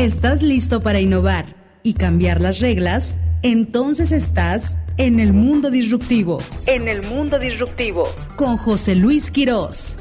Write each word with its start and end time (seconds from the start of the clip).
¿Estás 0.00 0.42
listo 0.42 0.80
para 0.80 0.98
innovar 0.98 1.54
y 1.82 1.92
cambiar 1.92 2.40
las 2.40 2.60
reglas? 2.60 3.18
Entonces 3.42 4.12
estás 4.12 4.78
en 4.96 5.20
el 5.20 5.34
mundo 5.34 5.70
disruptivo. 5.70 6.38
En 6.64 6.88
el 6.88 7.02
mundo 7.02 7.38
disruptivo. 7.38 8.04
Con 8.34 8.56
José 8.56 8.96
Luis 8.96 9.30
Quirós. 9.30 9.98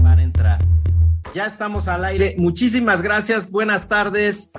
Para 0.00 0.22
entrar. 0.22 0.60
Ya 1.34 1.46
estamos 1.46 1.88
al 1.88 2.04
aire. 2.04 2.36
Muchísimas 2.38 3.02
gracias. 3.02 3.50
Buenas 3.50 3.88
tardes. 3.88 4.52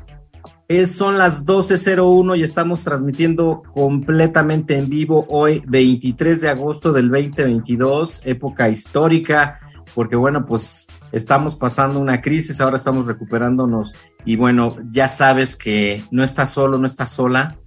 Es, 0.67 0.95
son 0.95 1.17
las 1.17 1.45
12.01 1.45 2.37
y 2.37 2.43
estamos 2.43 2.83
transmitiendo 2.83 3.63
completamente 3.73 4.77
en 4.77 4.89
vivo 4.89 5.25
hoy, 5.29 5.63
23 5.65 6.41
de 6.41 6.49
agosto 6.49 6.91
del 6.91 7.09
2022, 7.09 8.23
época 8.25 8.67
histórica, 8.67 9.61
porque 9.95 10.17
bueno, 10.17 10.45
pues 10.45 10.89
estamos 11.13 11.55
pasando 11.55 12.01
una 12.01 12.21
crisis, 12.21 12.59
ahora 12.59 12.75
estamos 12.75 13.07
recuperándonos 13.07 13.95
y 14.25 14.35
bueno, 14.35 14.75
ya 14.91 15.07
sabes 15.07 15.55
que 15.55 16.03
no 16.11 16.21
estás 16.21 16.51
solo, 16.51 16.77
no 16.77 16.85
estás 16.85 17.11
sola. 17.11 17.57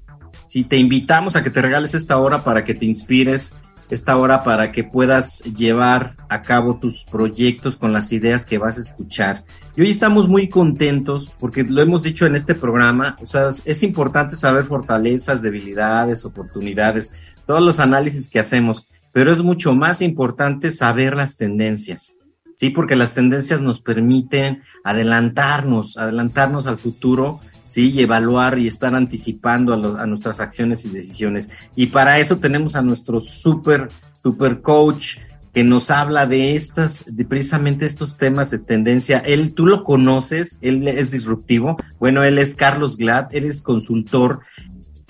Si 0.45 0.65
te 0.65 0.77
invitamos 0.77 1.37
a 1.37 1.43
que 1.43 1.49
te 1.49 1.63
regales 1.63 1.95
esta 1.95 2.19
hora 2.19 2.45
para 2.45 2.65
que 2.65 2.75
te 2.75 2.85
inspires, 2.85 3.55
esta 3.91 4.17
hora 4.17 4.43
para 4.45 4.73
que 4.73 4.85
puedas 4.85 5.43
llevar 5.43 6.15
a 6.29 6.43
cabo 6.43 6.79
tus 6.79 7.05
proyectos 7.05 7.77
con 7.77 7.93
las 7.93 8.13
ideas 8.13 8.47
que 8.47 8.59
vas 8.59 8.79
a 8.79 8.81
escuchar. 8.81 9.45
Y 9.77 9.83
hoy 9.83 9.91
estamos 9.91 10.29
muy 10.29 10.49
contentos 10.49 11.33
porque 11.39 11.65
lo 11.65 11.83
hemos 11.83 12.03
dicho 12.03 12.27
en 12.27 12.37
este 12.37 12.55
programa, 12.55 13.17
o 13.21 13.27
sea, 13.27 13.49
es 13.49 13.83
importante 13.83 14.37
saber 14.37 14.65
fortalezas, 14.65 15.43
debilidades, 15.43 16.25
oportunidades, 16.25 17.15
todos 17.47 17.63
los 17.63 17.81
análisis 17.81 18.31
que 18.31 18.39
hacemos, 18.39 18.89
pero 19.13 19.33
es 19.33 19.43
mucho 19.43 19.75
más 19.75 20.03
importante 20.03 20.71
saber 20.71 21.17
las 21.17 21.37
tendencias. 21.37 22.19
Sí, 22.57 22.69
porque 22.69 22.95
las 22.95 23.15
tendencias 23.15 23.63
nos 23.63 23.81
permiten 23.81 24.63
adelantarnos, 24.85 25.97
adelantarnos 25.97 26.67
al 26.67 26.77
futuro 26.77 27.41
¿sí? 27.71 27.93
Y 27.93 28.01
evaluar 28.01 28.59
y 28.59 28.67
estar 28.67 28.95
anticipando 28.97 29.97
a, 29.97 30.07
nuestras 30.07 30.41
acciones 30.41 30.85
y 30.85 30.91
decisiones. 30.91 31.51
Y 31.77 31.87
para 31.87 32.19
eso 32.19 32.39
tenemos 32.39 32.75
a 32.75 32.83
nuestro 32.83 33.21
super, 33.21 33.89
super 34.21 34.61
coach 34.61 35.19
que 35.55 35.63
nos 35.63 35.91
habla 35.91 36.27
de 36.27 36.57
estas, 36.57 37.07
precisamente 37.29 37.87
estos 37.87 38.17
temas 38.17 38.51
de 38.51 38.59
tendencia. 38.59 39.19
Él, 39.19 39.55
tú 39.55 39.67
lo 39.67 39.85
conoces, 39.85 40.59
él 40.63 40.87
es 40.89 41.13
disruptivo. 41.13 41.77
Bueno, 42.01 42.25
él 42.25 42.39
es 42.39 42.57
Carlos 42.57 42.97
Glad, 42.97 43.29
él 43.33 43.45
es 43.45 43.63
consultor 43.63 44.41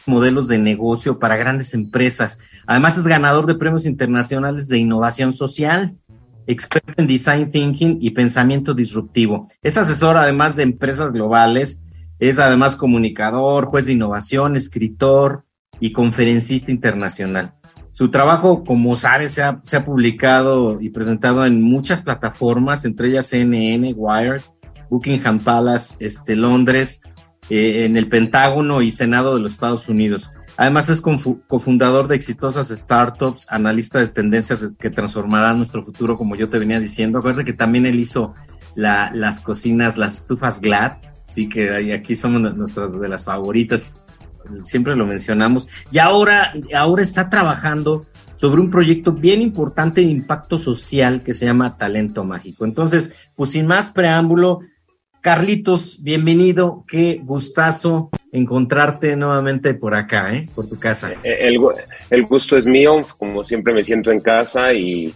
modelos 0.06 0.48
de 0.48 0.58
negocio 0.58 1.18
para 1.18 1.36
grandes 1.36 1.72
empresas. 1.72 2.40
Además 2.66 2.98
es 2.98 3.06
ganador 3.06 3.46
de 3.46 3.54
premios 3.54 3.86
internacionales 3.86 4.68
de 4.68 4.78
innovación 4.78 5.32
social, 5.32 5.96
experto 6.46 6.94
en 6.96 7.06
design 7.06 7.50
thinking 7.50 7.98
y 8.00 8.10
pensamiento 8.10 8.74
disruptivo. 8.74 9.48
Es 9.62 9.78
asesor 9.78 10.18
además 10.18 10.56
de 10.56 10.64
empresas 10.64 11.12
globales, 11.12 11.82
es 12.20 12.38
además 12.38 12.76
comunicador, 12.76 13.64
juez 13.64 13.86
de 13.86 13.92
innovación, 13.92 14.54
escritor 14.54 15.44
y 15.80 15.92
conferencista 15.92 16.70
internacional. 16.70 17.54
Su 17.92 18.10
trabajo, 18.10 18.62
como 18.62 18.94
sabes, 18.94 19.32
se 19.32 19.42
ha, 19.42 19.84
publicado 19.84 20.80
y 20.80 20.90
presentado 20.90 21.44
en 21.44 21.60
muchas 21.60 22.02
plataformas, 22.02 22.84
entre 22.84 23.08
ellas 23.08 23.26
CNN, 23.26 23.94
Wired, 23.96 24.42
Buckingham 24.90 25.40
Palace, 25.40 25.96
este, 25.98 26.36
Londres, 26.36 27.00
eh, 27.48 27.84
en 27.86 27.96
el 27.96 28.08
Pentágono 28.08 28.80
y 28.82 28.92
Senado 28.92 29.34
de 29.34 29.40
los 29.40 29.52
Estados 29.52 29.88
Unidos. 29.88 30.30
Además 30.56 30.90
es 30.90 31.00
cofundador 31.00 32.06
de 32.06 32.16
exitosas 32.16 32.68
startups, 32.68 33.50
analista 33.50 33.98
de 33.98 34.08
tendencias 34.08 34.68
que 34.78 34.90
transformarán 34.90 35.56
nuestro 35.56 35.82
futuro, 35.82 36.18
como 36.18 36.36
yo 36.36 36.50
te 36.50 36.58
venía 36.58 36.78
diciendo. 36.78 37.18
Acuérdate 37.18 37.46
que 37.46 37.54
también 37.54 37.86
él 37.86 37.98
hizo 37.98 38.34
la, 38.74 39.10
las 39.14 39.40
cocinas, 39.40 39.96
las 39.96 40.18
estufas 40.18 40.60
Glad, 40.60 40.98
sí 41.30 41.48
que 41.48 41.92
aquí 41.94 42.14
somos 42.14 42.54
nuestras 42.54 43.00
de 43.00 43.08
las 43.08 43.24
favoritas, 43.24 43.92
siempre 44.64 44.96
lo 44.96 45.06
mencionamos, 45.06 45.68
y 45.90 45.98
ahora, 45.98 46.52
ahora 46.76 47.02
está 47.02 47.30
trabajando 47.30 48.02
sobre 48.34 48.60
un 48.60 48.70
proyecto 48.70 49.12
bien 49.12 49.42
importante 49.42 50.00
de 50.00 50.08
impacto 50.08 50.58
social 50.58 51.22
que 51.22 51.34
se 51.34 51.44
llama 51.44 51.76
Talento 51.76 52.24
Mágico. 52.24 52.64
Entonces, 52.64 53.30
pues 53.36 53.50
sin 53.50 53.66
más 53.66 53.90
preámbulo, 53.90 54.60
Carlitos, 55.20 56.02
bienvenido, 56.02 56.84
qué 56.88 57.20
gustazo 57.22 58.08
encontrarte 58.32 59.16
nuevamente 59.16 59.74
por 59.74 59.94
acá, 59.94 60.34
¿eh? 60.34 60.48
por 60.54 60.68
tu 60.68 60.78
casa. 60.78 61.12
El, 61.22 61.58
el 62.08 62.24
gusto 62.24 62.56
es 62.56 62.64
mío, 62.64 63.00
como 63.18 63.44
siempre 63.44 63.74
me 63.74 63.84
siento 63.84 64.10
en 64.10 64.20
casa 64.20 64.72
y 64.72 65.14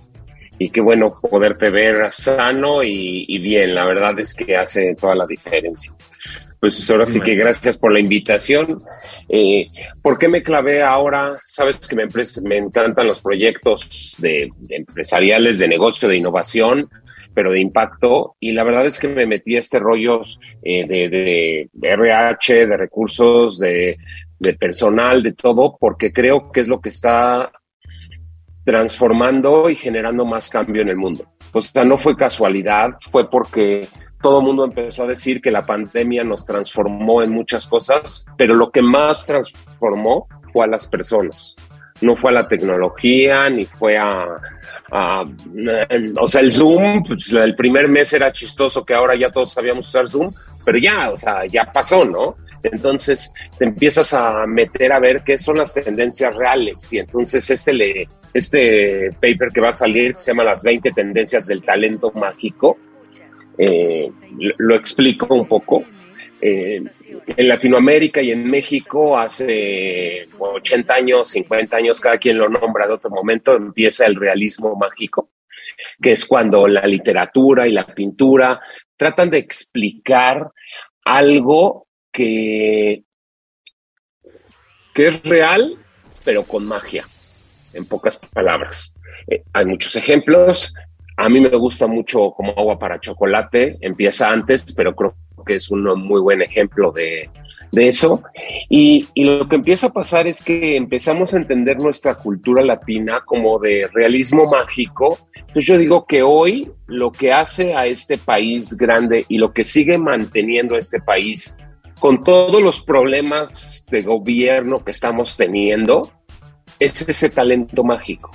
y 0.58 0.70
qué 0.70 0.80
bueno 0.80 1.14
poderte 1.14 1.70
ver 1.70 2.12
sano 2.12 2.82
y, 2.82 3.38
bien. 3.38 3.74
La 3.74 3.86
verdad 3.86 4.18
es 4.18 4.34
que 4.34 4.56
hace 4.56 4.94
toda 4.94 5.14
la 5.14 5.26
diferencia. 5.26 5.92
Pues 6.60 6.88
ahora 6.90 7.04
sí, 7.04 7.20
que 7.20 7.34
gracias 7.34 7.76
por 7.76 7.92
la 7.92 8.00
invitación. 8.00 8.78
Eh, 9.28 9.66
¿Por 10.00 10.16
qué 10.16 10.28
me 10.28 10.42
clavé 10.42 10.82
ahora? 10.82 11.32
Sabes 11.46 11.76
que 11.78 11.96
me, 11.96 12.06
me 12.42 12.56
encantan 12.56 13.06
los 13.06 13.20
proyectos 13.20 14.16
de, 14.18 14.48
empresariales, 14.70 15.58
de 15.58 15.68
negocio, 15.68 16.08
de 16.08 16.16
innovación, 16.16 16.88
pero 17.34 17.50
de 17.52 17.60
impacto. 17.60 18.36
Y 18.40 18.52
la 18.52 18.64
verdad 18.64 18.86
es 18.86 18.98
que 18.98 19.08
me 19.08 19.26
metí 19.26 19.56
a 19.56 19.58
este 19.58 19.78
rollo 19.78 20.22
eh, 20.62 20.86
de, 20.86 21.68
de, 21.70 21.88
RH, 21.90 22.66
de 22.66 22.76
recursos, 22.78 23.58
de, 23.58 23.98
de 24.38 24.52
personal, 24.54 25.22
de 25.22 25.32
todo, 25.32 25.76
porque 25.78 26.12
creo 26.12 26.50
que 26.50 26.60
es 26.60 26.68
lo 26.68 26.80
que 26.80 26.88
está 26.88 27.52
transformando 28.64 29.68
y 29.68 29.76
generando 29.76 30.24
más 30.24 30.48
cambio 30.48 30.82
en 30.82 30.88
el 30.88 30.96
mundo. 30.96 31.26
O 31.52 31.60
sea, 31.60 31.84
no 31.84 31.98
fue 31.98 32.16
casualidad, 32.16 32.90
fue 33.10 33.30
porque 33.30 33.86
todo 34.20 34.40
el 34.40 34.46
mundo 34.46 34.64
empezó 34.64 35.04
a 35.04 35.06
decir 35.06 35.40
que 35.40 35.50
la 35.50 35.66
pandemia 35.66 36.24
nos 36.24 36.46
transformó 36.46 37.22
en 37.22 37.30
muchas 37.30 37.66
cosas, 37.66 38.24
pero 38.38 38.54
lo 38.54 38.70
que 38.70 38.80
más 38.80 39.26
transformó 39.26 40.26
fue 40.52 40.64
a 40.64 40.68
las 40.68 40.86
personas. 40.86 41.54
No 42.00 42.16
fue 42.16 42.30
a 42.30 42.34
la 42.34 42.48
tecnología, 42.48 43.48
ni 43.50 43.66
fue 43.66 43.98
a, 43.98 44.26
o 46.20 46.26
sea, 46.26 46.40
el 46.40 46.52
Zoom, 46.52 47.04
pues, 47.06 47.32
el 47.32 47.54
primer 47.54 47.88
mes 47.88 48.12
era 48.14 48.32
chistoso 48.32 48.84
que 48.84 48.94
ahora 48.94 49.14
ya 49.14 49.30
todos 49.30 49.52
sabíamos 49.52 49.88
usar 49.88 50.08
Zoom, 50.08 50.32
pero 50.64 50.78
ya, 50.78 51.10
o 51.10 51.16
sea, 51.16 51.44
ya 51.46 51.70
pasó, 51.72 52.04
¿no? 52.04 52.36
Entonces 52.64 53.32
te 53.58 53.64
empiezas 53.64 54.12
a 54.14 54.46
meter 54.46 54.92
a 54.92 54.98
ver 54.98 55.22
qué 55.24 55.38
son 55.38 55.58
las 55.58 55.74
tendencias 55.74 56.34
reales. 56.34 56.88
Y 56.90 56.98
entonces 56.98 57.48
este, 57.50 58.08
este 58.32 59.10
paper 59.12 59.48
que 59.52 59.60
va 59.60 59.68
a 59.68 59.72
salir, 59.72 60.14
se 60.16 60.30
llama 60.30 60.44
Las 60.44 60.62
20 60.62 60.92
tendencias 60.92 61.46
del 61.46 61.62
talento 61.62 62.10
mágico, 62.12 62.78
eh, 63.58 64.10
lo, 64.58 64.74
explico 64.74 65.34
un 65.34 65.46
poco. 65.46 65.84
Eh, 66.40 66.82
en 67.26 67.48
Latinoamérica 67.48 68.20
y 68.20 68.32
en 68.32 68.50
México 68.50 69.18
hace 69.18 70.26
80 70.38 70.94
años, 70.94 71.28
50 71.28 71.76
años, 71.76 72.00
cada 72.00 72.18
quien 72.18 72.38
lo 72.38 72.48
nombra 72.48 72.86
de 72.86 72.94
otro 72.94 73.10
momento, 73.10 73.56
empieza 73.56 74.04
el 74.04 74.16
realismo 74.16 74.74
mágico, 74.76 75.30
que 76.02 76.12
es 76.12 76.24
cuando 76.26 76.66
la 76.66 76.86
literatura 76.86 77.66
y 77.66 77.72
la 77.72 77.86
pintura 77.86 78.60
tratan 78.96 79.30
de 79.30 79.38
explicar 79.38 80.50
algo 81.04 81.83
que, 82.14 83.02
que 84.94 85.08
es 85.08 85.22
real, 85.24 85.76
pero 86.24 86.44
con 86.44 86.64
magia, 86.64 87.04
en 87.74 87.84
pocas 87.86 88.16
palabras. 88.16 88.94
Eh, 89.26 89.42
hay 89.52 89.66
muchos 89.66 89.96
ejemplos. 89.96 90.72
A 91.16 91.28
mí 91.28 91.40
me 91.40 91.56
gusta 91.56 91.88
mucho 91.88 92.30
como 92.30 92.52
agua 92.52 92.78
para 92.78 93.00
chocolate. 93.00 93.78
Empieza 93.80 94.30
antes, 94.30 94.72
pero 94.74 94.94
creo 94.94 95.16
que 95.44 95.56
es 95.56 95.70
un 95.70 95.82
muy 96.00 96.20
buen 96.20 96.40
ejemplo 96.40 96.92
de, 96.92 97.28
de 97.72 97.88
eso. 97.88 98.22
Y, 98.68 99.08
y, 99.14 99.24
lo 99.24 99.48
que 99.48 99.56
empieza 99.56 99.88
a 99.88 99.92
pasar 99.92 100.28
es 100.28 100.40
que 100.40 100.76
empezamos 100.76 101.34
a 101.34 101.38
entender 101.38 101.78
nuestra 101.78 102.14
cultura 102.14 102.62
latina 102.62 103.22
como 103.26 103.58
de 103.58 103.88
realismo 103.92 104.46
mágico. 104.46 105.18
Entonces 105.34 105.66
yo 105.66 105.78
digo 105.78 106.06
que 106.06 106.22
hoy 106.22 106.70
lo 106.86 107.10
que 107.10 107.32
hace 107.32 107.74
a 107.74 107.86
este 107.86 108.18
país 108.18 108.76
grande 108.76 109.24
y 109.28 109.38
lo 109.38 109.52
que 109.52 109.64
sigue 109.64 109.98
manteniendo 109.98 110.76
a 110.76 110.78
este 110.78 111.00
país 111.00 111.56
con 112.04 112.22
todos 112.22 112.60
los 112.60 112.82
problemas 112.82 113.86
de 113.90 114.02
gobierno 114.02 114.84
que 114.84 114.90
estamos 114.90 115.38
teniendo, 115.38 116.12
es 116.78 117.00
ese 117.08 117.30
talento 117.30 117.82
mágico. 117.82 118.30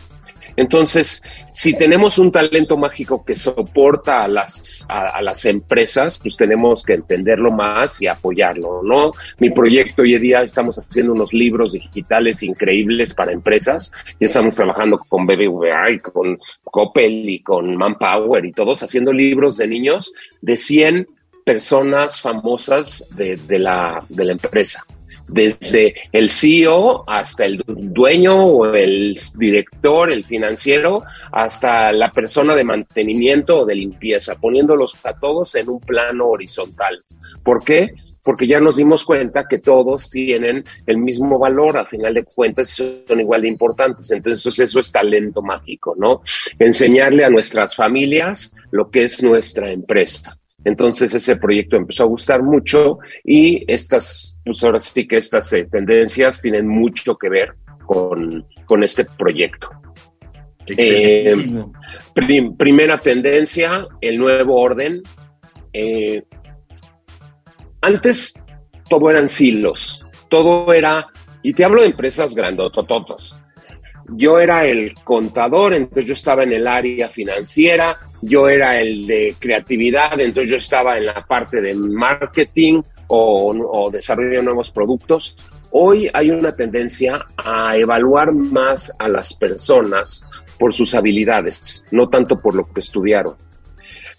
Entonces, 0.55 1.21
si 1.53 1.77
tenemos 1.77 2.17
un 2.17 2.31
talento 2.31 2.77
mágico 2.77 3.23
que 3.23 3.35
soporta 3.35 4.23
a 4.23 4.27
las, 4.27 4.87
a, 4.89 5.21
las 5.21 5.45
empresas, 5.45 6.17
pues 6.17 6.35
tenemos 6.35 6.83
que 6.83 6.95
entenderlo 6.95 7.51
más 7.51 8.01
y 8.01 8.07
apoyarlo, 8.07 8.81
¿no? 8.83 9.11
Mi 9.37 9.51
proyecto 9.51 10.01
hoy 10.01 10.15
en 10.15 10.21
día 10.23 10.41
estamos 10.41 10.79
haciendo 10.79 11.13
unos 11.13 11.31
libros 11.31 11.73
digitales 11.73 12.41
increíbles 12.41 13.13
para 13.13 13.33
empresas 13.33 13.91
y 14.19 14.25
estamos 14.25 14.55
trabajando 14.55 14.97
con 14.97 15.27
BBVA 15.27 15.91
y 15.91 15.99
con 15.99 16.39
Coppel 16.63 17.29
y 17.29 17.43
con 17.43 17.77
Manpower 17.77 18.43
y 18.45 18.51
todos 18.51 18.81
haciendo 18.81 19.13
libros 19.13 19.57
de 19.57 19.67
niños 19.67 20.11
de 20.41 20.57
100 20.57 21.18
personas 21.49 22.21
famosas 22.21 23.09
de, 23.15 23.57
la, 23.57 24.03
de 24.07 24.23
la 24.23 24.33
empresa. 24.33 24.85
desde 25.27 25.95
el 26.11 26.29
CEO 26.29 27.03
hasta 27.07 27.45
el 27.45 27.63
dueño 27.65 28.35
o 28.45 28.67
el 28.67 29.17
director, 29.35 30.11
el 30.11 30.23
financiero, 30.23 31.01
hasta 31.31 31.91
la 31.91 32.11
persona 32.11 32.55
de 32.55 32.63
mantenimiento 32.63 33.61
o 33.61 33.65
de 33.65 33.73
limpieza, 33.73 34.35
poniéndolos 34.35 34.99
a 35.03 35.13
todos 35.13 35.55
en 35.55 35.71
un 35.71 35.79
plano 35.79 36.27
horizontal. 36.27 37.03
¿Por 37.43 37.63
qué? 37.63 37.95
porque 38.21 38.45
ya 38.45 38.59
nos 38.59 38.75
dimos 38.75 39.05
cuenta 39.05 39.47
que 39.47 39.57
todos 39.57 40.09
tienen 40.11 40.63
el 40.85 40.97
mismo 40.99 41.39
valor, 41.39 41.77
a 41.79 41.85
final 41.85 42.13
de 42.13 42.25
cuentas 42.25 42.69
son 42.69 43.19
igual 43.19 43.41
de 43.41 43.47
importantes. 43.47 44.11
Entonces 44.11 44.59
eso 44.59 44.79
es 44.79 44.91
talento 44.91 45.41
mágico, 45.41 45.95
¿no? 45.97 46.21
Enseñarle 46.59 47.25
a 47.25 47.29
nuestras 47.29 47.75
familias 47.75 48.55
lo 48.69 48.91
que 48.91 49.05
es 49.05 49.23
nuestra 49.23 49.71
empresa. 49.71 50.37
Entonces 50.69 51.15
ese 51.15 51.37
proyecto 51.37 51.77
empezó 51.77 52.03
a 52.03 52.07
gustar 52.07 52.43
mucho 52.43 52.99
y 53.23 53.63
estas, 53.71 54.39
pues 54.45 54.63
ahora 54.63 54.79
sí 54.79 55.07
que 55.07 55.17
estas 55.17 55.51
eh, 55.53 55.67
tendencias 55.69 56.41
tienen 56.41 56.67
mucho 56.67 57.17
que 57.17 57.27
ver 57.27 57.55
con, 57.87 58.45
con 58.65 58.83
este 58.83 59.03
proyecto. 59.05 59.71
Eh, 60.77 61.35
primera 62.55 62.99
tendencia, 62.99 63.87
el 63.99 64.19
nuevo 64.19 64.61
orden. 64.61 65.01
Eh, 65.73 66.23
antes 67.81 68.45
todo 68.87 69.09
eran 69.09 69.27
silos, 69.27 70.05
todo 70.29 70.71
era, 70.71 71.07
y 71.41 71.51
te 71.53 71.65
hablo 71.65 71.81
de 71.81 71.87
empresas 71.87 72.35
grandotototos. 72.35 73.39
Yo 74.15 74.39
era 74.39 74.65
el 74.65 74.95
contador, 75.03 75.73
entonces 75.73 76.05
yo 76.05 76.13
estaba 76.13 76.43
en 76.43 76.53
el 76.53 76.67
área 76.67 77.09
financiera, 77.09 77.97
yo 78.21 78.47
era 78.47 78.79
el 78.79 79.05
de 79.05 79.35
creatividad, 79.39 80.19
entonces 80.19 80.49
yo 80.49 80.57
estaba 80.57 80.97
en 80.97 81.05
la 81.05 81.15
parte 81.15 81.61
de 81.61 81.73
marketing 81.75 82.81
o, 83.07 83.89
desarrollo 83.91 84.37
de 84.37 84.43
nuevos 84.43 84.71
productos. 84.71 85.35
Hoy 85.71 86.09
hay 86.13 86.31
una 86.31 86.51
tendencia 86.51 87.25
a 87.37 87.77
evaluar 87.77 88.33
más 88.33 88.93
a 88.97 89.07
las 89.07 89.33
personas 89.33 90.27
por 90.57 90.73
sus 90.73 90.93
habilidades, 90.95 91.85
no 91.91 92.09
tanto 92.09 92.35
por 92.37 92.55
lo 92.55 92.63
que 92.63 92.79
estudiaron. 92.79 93.35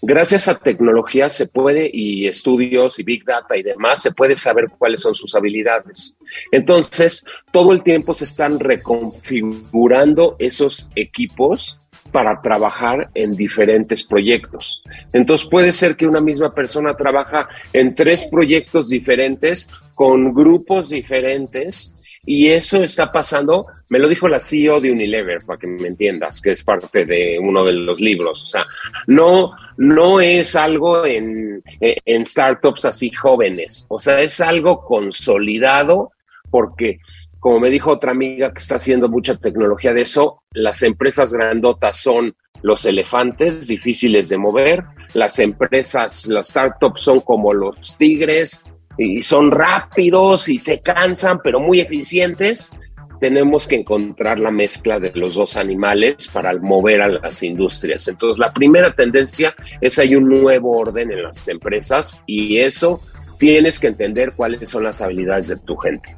Gracias 0.03 0.47
a 0.47 0.57
tecnología 0.57 1.29
se 1.29 1.47
puede, 1.47 1.89
y 1.91 2.27
estudios 2.27 2.97
y 2.99 3.03
big 3.03 3.23
data 3.23 3.55
y 3.55 3.61
demás, 3.61 4.01
se 4.01 4.11
puede 4.11 4.35
saber 4.35 4.65
cuáles 4.77 5.01
son 5.01 5.13
sus 5.13 5.35
habilidades. 5.35 6.17
Entonces, 6.51 7.23
todo 7.51 7.71
el 7.71 7.83
tiempo 7.83 8.13
se 8.13 8.25
están 8.25 8.59
reconfigurando 8.59 10.35
esos 10.39 10.89
equipos 10.95 11.77
para 12.11 12.41
trabajar 12.41 13.09
en 13.13 13.31
diferentes 13.31 14.03
proyectos. 14.03 14.83
Entonces 15.13 15.47
puede 15.47 15.71
ser 15.71 15.95
que 15.95 16.07
una 16.07 16.19
misma 16.19 16.49
persona 16.49 16.95
trabaja 16.95 17.47
en 17.71 17.95
tres 17.95 18.25
proyectos 18.25 18.89
diferentes 18.89 19.69
con 19.95 20.33
grupos 20.33 20.89
diferentes 20.89 21.95
y 22.25 22.49
eso 22.49 22.83
está 22.83 23.11
pasando, 23.11 23.65
me 23.89 23.99
lo 23.99 24.07
dijo 24.07 24.27
la 24.27 24.39
CEO 24.39 24.79
de 24.79 24.91
Unilever, 24.91 25.39
para 25.45 25.57
que 25.57 25.67
me 25.67 25.87
entiendas, 25.87 26.39
que 26.39 26.51
es 26.51 26.63
parte 26.63 27.05
de 27.05 27.39
uno 27.41 27.63
de 27.63 27.73
los 27.73 27.99
libros. 27.99 28.43
O 28.43 28.45
sea, 28.45 28.65
no, 29.07 29.51
no 29.77 30.21
es 30.21 30.55
algo 30.55 31.05
en, 31.05 31.63
en 31.79 32.25
startups 32.25 32.85
así 32.85 33.09
jóvenes, 33.09 33.85
o 33.89 33.99
sea, 33.99 34.21
es 34.21 34.39
algo 34.39 34.85
consolidado 34.85 36.11
porque 36.49 36.99
como 37.41 37.59
me 37.59 37.71
dijo 37.71 37.91
otra 37.91 38.11
amiga 38.11 38.53
que 38.53 38.59
está 38.59 38.75
haciendo 38.75 39.09
mucha 39.09 39.35
tecnología 39.35 39.93
de 39.93 40.01
eso, 40.01 40.43
las 40.51 40.83
empresas 40.83 41.33
grandotas 41.33 41.97
son 41.97 42.35
los 42.61 42.85
elefantes 42.85 43.67
difíciles 43.67 44.29
de 44.29 44.37
mover, 44.37 44.83
las 45.15 45.39
empresas, 45.39 46.27
las 46.27 46.49
startups 46.49 47.01
son 47.01 47.21
como 47.21 47.51
los 47.51 47.97
tigres, 47.97 48.71
y 49.01 49.21
son 49.21 49.51
rápidos 49.51 50.47
y 50.49 50.57
se 50.59 50.81
cansan, 50.81 51.39
pero 51.43 51.59
muy 51.59 51.79
eficientes, 51.79 52.71
tenemos 53.19 53.67
que 53.67 53.75
encontrar 53.75 54.39
la 54.39 54.51
mezcla 54.51 54.99
de 54.99 55.11
los 55.13 55.35
dos 55.35 55.57
animales 55.57 56.27
para 56.27 56.53
mover 56.57 57.01
a 57.01 57.07
las 57.07 57.43
industrias. 57.43 58.07
Entonces, 58.07 58.39
la 58.39 58.51
primera 58.51 58.91
tendencia 58.91 59.53
es 59.79 59.99
hay 59.99 60.15
un 60.15 60.27
nuevo 60.27 60.71
orden 60.77 61.11
en 61.11 61.23
las 61.23 61.47
empresas 61.47 62.21
y 62.25 62.57
eso 62.57 63.01
tienes 63.37 63.79
que 63.79 63.87
entender 63.87 64.33
cuáles 64.35 64.69
son 64.69 64.83
las 64.83 65.01
habilidades 65.01 65.49
de 65.49 65.57
tu 65.57 65.75
gente. 65.77 66.15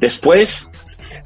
Después, 0.00 0.70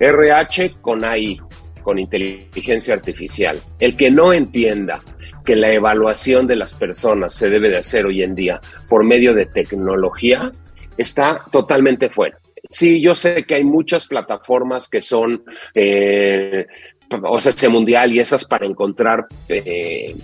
RH 0.01 0.73
con 0.81 1.05
AI, 1.05 1.41
con 1.83 1.99
inteligencia 1.99 2.95
artificial. 2.95 3.61
El 3.79 3.97
que 3.97 4.11
no 4.11 4.33
entienda 4.33 5.03
que 5.45 5.57
la 5.57 5.73
evaluación 5.73 6.47
de 6.47 6.57
las 6.57 6.75
personas 6.75 7.35
se 7.35 7.51
debe 7.51 7.69
de 7.69 7.79
hacer 7.79 8.07
hoy 8.07 8.23
en 8.23 8.35
día 8.35 8.61
por 8.89 9.05
medio 9.05 9.35
de 9.35 9.47
tecnología, 9.47 10.51
está 10.97 11.43
totalmente 11.51 12.09
fuera. 12.09 12.39
Sí, 12.69 13.01
yo 13.01 13.15
sé 13.15 13.45
que 13.45 13.57
hay 13.57 13.65
muchas 13.65 14.07
plataformas 14.07 14.89
que 14.89 15.01
son, 15.01 15.45
eh, 15.75 16.67
o 17.23 17.41
mundial 17.69 18.13
y 18.13 18.21
esas 18.21 18.45
para 18.45 18.67
encontrar 18.67 19.27
eh, 19.49 20.15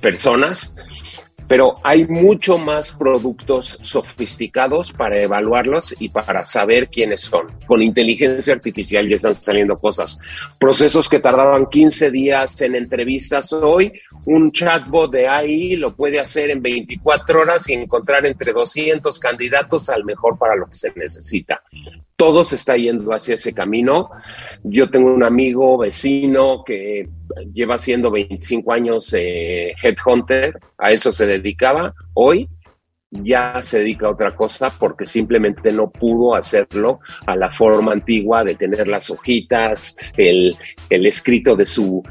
personas, 0.00 0.76
pero 1.50 1.74
hay 1.82 2.06
mucho 2.06 2.58
más 2.58 2.92
productos 2.92 3.76
sofisticados 3.82 4.92
para 4.92 5.20
evaluarlos 5.20 5.96
y 5.98 6.08
para 6.08 6.44
saber 6.44 6.88
quiénes 6.88 7.22
son. 7.22 7.48
Con 7.66 7.82
inteligencia 7.82 8.54
artificial 8.54 9.08
ya 9.08 9.16
están 9.16 9.34
saliendo 9.34 9.74
cosas. 9.74 10.22
Procesos 10.60 11.08
que 11.08 11.18
tardaban 11.18 11.66
15 11.66 12.12
días 12.12 12.60
en 12.60 12.76
entrevistas 12.76 13.52
hoy, 13.52 13.92
un 14.26 14.52
chatbot 14.52 15.10
de 15.10 15.26
AI 15.26 15.74
lo 15.74 15.96
puede 15.96 16.20
hacer 16.20 16.50
en 16.50 16.62
24 16.62 17.40
horas 17.40 17.68
y 17.68 17.72
encontrar 17.72 18.24
entre 18.26 18.52
200 18.52 19.18
candidatos 19.18 19.88
al 19.88 20.04
mejor 20.04 20.38
para 20.38 20.54
lo 20.54 20.66
que 20.66 20.76
se 20.76 20.92
necesita 20.94 21.64
todo 22.20 22.44
se 22.44 22.56
está 22.56 22.76
yendo 22.76 23.14
hacia 23.14 23.34
ese 23.36 23.54
camino. 23.54 24.10
Yo 24.62 24.90
tengo 24.90 25.10
un 25.10 25.22
amigo 25.22 25.78
vecino 25.78 26.62
que 26.66 27.08
lleva 27.54 27.78
siendo 27.78 28.10
25 28.10 28.72
años 28.74 29.14
eh, 29.16 29.72
headhunter, 29.82 30.60
a 30.76 30.92
eso 30.92 31.12
se 31.12 31.26
dedicaba. 31.26 31.94
Hoy 32.12 32.46
ya 33.10 33.62
se 33.62 33.78
dedica 33.78 34.06
a 34.06 34.10
otra 34.10 34.36
cosa 34.36 34.68
porque 34.68 35.06
simplemente 35.06 35.72
no 35.72 35.90
pudo 35.90 36.34
hacerlo 36.34 37.00
a 37.26 37.34
la 37.36 37.50
forma 37.50 37.92
antigua 37.92 38.44
de 38.44 38.54
tener 38.54 38.86
las 38.86 39.08
hojitas, 39.08 39.96
el, 40.18 40.54
el 40.90 41.06
escrito 41.06 41.56
de 41.56 41.64
su 41.64 42.02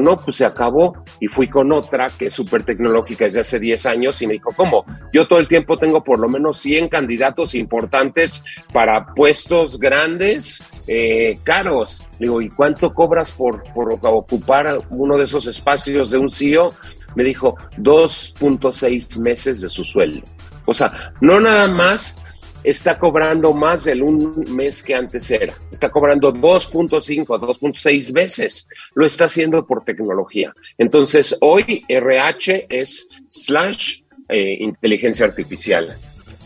no, 0.00 0.16
pues 0.16 0.36
se 0.36 0.44
acabó. 0.44 0.94
Y 1.20 1.28
fui 1.28 1.48
con 1.48 1.72
otra 1.72 2.06
que 2.18 2.26
es 2.26 2.34
súper 2.34 2.64
tecnológica 2.64 3.24
desde 3.24 3.40
hace 3.40 3.58
10 3.58 3.86
años 3.86 4.20
y 4.22 4.26
me 4.26 4.34
dijo, 4.34 4.50
¿cómo? 4.56 4.84
Yo 5.12 5.26
todo 5.26 5.38
el 5.38 5.48
tiempo 5.48 5.78
tengo 5.78 6.02
por 6.02 6.18
lo 6.18 6.28
menos 6.28 6.58
100 6.58 6.88
candidatos 6.88 7.54
importantes 7.54 8.44
para 8.72 9.06
puestos 9.14 9.78
grandes, 9.78 10.64
eh, 10.86 11.38
caros. 11.44 12.06
digo, 12.18 12.40
¿y 12.40 12.48
cuánto 12.48 12.90
cobras 12.90 13.32
por, 13.32 13.62
por 13.72 13.98
ocupar 14.02 14.78
uno 14.90 15.16
de 15.16 15.24
esos 15.24 15.46
espacios 15.46 16.10
de 16.10 16.18
un 16.18 16.30
CEO? 16.30 16.68
Me 17.14 17.24
dijo, 17.24 17.56
2.6 17.78 19.20
meses 19.20 19.60
de 19.60 19.68
su 19.68 19.84
sueldo. 19.84 20.22
O 20.66 20.74
sea, 20.74 21.12
no 21.20 21.38
nada 21.40 21.68
más 21.68 22.23
está 22.64 22.98
cobrando 22.98 23.52
más 23.52 23.84
del 23.84 24.02
un 24.02 24.44
mes 24.48 24.82
que 24.82 24.94
antes 24.94 25.30
era. 25.30 25.52
Está 25.70 25.90
cobrando 25.90 26.32
2.5, 26.32 27.26
2.6 27.26 28.12
veces. 28.12 28.68
Lo 28.94 29.06
está 29.06 29.26
haciendo 29.26 29.66
por 29.66 29.84
tecnología. 29.84 30.52
Entonces, 30.78 31.36
hoy 31.42 31.84
RH 31.86 32.66
es 32.70 33.08
slash 33.28 34.00
eh, 34.28 34.56
inteligencia 34.60 35.26
artificial. 35.26 35.94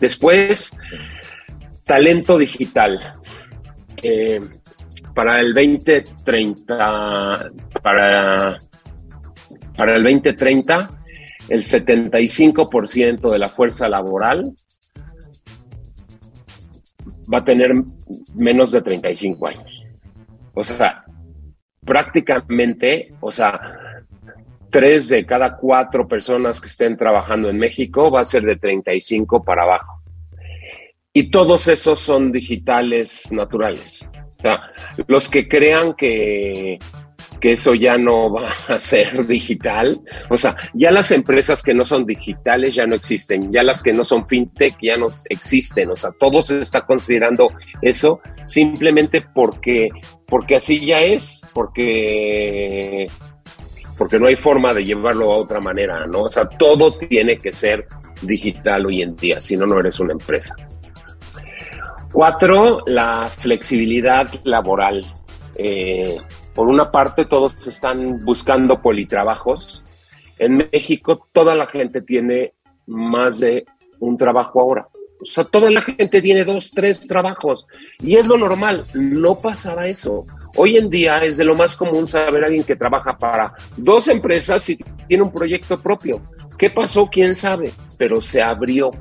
Después, 0.01 0.77
talento 1.85 2.37
digital. 2.37 2.99
Eh, 4.03 4.39
para 5.15 5.39
el 5.39 5.53
2030, 5.53 7.51
para, 7.81 8.57
para 9.75 9.95
el 9.95 10.03
2030, 10.03 10.89
el 11.49 11.63
75% 11.63 13.31
de 13.31 13.39
la 13.39 13.49
fuerza 13.49 13.89
laboral 13.89 14.43
va 17.31 17.39
a 17.39 17.43
tener 17.43 17.71
menos 18.35 18.71
de 18.71 18.81
35 18.81 19.47
años. 19.47 19.83
O 20.53 20.63
sea, 20.63 21.03
prácticamente, 21.85 23.13
o 23.19 23.31
sea, 23.31 23.59
tres 24.69 25.09
de 25.09 25.25
cada 25.25 25.57
cuatro 25.57 26.07
personas 26.07 26.59
que 26.61 26.67
estén 26.67 26.97
trabajando 26.97 27.49
en 27.49 27.57
México 27.57 28.11
va 28.11 28.21
a 28.21 28.25
ser 28.25 28.43
de 28.43 28.55
35 28.55 29.43
para 29.43 29.63
abajo. 29.63 30.01
Y 31.13 31.31
todos 31.31 31.67
esos 31.67 31.99
son 31.99 32.31
digitales 32.31 33.31
naturales. 33.31 34.07
O 34.37 34.41
sea, 34.41 34.61
los 35.07 35.27
que 35.27 35.47
crean 35.47 35.93
que 35.93 36.77
que 37.39 37.53
eso 37.53 37.73
ya 37.73 37.97
no 37.97 38.31
va 38.31 38.51
a 38.67 38.79
ser 38.79 39.25
digital. 39.25 39.99
O 40.29 40.37
sea, 40.37 40.55
ya 40.73 40.91
las 40.91 41.11
empresas 41.11 41.63
que 41.63 41.73
no 41.73 41.83
son 41.83 42.05
digitales 42.05 42.75
ya 42.75 42.85
no 42.85 42.95
existen, 42.95 43.51
ya 43.51 43.63
las 43.63 43.81
que 43.81 43.93
no 43.93 44.03
son 44.03 44.27
fintech 44.27 44.75
ya 44.81 44.97
no 44.97 45.07
existen. 45.29 45.91
O 45.91 45.95
sea, 45.95 46.11
todo 46.19 46.41
se 46.41 46.59
está 46.59 46.85
considerando 46.85 47.49
eso 47.81 48.19
simplemente 48.45 49.25
porque, 49.33 49.89
porque 50.25 50.55
así 50.57 50.85
ya 50.85 51.01
es, 51.01 51.41
porque, 51.53 53.07
porque 53.97 54.19
no 54.19 54.27
hay 54.27 54.35
forma 54.35 54.73
de 54.73 54.83
llevarlo 54.83 55.31
a 55.31 55.39
otra 55.39 55.59
manera, 55.59 56.05
¿no? 56.07 56.23
O 56.23 56.29
sea, 56.29 56.47
todo 56.47 56.91
tiene 56.93 57.37
que 57.37 57.51
ser 57.51 57.87
digital 58.21 58.85
hoy 58.85 59.01
en 59.01 59.15
día, 59.15 59.39
si 59.39 59.55
no, 59.55 59.65
no 59.65 59.79
eres 59.79 59.99
una 59.99 60.13
empresa. 60.13 60.55
Cuatro, 62.11 62.81
la 62.87 63.27
flexibilidad 63.27 64.27
laboral. 64.43 65.05
Eh, 65.57 66.15
por 66.59 66.67
una 66.67 66.91
parte, 66.91 67.23
todos 67.23 67.65
están 67.67 68.19
buscando 68.25 68.81
politrabajos. 68.81 69.81
En 70.37 70.57
México, 70.57 71.29
toda 71.31 71.55
la 71.55 71.67
gente 71.67 72.01
tiene 72.01 72.51
más 72.85 73.39
de 73.39 73.63
un 73.99 74.17
trabajo 74.17 74.59
ahora. 74.59 74.89
O 75.21 75.25
sea, 75.25 75.45
toda 75.45 75.71
la 75.71 75.81
gente 75.81 76.21
tiene 76.21 76.43
dos, 76.43 76.71
tres 76.71 77.07
trabajos. 77.07 77.65
Y 77.99 78.17
es 78.17 78.27
lo 78.27 78.37
normal. 78.37 78.83
No 78.93 79.39
pasaba 79.39 79.87
eso. 79.87 80.25
Hoy 80.57 80.75
en 80.75 80.89
día 80.89 81.23
es 81.23 81.37
de 81.37 81.45
lo 81.45 81.55
más 81.55 81.77
común 81.77 82.05
saber 82.05 82.43
a 82.43 82.47
alguien 82.47 82.65
que 82.65 82.75
trabaja 82.75 83.17
para 83.17 83.53
dos 83.77 84.09
empresas 84.09 84.69
y 84.69 84.77
tiene 85.07 85.23
un 85.23 85.31
proyecto 85.31 85.81
propio. 85.81 86.21
¿Qué 86.57 86.69
pasó? 86.69 87.09
¿Quién 87.09 87.37
sabe? 87.37 87.71
Pero 87.97 88.19
se 88.19 88.41
abrió. 88.41 88.91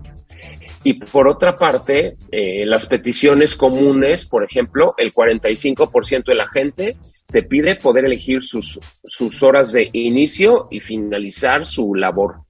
Y 0.84 0.94
por 0.94 1.26
otra 1.26 1.56
parte, 1.56 2.16
eh, 2.30 2.64
las 2.64 2.86
peticiones 2.86 3.56
comunes, 3.56 4.26
por 4.26 4.44
ejemplo, 4.44 4.94
el 4.96 5.10
45% 5.10 6.26
de 6.26 6.34
la 6.36 6.46
gente 6.46 6.96
te 7.30 7.42
pide 7.42 7.76
poder 7.76 8.06
elegir 8.06 8.42
sus, 8.42 8.80
sus 9.04 9.42
horas 9.42 9.72
de 9.72 9.90
inicio 9.92 10.66
y 10.70 10.80
finalizar 10.80 11.64
su 11.64 11.94
labor. 11.94 12.42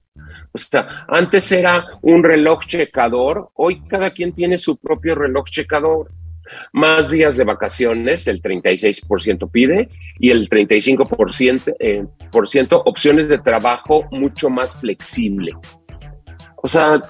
O 0.51 0.57
sea, 0.57 1.05
antes 1.07 1.51
era 1.51 1.85
un 2.01 2.23
reloj 2.23 2.61
checador, 2.65 3.49
hoy 3.55 3.81
cada 3.87 4.11
quien 4.11 4.33
tiene 4.33 4.57
su 4.57 4.77
propio 4.77 5.15
reloj 5.15 5.45
checador. 5.49 6.11
Más 6.71 7.11
días 7.11 7.37
de 7.37 7.43
vacaciones, 7.43 8.25
el 8.27 8.41
36% 8.41 9.51
pide, 9.51 9.89
y 10.17 10.31
el 10.31 10.49
35% 10.49 11.75
eh, 11.79 12.05
por 12.31 12.47
ciento, 12.47 12.81
opciones 12.85 13.29
de 13.29 13.37
trabajo 13.37 14.05
mucho 14.11 14.49
más 14.49 14.79
flexible. 14.79 15.53
O 16.55 16.67
sea, 16.67 17.01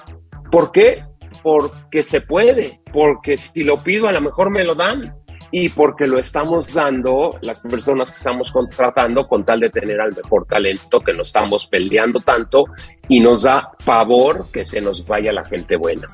¿por 0.50 0.72
qué? 0.72 1.04
Porque 1.42 2.02
se 2.02 2.20
puede, 2.20 2.80
porque 2.92 3.38
si 3.38 3.64
lo 3.64 3.82
pido 3.82 4.08
a 4.08 4.12
lo 4.12 4.20
mejor 4.20 4.50
me 4.50 4.64
lo 4.64 4.74
dan 4.74 5.14
y 5.52 5.68
porque 5.68 6.06
lo 6.06 6.18
estamos 6.18 6.72
dando 6.72 7.38
las 7.40 7.60
personas 7.60 8.10
que 8.10 8.18
estamos 8.18 8.52
contratando 8.52 9.26
con 9.26 9.44
tal 9.44 9.60
de 9.60 9.70
tener 9.70 10.00
al 10.00 10.14
mejor 10.14 10.46
talento, 10.46 11.00
que 11.00 11.12
nos 11.12 11.28
estamos 11.28 11.66
peleando 11.66 12.20
tanto 12.20 12.66
y 13.08 13.20
nos 13.20 13.42
da 13.42 13.70
pavor 13.84 14.46
que 14.52 14.64
se 14.64 14.80
nos 14.80 15.04
vaya 15.04 15.32
la 15.32 15.44
gente 15.44 15.76
buena. 15.76 16.06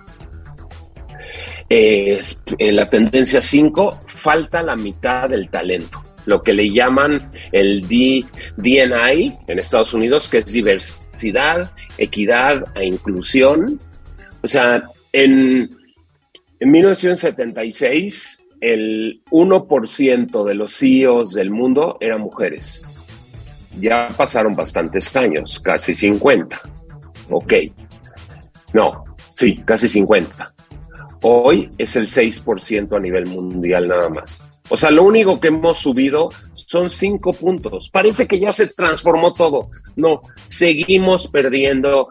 en 1.69 2.77
la 2.77 2.87
tendencia 2.87 3.43
5, 3.43 4.01
falta 4.07 4.63
la 4.63 4.77
mitad 4.77 5.29
del 5.29 5.51
talento, 5.51 6.01
lo 6.25 6.41
que 6.41 6.55
le 6.55 6.71
llaman 6.71 7.31
el 7.53 7.87
D, 7.87 8.25
DNI 8.57 9.35
en 9.49 9.59
Estados 9.59 9.93
Unidos, 9.93 10.29
que 10.29 10.39
es 10.39 10.47
diversidad, 10.47 11.71
equidad 11.99 12.65
e 12.75 12.87
inclusión. 12.87 13.79
O 14.43 14.49
sea, 14.49 14.83
en, 15.13 15.77
en 16.61 16.71
1976 16.71 18.46
el 18.61 19.23
1% 19.31 20.45
de 20.45 20.55
los 20.55 20.77
CEOs 20.77 21.35
del 21.35 21.51
mundo 21.51 21.97
eran 22.01 22.21
mujeres. 22.21 22.83
Ya 23.79 24.09
pasaron 24.17 24.55
bastantes 24.55 25.15
años, 25.17 25.61
casi 25.61 25.95
50. 25.95 26.61
Ok. 27.31 27.53
No, 28.73 28.91
sí, 29.35 29.57
casi 29.65 29.89
50. 29.89 30.55
Hoy 31.23 31.71
es 31.79 31.97
el 31.97 32.07
6% 32.07 32.97
a 32.97 33.01
nivel 33.01 33.27
mundial 33.27 33.87
nada 33.87 34.09
más. 34.09 34.39
O 34.69 34.77
sea, 34.77 34.91
lo 34.91 35.05
único 35.05 35.39
que 35.39 35.49
hemos 35.49 35.79
subido 35.79 36.29
son 36.53 36.91
5 36.91 37.33
puntos. 37.35 37.89
Parece 37.91 38.27
que 38.27 38.41
ya 38.41 38.53
se 38.53 38.67
transformó 38.69 39.33
todo. 39.33 39.71
No, 39.95 40.23
seguimos 40.49 41.29
perdiendo 41.29 42.09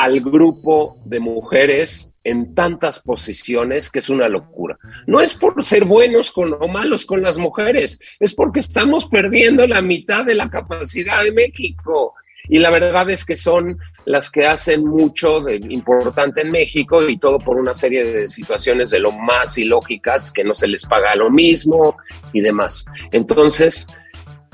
al 0.00 0.20
grupo 0.20 0.96
de 1.04 1.20
mujeres 1.20 2.14
en 2.24 2.54
tantas 2.54 3.00
posiciones 3.00 3.90
que 3.90 3.98
es 3.98 4.08
una 4.08 4.30
locura. 4.30 4.78
No 5.06 5.20
es 5.20 5.34
por 5.34 5.62
ser 5.62 5.84
buenos 5.84 6.30
con, 6.32 6.54
o 6.54 6.68
malos 6.68 7.04
con 7.04 7.20
las 7.20 7.36
mujeres, 7.36 8.00
es 8.18 8.34
porque 8.34 8.60
estamos 8.60 9.04
perdiendo 9.04 9.66
la 9.66 9.82
mitad 9.82 10.24
de 10.24 10.36
la 10.36 10.48
capacidad 10.48 11.22
de 11.22 11.32
México. 11.32 12.14
Y 12.48 12.60
la 12.60 12.70
verdad 12.70 13.10
es 13.10 13.26
que 13.26 13.36
son 13.36 13.78
las 14.06 14.30
que 14.30 14.46
hacen 14.46 14.86
mucho 14.86 15.42
de 15.42 15.56
importante 15.56 16.40
en 16.40 16.50
México 16.50 17.06
y 17.06 17.18
todo 17.18 17.38
por 17.38 17.58
una 17.58 17.74
serie 17.74 18.02
de 18.02 18.26
situaciones 18.26 18.88
de 18.88 19.00
lo 19.00 19.12
más 19.12 19.58
ilógicas, 19.58 20.32
que 20.32 20.44
no 20.44 20.54
se 20.54 20.66
les 20.66 20.86
paga 20.86 21.14
lo 21.14 21.30
mismo 21.30 21.98
y 22.32 22.40
demás. 22.40 22.86
Entonces, 23.12 23.86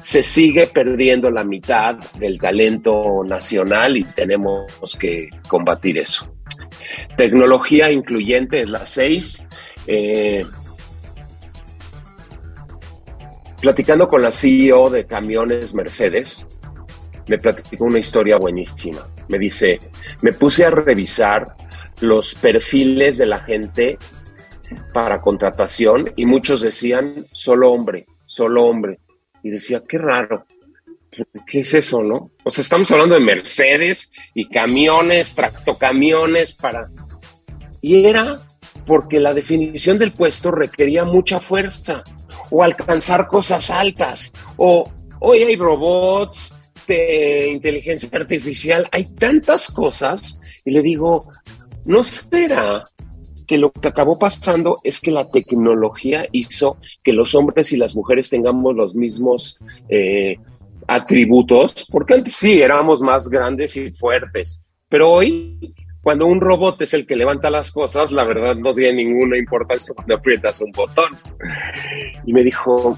se 0.06 0.22
sigue 0.22 0.68
perdiendo 0.68 1.32
la 1.32 1.42
mitad 1.42 1.96
del 2.16 2.38
talento 2.38 3.25
nacional 3.25 3.96
y 3.96 4.04
tenemos 4.04 4.96
que 4.96 5.28
combatir 5.48 5.98
eso. 5.98 6.32
Tecnología 7.16 7.90
incluyente 7.90 8.60
es 8.60 8.68
la 8.68 8.86
6. 8.86 9.46
Eh, 9.88 10.46
platicando 13.60 14.06
con 14.06 14.22
la 14.22 14.30
CEO 14.30 14.90
de 14.90 15.06
camiones 15.06 15.75
Mercedes, 15.75 16.46
me 17.26 17.38
platicó 17.38 17.86
una 17.86 17.98
historia 17.98 18.36
buenísima. 18.36 19.02
Me 19.26 19.40
dice, 19.40 19.80
me 20.22 20.32
puse 20.32 20.64
a 20.64 20.70
revisar 20.70 21.56
los 22.00 22.32
perfiles 22.36 23.18
de 23.18 23.26
la 23.26 23.40
gente 23.40 23.98
para 24.94 25.20
contratación 25.20 26.04
y 26.14 26.26
muchos 26.26 26.60
decían 26.60 27.26
solo 27.32 27.72
hombre, 27.72 28.06
solo 28.25 28.66
hombre 28.66 29.00
y 29.47 29.50
decía, 29.50 29.85
qué 29.88 29.97
raro. 29.97 30.45
¿Qué 31.47 31.61
es 31.61 31.73
eso, 31.73 32.03
no? 32.03 32.33
O 32.43 32.50
sea, 32.50 32.62
estamos 32.62 32.91
hablando 32.91 33.15
de 33.15 33.21
Mercedes 33.21 34.11
y 34.35 34.49
camiones, 34.49 35.37
tractocamiones 35.37 36.55
para... 36.55 36.91
Y 37.81 38.05
era 38.05 38.37
porque 38.87 39.21
la 39.21 39.33
definición 39.33 40.00
del 40.00 40.12
puesto 40.12 40.50
requería 40.50 41.05
mucha 41.05 41.38
fuerza 41.38 42.03
o 42.50 42.65
alcanzar 42.65 43.29
cosas 43.29 43.71
altas 43.71 44.33
o 44.57 44.91
hoy 45.21 45.43
hay 45.45 45.55
robots 45.55 46.50
de 46.88 47.50
inteligencia 47.53 48.09
artificial, 48.12 48.88
hay 48.91 49.05
tantas 49.15 49.69
cosas 49.69 50.41
y 50.65 50.73
le 50.73 50.83
digo, 50.83 51.31
¿no 51.85 52.03
será 52.03 52.83
que 53.47 53.59
lo 53.59 53.71
que 53.71 53.88
acabó 53.88 54.19
pasando 54.19 54.76
es 54.83 55.00
que 55.00 55.11
la 55.11 55.31
tecnología 55.31 56.26
hizo 56.33 56.79
que 57.03 57.12
los 57.12 57.35
hombres 57.35 57.73
y 57.73 57.76
las 57.76 57.95
mujeres 57.95 58.31
tengamos 58.31 58.75
los 58.75 58.95
mismos 58.95 59.59
eh, 59.88 60.38
atributos, 60.87 61.87
porque 61.91 62.15
antes 62.15 62.35
sí 62.35 62.61
éramos 62.61 63.00
más 63.03 63.29
grandes 63.29 63.76
y 63.76 63.91
fuertes, 63.91 64.62
pero 64.88 65.11
hoy 65.11 65.75
cuando 66.07 66.26
un 66.26 66.41
robot 66.41 66.81
es 66.83 66.95
el 66.95 67.05
que 67.05 67.17
levanta 67.17 67.50
las 67.50 67.73
cosas, 67.73 68.12
la 68.12 68.23
verdad 68.23 68.55
no 68.55 68.73
tiene 68.73 69.03
ninguna 69.03 69.37
importancia 69.37 69.93
cuando 69.93 70.15
aprietas 70.15 70.61
un 70.61 70.71
botón. 70.71 71.11
Y 72.25 72.33
me 72.33 72.45
dijo, 72.45 72.97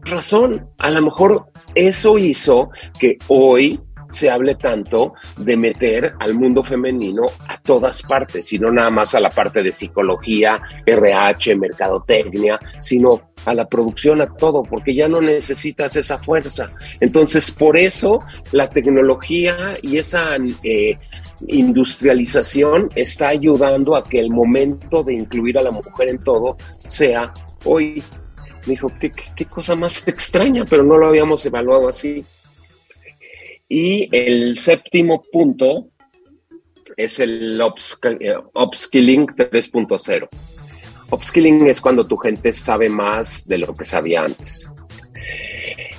razón, 0.00 0.68
a 0.78 0.90
lo 0.90 1.02
mejor 1.02 1.46
eso 1.76 2.18
hizo 2.18 2.70
que 2.98 3.16
hoy 3.28 3.80
se 4.12 4.30
hable 4.30 4.54
tanto 4.56 5.14
de 5.38 5.56
meter 5.56 6.12
al 6.20 6.34
mundo 6.34 6.62
femenino 6.62 7.24
a 7.48 7.56
todas 7.58 8.02
partes, 8.02 8.52
y 8.52 8.58
no 8.58 8.70
nada 8.70 8.90
más 8.90 9.14
a 9.14 9.20
la 9.20 9.30
parte 9.30 9.62
de 9.62 9.72
psicología, 9.72 10.60
RH, 10.84 11.56
mercadotecnia, 11.56 12.60
sino 12.80 13.32
a 13.46 13.54
la 13.54 13.66
producción, 13.68 14.20
a 14.20 14.26
todo, 14.34 14.62
porque 14.62 14.94
ya 14.94 15.08
no 15.08 15.20
necesitas 15.20 15.96
esa 15.96 16.18
fuerza. 16.18 16.70
Entonces, 17.00 17.50
por 17.50 17.76
eso 17.76 18.20
la 18.52 18.68
tecnología 18.68 19.72
y 19.80 19.96
esa 19.96 20.36
eh, 20.62 20.98
industrialización 21.48 22.90
está 22.94 23.28
ayudando 23.28 23.96
a 23.96 24.04
que 24.04 24.20
el 24.20 24.30
momento 24.30 25.02
de 25.02 25.14
incluir 25.14 25.58
a 25.58 25.62
la 25.62 25.70
mujer 25.70 26.10
en 26.10 26.18
todo 26.18 26.56
sea 26.88 27.32
hoy. 27.64 28.02
Me 28.66 28.74
dijo, 28.74 28.86
qué 29.00 29.44
cosa 29.46 29.74
más 29.74 30.06
extraña, 30.06 30.64
pero 30.68 30.84
no 30.84 30.96
lo 30.96 31.08
habíamos 31.08 31.44
evaluado 31.46 31.88
así. 31.88 32.24
Y 33.74 34.06
el 34.12 34.58
séptimo 34.58 35.22
punto 35.32 35.88
es 36.94 37.18
el 37.20 37.58
eh, 37.58 38.34
upskilling 38.54 39.26
3.0. 39.28 40.28
Upskilling 41.10 41.66
es 41.68 41.80
cuando 41.80 42.06
tu 42.06 42.18
gente 42.18 42.52
sabe 42.52 42.90
más 42.90 43.48
de 43.48 43.56
lo 43.56 43.72
que 43.72 43.86
sabía 43.86 44.24
antes. 44.24 44.70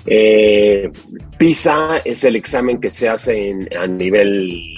Eh, 0.06 0.88
PISA 1.39 1.96
es 2.06 2.24
el 2.24 2.36
examen 2.36 2.80
que 2.80 2.92
se 2.92 3.10
hace 3.10 3.58
a 3.75 3.88
nivel 3.88 4.75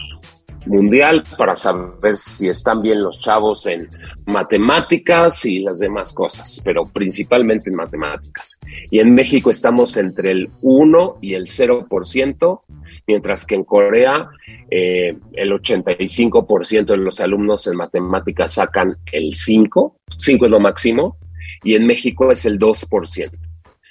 mundial 0.66 1.24
para 1.38 1.56
saber 1.56 2.18
si 2.18 2.48
están 2.48 2.82
bien 2.82 3.02
los 3.02 3.20
chavos 3.20 3.66
en 3.66 3.88
matemáticas 4.26 5.46
y 5.46 5.60
las 5.60 5.80
demás 5.80 6.14
cosas, 6.14 6.62
pero 6.64 6.84
principalmente 6.84 7.70
en 7.70 7.78
matemáticas. 7.78 8.60
Y 8.92 9.00
en 9.00 9.12
México 9.14 9.50
estamos 9.50 9.98
entre 9.98 10.32
el 10.32 10.50
1 10.62 11.20
y 11.22 11.34
el 11.34 11.46
0%, 11.46 12.62
mientras 13.08 13.46
que 13.46 13.56
en 13.56 13.64
Corea 13.64 14.30
eh, 14.70 15.18
el 15.34 15.52
85% 15.52 16.86
de 16.86 16.98
los 16.98 17.20
alumnos 17.20 17.68
en 17.68 17.76
matemáticas 17.76 18.54
sacan 18.54 18.98
el 19.12 19.36
5, 19.36 20.00
5 20.18 20.46
es 20.46 20.52
lo 20.52 20.60
máximo, 20.60 21.18
y 21.64 21.76
en 21.76 21.86
México 21.86 22.32
es 22.32 22.46
el 22.46 22.60
2%. 22.60 23.32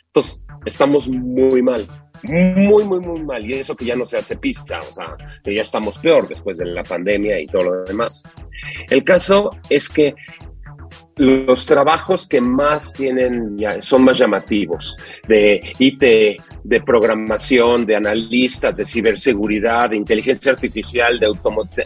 Entonces, 0.07 0.45
estamos 0.65 1.09
muy 1.09 1.63
mal 1.63 1.87
muy, 2.25 2.85
muy, 2.85 3.01
muy 3.01 3.23
mal. 3.23 3.49
Y 3.49 3.55
eso 3.55 3.77
que 3.77 3.85
ya 3.85 3.97
no 3.97 4.05
se 4.05 4.19
hace 4.19 4.37
pista, 4.37 4.81
o 4.81 4.93
sea, 4.93 5.17
que 5.43 5.55
ya 5.55 5.63
estamos 5.63 5.99
peor 5.99 6.29
después 6.29 6.59
de 6.59 6.67
la 6.67 6.83
pandemia 6.83 7.41
y 7.41 7.47
todo 7.47 7.63
lo 7.63 7.85
demás. 7.85 8.23
El 8.91 9.05
caso 9.05 9.51
es 9.69 9.89
que 9.89 10.15
los 11.17 11.67
trabajos 11.67 12.27
que 12.27 12.41
más 12.41 12.93
tienen, 12.93 13.57
son 13.81 14.03
más 14.03 14.19
llamativos, 14.19 14.97
de 15.29 15.63
IT, 15.79 16.03
de 16.65 16.81
programación, 16.81 17.87
de 17.87 17.97
analistas, 17.97 18.77
de 18.77 18.85
ciberseguridad, 18.85 19.91
de 19.91 19.97
inteligencia 19.97 20.53
artificial, 20.53 21.21
de 21.21 21.31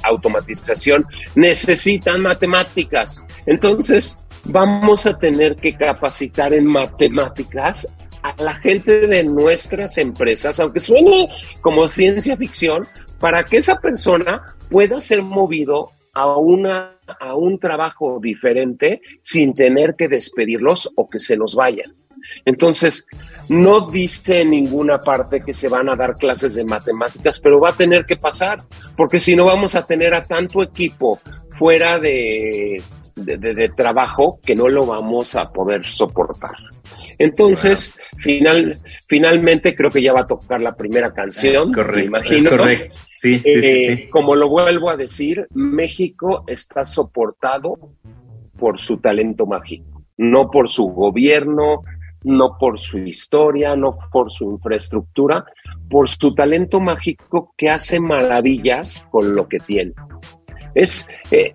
automatización, 0.04 1.04
necesitan 1.34 2.22
matemáticas. 2.22 3.24
Entonces, 3.46 4.26
vamos 4.44 5.04
a 5.04 5.18
tener 5.18 5.56
que 5.56 5.74
capacitar 5.74 6.54
en 6.54 6.66
matemáticas 6.66 7.92
a 8.36 8.42
la 8.42 8.54
gente 8.54 9.06
de 9.06 9.24
nuestras 9.24 9.98
empresas, 9.98 10.60
aunque 10.60 10.80
suene 10.80 11.28
como 11.60 11.88
ciencia 11.88 12.36
ficción, 12.36 12.86
para 13.18 13.44
que 13.44 13.58
esa 13.58 13.80
persona 13.80 14.42
pueda 14.70 15.00
ser 15.00 15.22
movido 15.22 15.90
a, 16.14 16.36
una, 16.36 16.98
a 17.20 17.34
un 17.34 17.58
trabajo 17.58 18.18
diferente 18.20 19.00
sin 19.22 19.54
tener 19.54 19.94
que 19.96 20.08
despedirlos 20.08 20.90
o 20.96 21.08
que 21.08 21.18
se 21.18 21.36
nos 21.36 21.54
vayan. 21.54 21.94
Entonces, 22.44 23.06
no 23.48 23.90
dice 23.90 24.42
en 24.42 24.50
ninguna 24.50 25.00
parte 25.00 25.40
que 25.40 25.54
se 25.54 25.68
van 25.68 25.88
a 25.88 25.96
dar 25.96 26.16
clases 26.16 26.54
de 26.54 26.64
matemáticas, 26.64 27.38
pero 27.38 27.60
va 27.60 27.70
a 27.70 27.76
tener 27.76 28.04
que 28.04 28.16
pasar, 28.16 28.58
porque 28.96 29.20
si 29.20 29.34
no 29.34 29.44
vamos 29.44 29.74
a 29.74 29.84
tener 29.84 30.12
a 30.14 30.22
tanto 30.22 30.62
equipo 30.62 31.20
fuera 31.56 31.98
de, 31.98 32.82
de, 33.24 33.68
trabajo 33.76 34.38
que 34.44 34.54
no 34.54 34.68
lo 34.68 34.86
vamos 34.86 35.36
a 35.36 35.50
poder 35.50 35.84
soportar. 35.84 36.56
Entonces, 37.18 37.94
final, 38.18 38.78
finalmente 39.08 39.74
creo 39.74 39.90
que 39.90 40.02
ya 40.02 40.12
va 40.12 40.20
a 40.20 40.26
tocar 40.26 40.60
la 40.60 40.76
primera 40.76 41.12
canción. 41.12 41.72
correcto, 41.72 42.08
imagino. 42.08 42.50
correcto. 42.50 42.94
Sí, 43.06 43.38
sí, 43.38 43.62
sí, 43.62 43.68
eh, 43.68 44.08
Como 44.10 44.34
lo 44.34 44.48
vuelvo 44.48 44.90
a 44.90 44.96
decir, 44.96 45.46
México 45.52 46.44
está 46.46 46.84
soportado 46.84 47.74
por 48.56 48.80
su 48.80 48.98
talento 48.98 49.46
mágico, 49.46 50.04
no 50.16 50.50
por 50.50 50.68
su 50.68 50.86
gobierno, 50.86 51.82
no 52.24 52.56
por 52.58 52.78
su 52.78 52.98
historia, 52.98 53.76
no 53.76 53.96
por 54.10 54.30
su 54.30 54.50
infraestructura, 54.50 55.44
por 55.88 56.08
su 56.08 56.34
talento 56.34 56.80
mágico 56.80 57.54
que 57.56 57.70
hace 57.70 58.00
maravillas 58.00 59.06
con 59.10 59.34
lo 59.34 59.48
que 59.48 59.58
tiene. 59.58 59.92
Es, 60.74 61.08
eh, 61.30 61.54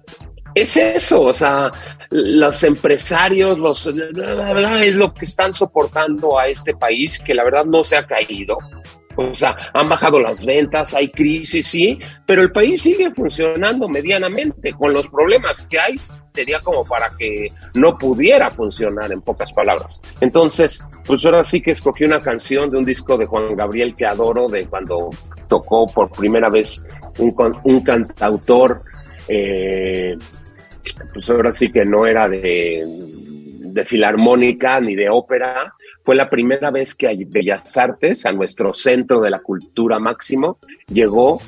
es 0.56 0.78
eso, 0.78 1.24
o 1.24 1.34
sea, 1.34 1.70
los 2.12 2.64
empresarios, 2.64 3.58
los 3.58 3.88
es 3.88 4.96
lo 4.96 5.14
que 5.14 5.26
están 5.26 5.54
soportando 5.54 6.38
a 6.38 6.48
este 6.48 6.76
país 6.76 7.20
que 7.20 7.34
la 7.34 7.44
verdad 7.44 7.66
no 7.66 7.84
se 7.84 7.98
ha 7.98 8.06
caído. 8.06 8.58
O 9.16 9.36
sea, 9.36 9.56
han 9.74 9.88
bajado 9.88 10.20
las 10.20 10.44
ventas, 10.44 10.94
hay 10.94 11.10
crisis, 11.12 11.68
sí, 11.68 12.00
pero 12.26 12.42
el 12.42 12.52
país 12.52 12.82
sigue 12.82 13.12
funcionando 13.14 13.88
medianamente. 13.88 14.74
Con 14.74 14.92
los 14.94 15.08
problemas 15.08 15.68
que 15.70 15.80
hay, 15.80 15.96
sería 16.34 16.60
como 16.62 16.84
para 16.84 17.10
que 17.18 17.48
no 17.76 17.96
pudiera 17.98 18.50
funcionar, 18.50 19.12
en 19.12 19.22
pocas 19.22 19.52
palabras. 19.54 20.02
Entonces, 20.20 20.84
pues 21.06 21.24
ahora 21.26 21.44
sí 21.44 21.62
que 21.62 21.72
escogí 21.72 22.06
una 22.06 22.20
canción 22.20 22.70
de 22.70 22.78
un 22.78 22.86
disco 22.86 23.18
de 23.18 23.26
Juan 23.26 23.56
Gabriel 23.56 23.94
que 23.96 24.06
adoro, 24.06 24.48
de 24.48 24.66
cuando 24.66 25.10
tocó 25.48 25.86
por 25.86 26.10
primera 26.12 26.50
vez 26.50 26.84
un, 27.20 27.36
un 27.64 27.80
cantautor. 27.82 28.82
Eh, 29.28 30.18
pues 31.14 31.30
ahora 31.30 31.52
sí 31.52 31.70
que 31.70 31.86
no 31.86 32.06
era 32.06 32.28
de, 32.28 32.84
de 32.86 33.86
filarmónica 33.86 34.80
ni 34.80 34.96
de 34.96 35.10
ópera. 35.10 35.74
Fue 36.04 36.16
la 36.16 36.30
primera 36.30 36.70
vez 36.70 36.96
que 36.96 37.08
a 37.08 37.14
Bellas 37.16 37.78
Artes, 37.78 38.26
a 38.26 38.32
nuestro 38.32 38.74
centro 38.74 39.22
de 39.22 39.30
la 39.30 39.40
cultura 39.40 40.00
máximo, 40.00 40.60
llegó 40.88 41.42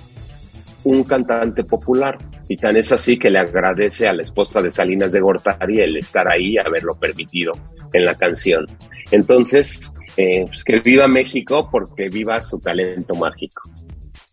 un 0.85 1.03
cantante 1.03 1.63
popular. 1.63 2.17
Y 2.47 2.55
tan 2.55 2.77
es 2.77 2.91
así 2.91 3.17
que 3.17 3.29
le 3.29 3.39
agradece 3.39 4.07
a 4.07 4.13
la 4.13 4.21
esposa 4.21 4.61
de 4.61 4.71
Salinas 4.71 5.11
de 5.11 5.19
Gortari 5.19 5.79
el 5.79 5.97
estar 5.97 6.31
ahí, 6.31 6.57
haberlo 6.57 6.95
permitido 6.95 7.53
en 7.91 8.05
la 8.05 8.15
canción. 8.15 8.65
Entonces, 9.11 9.93
eh, 10.15 10.45
pues 10.47 10.63
que 10.63 10.79
viva 10.79 11.07
México 11.07 11.67
porque 11.71 12.07
viva 12.09 12.41
su 12.41 12.59
talento 12.59 13.15
mágico. 13.15 13.61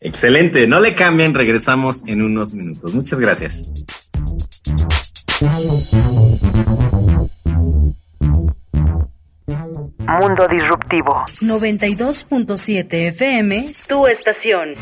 Excelente, 0.01 0.67
no 0.67 0.81
le 0.81 0.95
cambien, 0.95 1.33
regresamos 1.33 2.07
en 2.07 2.23
unos 2.23 2.55
minutos. 2.55 2.93
Muchas 2.93 3.19
gracias. 3.19 3.73
Mundo 10.21 10.47
Disruptivo. 10.49 11.25
92.7 11.41 13.09
FM, 13.09 13.73
tu 13.89 14.07
estación. 14.07 14.75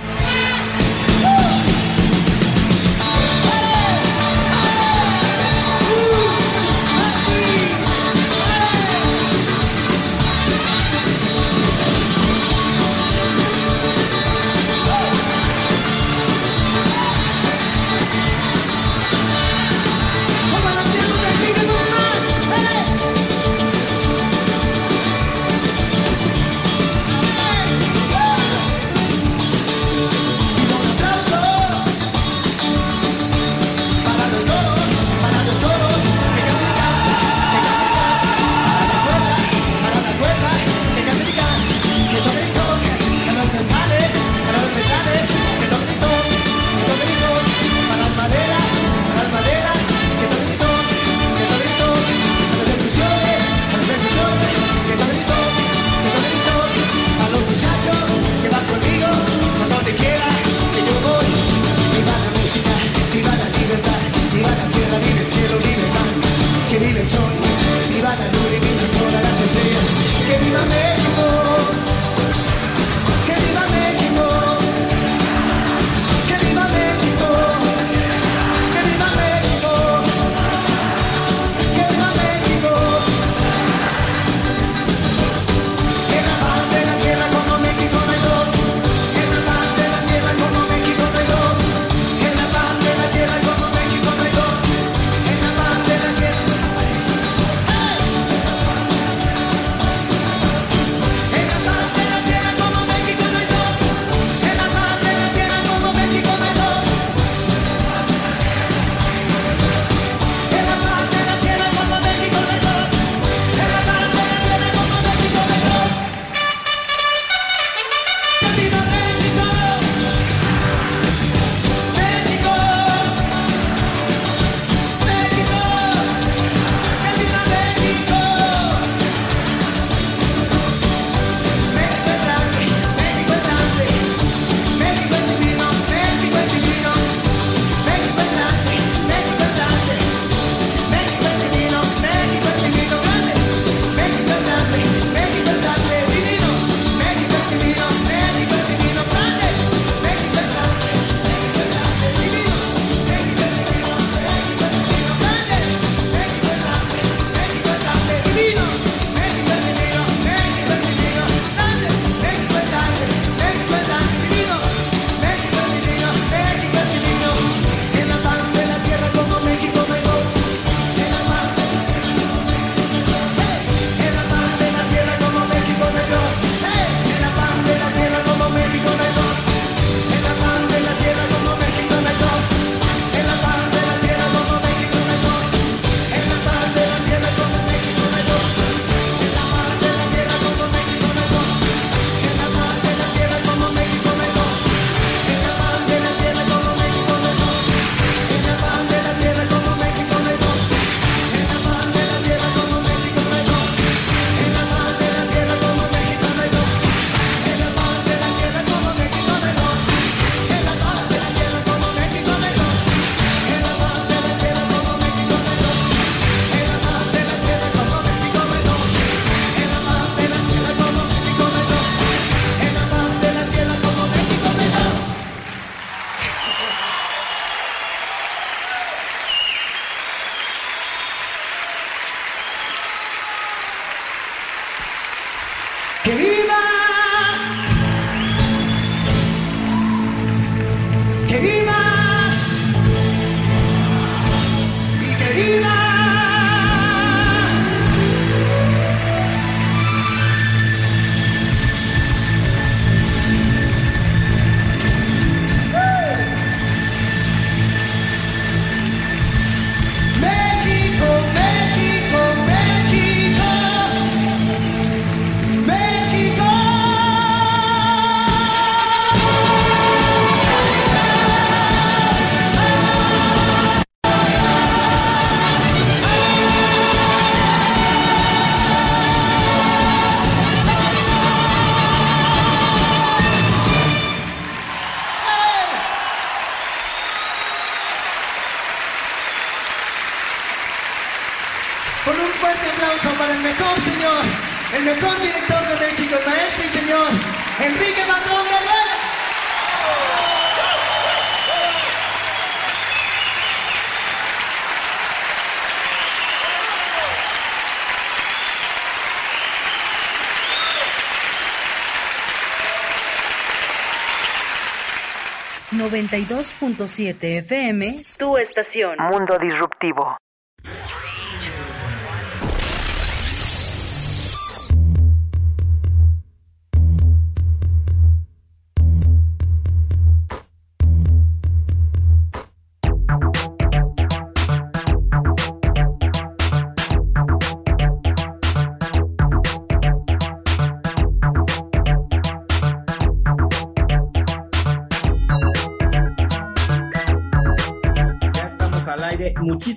...92.7 315.91 317.39
FM... 317.39 318.03
...tu 318.17 318.39
estación. 318.39 318.97
Mundo 319.11 319.37
disruptivo. 319.39 320.17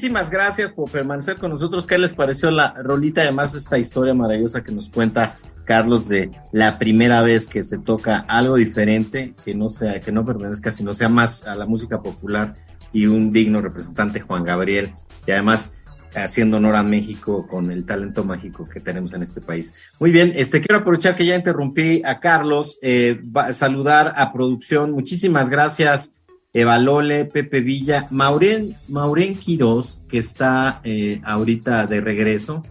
Muchísimas 0.04 0.30
gracias 0.30 0.74
por 0.74 0.92
permanecer 0.92 1.38
con 1.38 1.52
nosotros. 1.52 1.88
¿Qué 1.88 1.98
les 1.98 2.14
pareció 2.14 2.52
la 2.52 2.74
rolita? 2.74 3.22
Además, 3.22 3.56
esta 3.56 3.78
historia 3.78 4.14
maravillosa 4.14 4.62
que 4.62 4.74
nos 4.74 4.90
cuenta 4.90 5.34
Carlos 5.64 6.10
de 6.10 6.30
la 6.52 6.78
primera 6.78 7.22
vez 7.22 7.48
que 7.48 7.64
se 7.64 7.78
toca 7.78 8.18
algo 8.28 8.58
diferente, 8.58 9.34
que 9.46 9.56
no 9.56 9.70
sea, 9.70 10.02
que 10.02 10.12
no 10.12 10.26
pertenezca, 10.26 10.72
sino 10.72 10.92
sea 10.92 11.08
más 11.08 11.48
a 11.48 11.56
la 11.56 11.66
música 11.66 12.02
popular 12.02 12.54
y 12.92 13.06
un 13.06 13.32
digno 13.32 13.62
representante, 13.62 14.20
Juan 14.20 14.44
Gabriel, 14.44 14.92
y 15.26 15.32
además 15.32 15.80
haciendo 16.14 16.58
honor 16.58 16.76
a 16.76 16.84
México 16.84 17.48
con 17.48 17.72
el 17.72 17.86
talento 17.86 18.26
mágico 18.26 18.68
que 18.68 18.82
tenemos 18.82 19.14
en 19.14 19.24
este 19.24 19.40
país. 19.40 19.74
Muy 20.02 20.12
bien, 20.12 20.34
este 20.36 20.60
quiero 20.60 20.82
aprovechar 20.82 21.16
que 21.16 21.26
ya 21.26 21.38
interrumpí 21.38 22.02
a 22.04 22.20
Carlos, 22.20 22.78
eh, 22.82 23.22
saludar 23.52 24.14
a 24.18 24.34
producción. 24.34 24.92
Muchísimas 24.92 25.48
gracias. 25.48 26.18
Eva 26.54 26.78
Lole, 26.78 27.26
Pepe 27.26 27.62
Villa, 27.62 28.06
Maureen, 28.12 28.76
Maureen 28.88 29.36
Quiroz, 29.36 30.06
que 30.08 30.20
está 30.20 30.82
eh, 30.84 31.20
ahorita 31.24 31.88
de 31.88 32.00
regreso. 32.00 32.64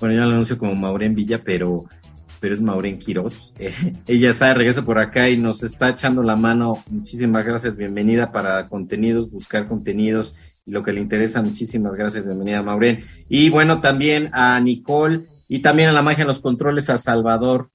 Bueno, 0.00 0.16
yo 0.16 0.20
la 0.22 0.26
anuncio 0.26 0.58
como 0.58 0.74
Maureen 0.74 1.14
Villa, 1.14 1.38
pero, 1.44 1.84
pero 2.40 2.52
es 2.52 2.60
Maureen 2.60 2.98
Quiroz. 2.98 3.54
Eh, 3.60 3.72
ella 4.08 4.30
está 4.30 4.48
de 4.48 4.54
regreso 4.54 4.84
por 4.84 4.98
acá 4.98 5.28
y 5.28 5.36
nos 5.36 5.62
está 5.62 5.90
echando 5.90 6.24
la 6.24 6.34
mano. 6.34 6.82
Muchísimas 6.90 7.44
gracias, 7.44 7.76
bienvenida 7.76 8.32
para 8.32 8.64
contenidos, 8.64 9.30
buscar 9.30 9.66
contenidos 9.66 10.34
y 10.66 10.72
lo 10.72 10.82
que 10.82 10.92
le 10.92 11.00
interesa. 11.00 11.40
Muchísimas 11.40 11.94
gracias, 11.94 12.24
bienvenida, 12.24 12.64
Maureen. 12.64 12.98
Y 13.28 13.50
bueno, 13.50 13.80
también 13.80 14.30
a 14.32 14.58
Nicole 14.58 15.26
y 15.46 15.60
también 15.60 15.88
a 15.88 15.92
la 15.92 16.02
magia 16.02 16.22
en 16.22 16.28
los 16.28 16.40
controles, 16.40 16.90
a 16.90 16.98
Salvador. 16.98 17.70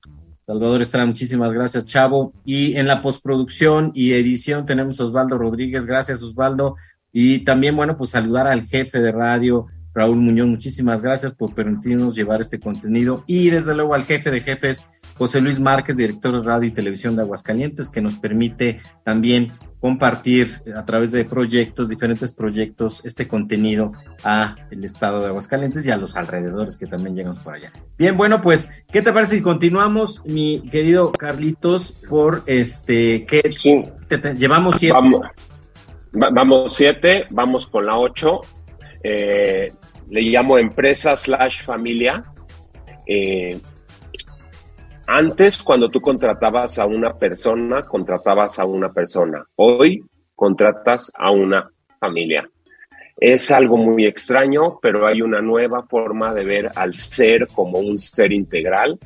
Salvador 0.45 0.81
Estrada, 0.81 1.05
muchísimas 1.05 1.53
gracias, 1.53 1.85
Chavo. 1.85 2.33
Y 2.43 2.75
en 2.75 2.87
la 2.87 3.01
postproducción 3.01 3.91
y 3.93 4.13
edición 4.13 4.65
tenemos 4.65 4.99
a 4.99 5.05
Osvaldo 5.05 5.37
Rodríguez, 5.37 5.85
gracias 5.85 6.21
Osvaldo. 6.21 6.75
Y 7.11 7.39
también, 7.39 7.75
bueno, 7.75 7.97
pues 7.97 8.09
saludar 8.09 8.47
al 8.47 8.63
jefe 8.65 8.99
de 8.99 9.11
radio, 9.11 9.67
Raúl 9.93 10.17
Muñoz, 10.17 10.47
muchísimas 10.47 11.01
gracias 11.01 11.33
por 11.33 11.53
permitirnos 11.53 12.15
llevar 12.15 12.41
este 12.41 12.59
contenido. 12.59 13.23
Y 13.27 13.51
desde 13.51 13.75
luego 13.75 13.93
al 13.93 14.03
jefe 14.03 14.31
de 14.31 14.41
jefes, 14.41 14.83
José 15.15 15.39
Luis 15.39 15.59
Márquez, 15.59 15.95
director 15.95 16.37
de 16.37 16.45
radio 16.45 16.67
y 16.67 16.73
televisión 16.73 17.15
de 17.15 17.21
Aguascalientes, 17.21 17.89
que 17.89 18.01
nos 18.01 18.15
permite 18.17 18.79
también 19.03 19.51
compartir 19.87 20.61
a 20.77 20.85
través 20.85 21.11
de 21.11 21.25
proyectos, 21.25 21.89
diferentes 21.89 22.31
proyectos, 22.31 23.01
este 23.03 23.27
contenido 23.27 23.91
a 24.23 24.55
el 24.71 24.85
estado 24.85 25.19
de 25.19 25.27
Aguascalientes 25.27 25.85
y 25.85 25.91
a 25.91 25.97
los 25.97 26.15
alrededores 26.15 26.77
que 26.77 26.85
también 26.87 27.17
llegamos 27.17 27.39
por 27.39 27.55
allá. 27.55 27.73
Bien, 27.97 28.15
bueno, 28.15 28.41
pues, 28.41 28.85
¿qué 28.89 29.01
te 29.01 29.11
parece 29.11 29.35
si 29.35 29.41
continuamos, 29.41 30.25
mi 30.25 30.61
querido 30.71 31.11
Carlitos, 31.11 31.91
por 32.07 32.43
este, 32.45 33.25
que 33.25 33.41
Sí, 33.57 33.83
te- 34.07 34.19
te- 34.19 34.35
llevamos 34.35 34.75
siete? 34.77 34.93
vamos, 34.93 35.21
va- 36.15 36.29
vamos 36.31 36.73
siete, 36.73 37.25
vamos 37.31 37.67
con 37.67 37.85
la 37.85 37.97
ocho. 37.97 38.39
Eh, 39.03 39.67
le 40.09 40.21
llamo 40.21 40.57
empresa 40.59 41.13
slash 41.17 41.61
familia. 41.61 42.23
Eh, 43.05 43.59
antes, 45.07 45.61
cuando 45.61 45.89
tú 45.89 45.99
contratabas 45.99 46.79
a 46.79 46.85
una 46.85 47.17
persona, 47.17 47.81
contratabas 47.81 48.59
a 48.59 48.65
una 48.65 48.91
persona. 48.91 49.45
Hoy 49.55 50.03
contratas 50.35 51.11
a 51.15 51.31
una 51.31 51.69
familia. 51.99 52.49
Es 53.17 53.51
algo 53.51 53.77
muy 53.77 54.05
extraño, 54.05 54.79
pero 54.81 55.05
hay 55.05 55.21
una 55.21 55.41
nueva 55.41 55.83
forma 55.83 56.33
de 56.33 56.43
ver 56.45 56.71
al 56.75 56.93
ser 56.93 57.47
como 57.47 57.79
un 57.79 57.99
ser 57.99 58.31
integral. 58.31 58.97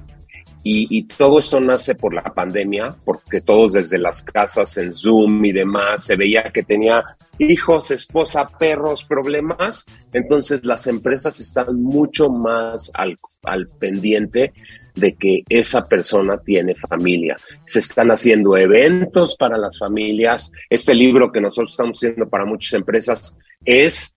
Y, 0.63 1.03
todo 1.03 1.39
eso 1.39 1.59
nace 1.61 1.95
por 1.95 2.13
la 2.13 2.23
pandemia, 2.23 2.95
porque 3.05 3.39
todos 3.39 3.73
desde 3.73 3.97
las 3.97 4.23
casas 4.23 4.77
en 4.77 4.91
Zoom 4.91 5.45
y 5.45 5.53
demás 5.53 6.03
se 6.03 6.17
veía 6.17 6.43
que 6.43 6.63
tenía 6.63 7.03
hijos, 7.39 7.91
esposa, 7.91 8.45
perros, 8.59 9.05
problemas. 9.05 9.85
Entonces 10.11 10.65
las 10.65 10.87
empresas 10.87 11.39
están 11.39 11.81
mucho 11.81 12.27
más 12.29 12.91
al, 12.93 13.15
al 13.43 13.67
pendiente 13.79 14.53
de 14.95 15.13
que 15.15 15.43
esa 15.47 15.83
persona 15.83 16.37
tiene 16.39 16.73
familia. 16.73 17.37
Se 17.65 17.79
están 17.79 18.09
haciendo 18.09 18.57
eventos 18.57 19.37
para 19.37 19.57
las 19.57 19.77
familias. 19.77 20.51
Este 20.69 20.93
libro 20.93 21.31
que 21.31 21.39
nosotros 21.39 21.71
estamos 21.71 21.97
haciendo 21.97 22.27
para 22.27 22.45
muchas 22.45 22.73
empresas 22.73 23.37
es 23.63 24.16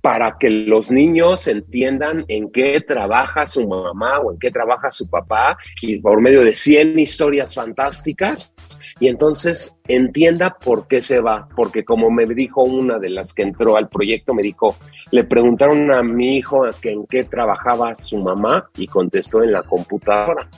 para 0.00 0.36
que 0.38 0.50
los 0.50 0.90
niños 0.90 1.46
entiendan 1.46 2.24
en 2.28 2.50
qué 2.50 2.80
trabaja 2.80 3.46
su 3.46 3.66
mamá 3.68 4.20
o 4.20 4.32
en 4.32 4.38
qué 4.38 4.50
trabaja 4.50 4.90
su 4.90 5.08
papá 5.08 5.58
y 5.82 6.00
por 6.00 6.20
medio 6.20 6.42
de 6.42 6.54
100 6.54 6.98
historias 6.98 7.54
fantásticas 7.54 8.54
y 8.98 9.08
entonces 9.08 9.76
entienda 9.88 10.56
por 10.58 10.88
qué 10.88 11.00
se 11.00 11.20
va, 11.20 11.48
porque 11.54 11.84
como 11.84 12.10
me 12.10 12.26
dijo 12.26 12.62
una 12.62 12.98
de 12.98 13.10
las 13.10 13.34
que 13.34 13.42
entró 13.42 13.76
al 13.76 13.88
proyecto, 13.88 14.34
me 14.34 14.42
dijo, 14.42 14.76
le 15.10 15.24
preguntaron 15.24 15.90
a 15.92 16.02
mi 16.02 16.36
hijo 16.36 16.66
en 16.66 17.06
qué 17.06 17.24
trabajaba 17.24 17.94
su 17.94 18.18
mamá 18.18 18.70
y 18.76 18.86
contestó 18.86 19.42
en 19.42 19.52
la 19.52 19.62
computadora. 19.62 20.48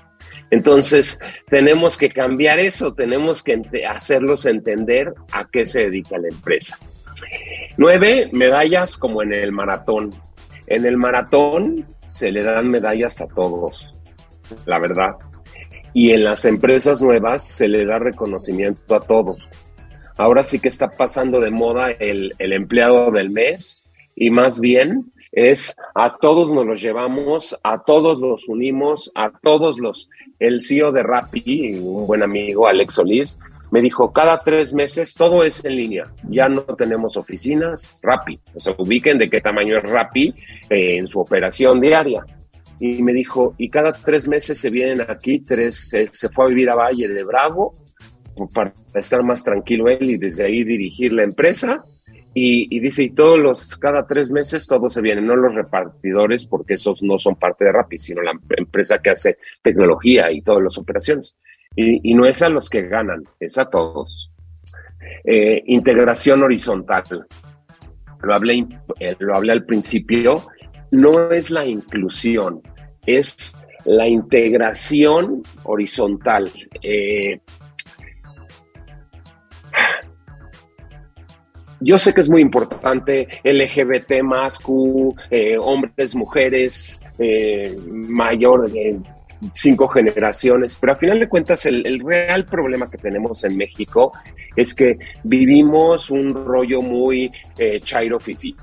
Entonces, 0.50 1.18
tenemos 1.48 1.96
que 1.96 2.08
cambiar 2.08 2.58
eso, 2.58 2.94
tenemos 2.94 3.42
que 3.42 3.62
hacerlos 3.88 4.44
entender 4.44 5.14
a 5.32 5.48
qué 5.48 5.64
se 5.64 5.84
dedica 5.84 6.18
la 6.18 6.28
empresa. 6.28 6.78
Nueve 7.76 8.28
medallas 8.32 8.96
como 8.96 9.22
en 9.22 9.32
el 9.32 9.52
maratón. 9.52 10.10
En 10.66 10.86
el 10.86 10.96
maratón 10.96 11.86
se 12.08 12.30
le 12.30 12.42
dan 12.42 12.70
medallas 12.70 13.20
a 13.20 13.26
todos, 13.26 13.88
la 14.66 14.78
verdad. 14.78 15.16
Y 15.94 16.12
en 16.12 16.24
las 16.24 16.44
empresas 16.44 17.02
nuevas 17.02 17.46
se 17.46 17.68
le 17.68 17.84
da 17.84 17.98
reconocimiento 17.98 18.94
a 18.94 19.00
todos. 19.00 19.48
Ahora 20.18 20.42
sí 20.42 20.58
que 20.58 20.68
está 20.68 20.88
pasando 20.90 21.40
de 21.40 21.50
moda 21.50 21.90
el, 21.90 22.32
empleado 22.38 23.10
del 23.10 23.30
mes 23.30 23.84
y 24.14 24.30
más 24.30 24.60
bien 24.60 25.12
es 25.32 25.74
a 25.94 26.16
todos 26.18 26.52
nos 26.54 26.66
los 26.66 26.82
llevamos, 26.82 27.58
a 27.62 27.82
todos 27.82 28.20
los 28.20 28.48
unimos, 28.48 29.10
a 29.14 29.30
todos 29.30 29.78
los, 29.78 30.10
el 30.38 30.60
CEO 30.60 30.92
de 30.92 31.02
Rappi, 31.02 31.74
un 31.74 32.06
buen 32.06 32.22
amigo, 32.22 32.66
Alex 32.66 32.94
Solís, 32.94 33.38
me 33.72 33.80
dijo, 33.80 34.12
cada 34.12 34.38
tres 34.38 34.74
meses 34.74 35.14
todo 35.14 35.42
es 35.44 35.64
en 35.64 35.76
línea, 35.76 36.04
ya 36.28 36.46
no 36.46 36.62
tenemos 36.62 37.16
oficinas, 37.16 37.90
Rappi, 38.02 38.38
o 38.54 38.60
sea, 38.60 38.74
ubiquen 38.76 39.16
de 39.16 39.30
qué 39.30 39.40
tamaño 39.40 39.78
es 39.78 39.82
Rappi 39.82 40.28
eh, 40.68 40.98
en 40.98 41.08
su 41.08 41.18
operación 41.18 41.80
diaria. 41.80 42.22
Y 42.78 43.02
me 43.02 43.12
dijo, 43.12 43.54
y 43.56 43.68
cada 43.68 43.92
tres 43.92 44.28
meses 44.28 44.58
se 44.58 44.68
vienen 44.68 45.00
aquí, 45.08 45.40
tres, 45.40 45.88
se 45.88 46.28
fue 46.28 46.44
a 46.44 46.48
vivir 46.48 46.68
a 46.68 46.74
Valle 46.74 47.08
de 47.08 47.24
Bravo 47.24 47.72
para 48.52 48.74
estar 48.94 49.22
más 49.24 49.42
tranquilo 49.42 49.88
él 49.88 50.10
y 50.10 50.16
desde 50.18 50.44
ahí 50.44 50.64
dirigir 50.64 51.12
la 51.12 51.22
empresa 51.22 51.82
y, 52.34 52.80
dice, 52.80 53.04
y 53.04 53.10
todos 53.10 53.38
los, 53.38 53.76
cada 53.76 54.06
tres 54.06 54.30
meses 54.30 54.66
todos 54.66 54.92
se 54.92 55.02
vienen, 55.02 55.26
no 55.26 55.36
los 55.36 55.54
repartidores, 55.54 56.46
porque 56.46 56.74
esos 56.74 57.02
no 57.02 57.18
son 57.18 57.36
parte 57.36 57.64
de 57.64 57.72
Rappi, 57.72 57.98
sino 57.98 58.22
la 58.22 58.32
empresa 58.56 58.98
que 58.98 59.10
hace 59.10 59.38
tecnología 59.62 60.30
y 60.30 60.40
todas 60.40 60.62
las 60.62 60.78
operaciones. 60.78 61.36
Y, 61.74 62.14
no 62.14 62.26
es 62.26 62.42
a 62.42 62.48
los 62.48 62.68
que 62.68 62.82
ganan, 62.82 63.24
es 63.40 63.58
a 63.58 63.68
todos. 63.68 64.30
Eh, 65.24 65.62
integración 65.66 66.42
horizontal. 66.42 67.26
Lo 68.22 68.34
hablé, 68.34 68.66
eh, 69.00 69.16
lo 69.18 69.34
hablé 69.34 69.52
al 69.52 69.64
principio, 69.64 70.46
no 70.90 71.30
es 71.30 71.50
la 71.50 71.64
inclusión, 71.64 72.60
es 73.06 73.56
la 73.84 74.06
integración 74.06 75.42
horizontal. 75.64 76.50
Eh, 76.82 77.40
yo 81.80 81.98
sé 81.98 82.14
que 82.14 82.20
es 82.20 82.28
muy 82.28 82.42
importante 82.42 83.26
LGBT 83.42 84.22
más 84.22 84.58
Q, 84.60 85.16
hombres, 85.60 86.14
mujeres, 86.14 87.02
eh, 87.18 87.76
mayor 88.08 88.70
cinco 89.54 89.88
generaciones, 89.88 90.76
pero 90.80 90.92
a 90.92 90.96
final 90.96 91.18
de 91.18 91.28
cuentas 91.28 91.66
el, 91.66 92.00
real 92.00 92.44
problema 92.44 92.90
que 92.90 92.98
tenemos 92.98 93.44
en 93.44 93.56
México 93.56 94.12
es 94.56 94.74
que 94.74 94.98
vivimos 95.24 96.10
un 96.10 96.34
rollo 96.34 96.80
muy 96.80 97.30
eh, 97.58 97.80
chairo 97.80 98.20
fifi 98.20 98.54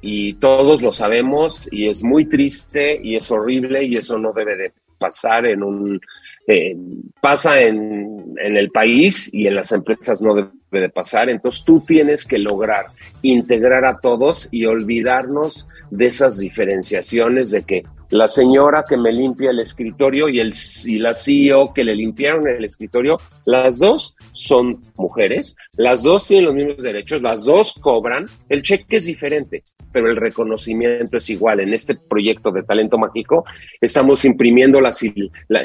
y 0.00 0.34
todos 0.34 0.80
lo 0.80 0.92
sabemos 0.92 1.68
y 1.72 1.88
es 1.88 2.02
muy 2.02 2.26
triste 2.26 2.98
y 3.02 3.16
es 3.16 3.30
horrible 3.30 3.82
y 3.84 3.96
eso 3.96 4.18
no 4.18 4.32
debe 4.32 4.56
de 4.56 4.72
pasar 4.98 5.46
en 5.46 5.62
un 5.62 6.00
eh, 6.46 6.74
pasa 7.20 7.60
en, 7.60 8.34
en, 8.38 8.56
el 8.56 8.70
país 8.70 9.28
y 9.34 9.46
en 9.46 9.56
las 9.56 9.70
empresas 9.72 10.22
no 10.22 10.34
debe 10.34 10.57
de 10.70 10.88
pasar. 10.88 11.30
Entonces 11.30 11.64
tú 11.64 11.82
tienes 11.86 12.24
que 12.24 12.38
lograr 12.38 12.86
integrar 13.22 13.84
a 13.84 13.98
todos 13.98 14.48
y 14.50 14.66
olvidarnos 14.66 15.66
de 15.90 16.06
esas 16.06 16.38
diferenciaciones 16.38 17.50
de 17.50 17.62
que 17.62 17.82
la 18.10 18.28
señora 18.28 18.84
que 18.88 18.96
me 18.96 19.12
limpia 19.12 19.50
el 19.50 19.60
escritorio 19.60 20.28
y, 20.28 20.40
el, 20.40 20.54
y 20.86 20.98
la 20.98 21.12
CEO 21.12 21.74
que 21.74 21.84
le 21.84 21.94
limpiaron 21.94 22.48
el 22.48 22.64
escritorio, 22.64 23.18
las 23.44 23.78
dos 23.78 24.16
son 24.30 24.80
mujeres, 24.96 25.56
las 25.76 26.02
dos 26.02 26.26
tienen 26.26 26.46
los 26.46 26.54
mismos 26.54 26.78
derechos, 26.78 27.20
las 27.20 27.44
dos 27.44 27.74
cobran, 27.80 28.26
el 28.48 28.62
cheque 28.62 28.96
es 28.96 29.06
diferente, 29.06 29.62
pero 29.92 30.08
el 30.08 30.16
reconocimiento 30.16 31.18
es 31.18 31.28
igual. 31.28 31.60
En 31.60 31.74
este 31.74 31.96
proyecto 31.96 32.50
de 32.50 32.62
Talento 32.62 32.96
Mágico 32.96 33.44
estamos 33.80 34.24
imprimiendo 34.24 34.80
las, 34.80 34.98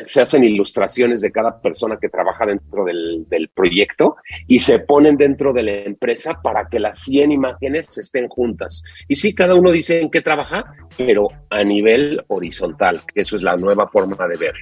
se 0.04 0.22
hacen 0.22 0.44
ilustraciones 0.44 1.22
de 1.22 1.32
cada 1.32 1.62
persona 1.62 1.98
que 2.00 2.10
trabaja 2.10 2.46
dentro 2.46 2.84
del, 2.84 3.26
del 3.30 3.50
proyecto 3.50 4.18
y 4.48 4.60
se 4.60 4.80
ponen 4.94 5.18
dentro 5.18 5.52
de 5.54 5.64
la 5.64 5.72
empresa 5.72 6.40
para 6.40 6.68
que 6.70 6.78
las 6.80 7.00
100 7.00 7.32
imágenes 7.32 7.90
estén 7.98 8.28
juntas. 8.28 8.84
Y 9.08 9.16
sí, 9.16 9.34
cada 9.34 9.56
uno 9.56 9.72
dice 9.72 10.00
en 10.00 10.12
qué 10.12 10.22
trabaja, 10.22 10.66
pero 10.96 11.30
a 11.50 11.64
nivel 11.64 12.24
horizontal, 12.28 13.00
que 13.12 13.22
eso 13.22 13.36
es 13.36 13.42
la 13.42 13.58
nueva 13.58 13.88
forma 13.88 14.16
de 14.28 14.38
ver. 14.38 14.54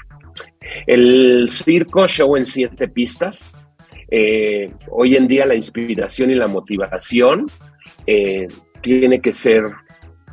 El 0.87 1.49
circo 1.49 2.07
show 2.07 2.37
en 2.37 2.45
siete 2.45 2.87
pistas. 2.87 3.53
Eh, 4.09 4.71
hoy 4.91 5.17
en 5.17 5.27
día 5.27 5.45
la 5.45 5.55
inspiración 5.55 6.31
y 6.31 6.35
la 6.35 6.47
motivación 6.47 7.47
eh, 8.07 8.47
tiene 8.81 9.19
que 9.19 9.33
ser 9.33 9.63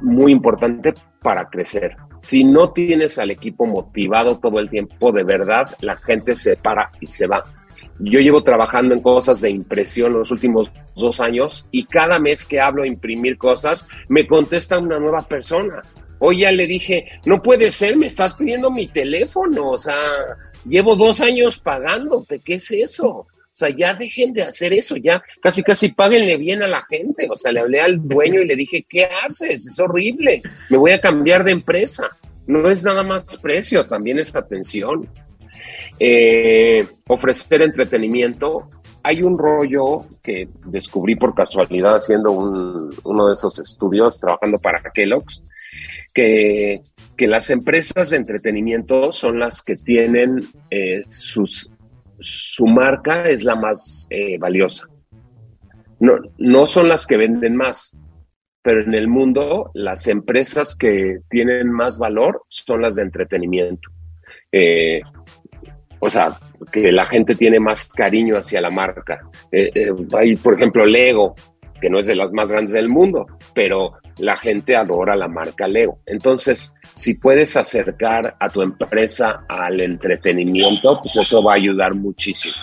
muy 0.00 0.30
importante 0.30 0.94
para 1.20 1.48
crecer. 1.48 1.96
Si 2.20 2.44
no 2.44 2.70
tienes 2.70 3.18
al 3.18 3.32
equipo 3.32 3.66
motivado 3.66 4.38
todo 4.38 4.60
el 4.60 4.70
tiempo, 4.70 5.10
de 5.10 5.24
verdad, 5.24 5.66
la 5.80 5.96
gente 5.96 6.36
se 6.36 6.54
para 6.54 6.88
y 7.00 7.06
se 7.08 7.26
va. 7.26 7.42
Yo 8.00 8.20
llevo 8.20 8.42
trabajando 8.42 8.94
en 8.94 9.02
cosas 9.02 9.40
de 9.40 9.50
impresión 9.50 10.12
los 10.12 10.30
últimos 10.30 10.70
dos 10.94 11.20
años 11.20 11.66
y 11.70 11.84
cada 11.84 12.18
mes 12.18 12.44
que 12.44 12.60
hablo 12.60 12.82
de 12.82 12.88
imprimir 12.88 13.38
cosas, 13.38 13.88
me 14.08 14.26
contesta 14.26 14.78
una 14.78 14.98
nueva 15.00 15.22
persona. 15.22 15.82
Hoy 16.20 16.40
ya 16.40 16.52
le 16.52 16.66
dije, 16.66 17.06
no 17.26 17.42
puede 17.42 17.70
ser, 17.70 17.96
me 17.96 18.06
estás 18.06 18.34
pidiendo 18.34 18.70
mi 18.70 18.88
teléfono, 18.88 19.70
o 19.70 19.78
sea, 19.78 19.96
llevo 20.64 20.96
dos 20.96 21.20
años 21.20 21.58
pagándote, 21.58 22.40
¿qué 22.44 22.54
es 22.54 22.70
eso? 22.70 23.08
O 23.58 23.60
sea, 23.60 23.70
ya 23.76 23.92
dejen 23.92 24.32
de 24.32 24.44
hacer 24.44 24.72
eso, 24.72 24.96
ya 24.96 25.20
casi 25.42 25.64
casi 25.64 25.88
páguenle 25.88 26.36
bien 26.36 26.62
a 26.62 26.68
la 26.68 26.84
gente. 26.88 27.26
O 27.28 27.36
sea, 27.36 27.50
le 27.50 27.58
hablé 27.58 27.80
al 27.80 28.00
dueño 28.00 28.40
y 28.40 28.46
le 28.46 28.54
dije, 28.54 28.86
¿qué 28.88 29.08
haces? 29.26 29.66
Es 29.66 29.80
horrible, 29.80 30.42
me 30.70 30.76
voy 30.76 30.92
a 30.92 31.00
cambiar 31.00 31.42
de 31.42 31.50
empresa. 31.50 32.08
No 32.46 32.70
es 32.70 32.84
nada 32.84 33.02
más 33.02 33.36
precio, 33.38 33.84
también 33.84 34.20
es 34.20 34.36
atención. 34.36 35.08
Eh, 36.00 36.86
ofrecer 37.08 37.62
entretenimiento. 37.62 38.68
Hay 39.02 39.22
un 39.22 39.38
rollo 39.38 40.06
que 40.22 40.48
descubrí 40.66 41.14
por 41.14 41.34
casualidad 41.34 41.96
haciendo 41.96 42.32
uno 42.32 43.26
de 43.26 43.32
esos 43.32 43.58
estudios 43.58 44.20
trabajando 44.20 44.58
para 44.58 44.80
Kellogg's, 44.92 45.42
que, 46.12 46.82
las 47.18 47.50
empresas 47.50 48.10
de 48.10 48.16
entretenimiento 48.16 49.12
son 49.12 49.40
las 49.40 49.62
que 49.62 49.76
tienen 49.76 50.40
eh, 50.70 51.02
su 51.08 52.66
marca 52.66 53.28
es 53.28 53.44
la 53.44 53.56
más 53.56 54.06
eh, 54.10 54.38
valiosa. 54.38 54.88
No, 56.00 56.14
no 56.38 56.66
son 56.66 56.88
las 56.88 57.06
que 57.06 57.16
venden 57.16 57.56
más, 57.56 57.98
pero 58.62 58.82
en 58.82 58.94
el 58.94 59.08
mundo 59.08 59.70
las 59.74 60.06
empresas 60.06 60.76
que 60.76 61.20
tienen 61.28 61.70
más 61.70 61.98
valor 61.98 62.42
son 62.48 62.82
las 62.82 62.96
de 62.96 63.02
entretenimiento. 63.02 63.90
Eh, 64.52 65.02
o 66.00 66.10
sea, 66.10 66.28
que 66.72 66.92
la 66.92 67.06
gente 67.06 67.34
tiene 67.34 67.60
más 67.60 67.86
cariño 67.86 68.36
hacia 68.36 68.60
la 68.60 68.70
marca. 68.70 69.20
hay, 70.16 70.36
por 70.36 70.54
ejemplo, 70.54 70.86
Lego, 70.86 71.34
que 71.80 71.90
no 71.90 71.98
es 71.98 72.06
de 72.06 72.16
las 72.16 72.32
más 72.32 72.50
grandes 72.50 72.72
del 72.72 72.88
mundo, 72.88 73.26
pero 73.54 73.92
la 74.18 74.36
gente 74.36 74.76
adora 74.76 75.16
la 75.16 75.28
marca 75.28 75.66
Lego. 75.68 76.00
Entonces, 76.06 76.74
si 76.94 77.14
puedes 77.14 77.56
acercar 77.56 78.36
a 78.38 78.48
tu 78.48 78.62
empresa 78.62 79.44
al 79.48 79.80
entretenimiento, 79.80 81.00
pues 81.00 81.16
eso 81.16 81.42
va 81.42 81.52
a 81.52 81.56
ayudar 81.56 81.94
muchísimo. 81.94 82.54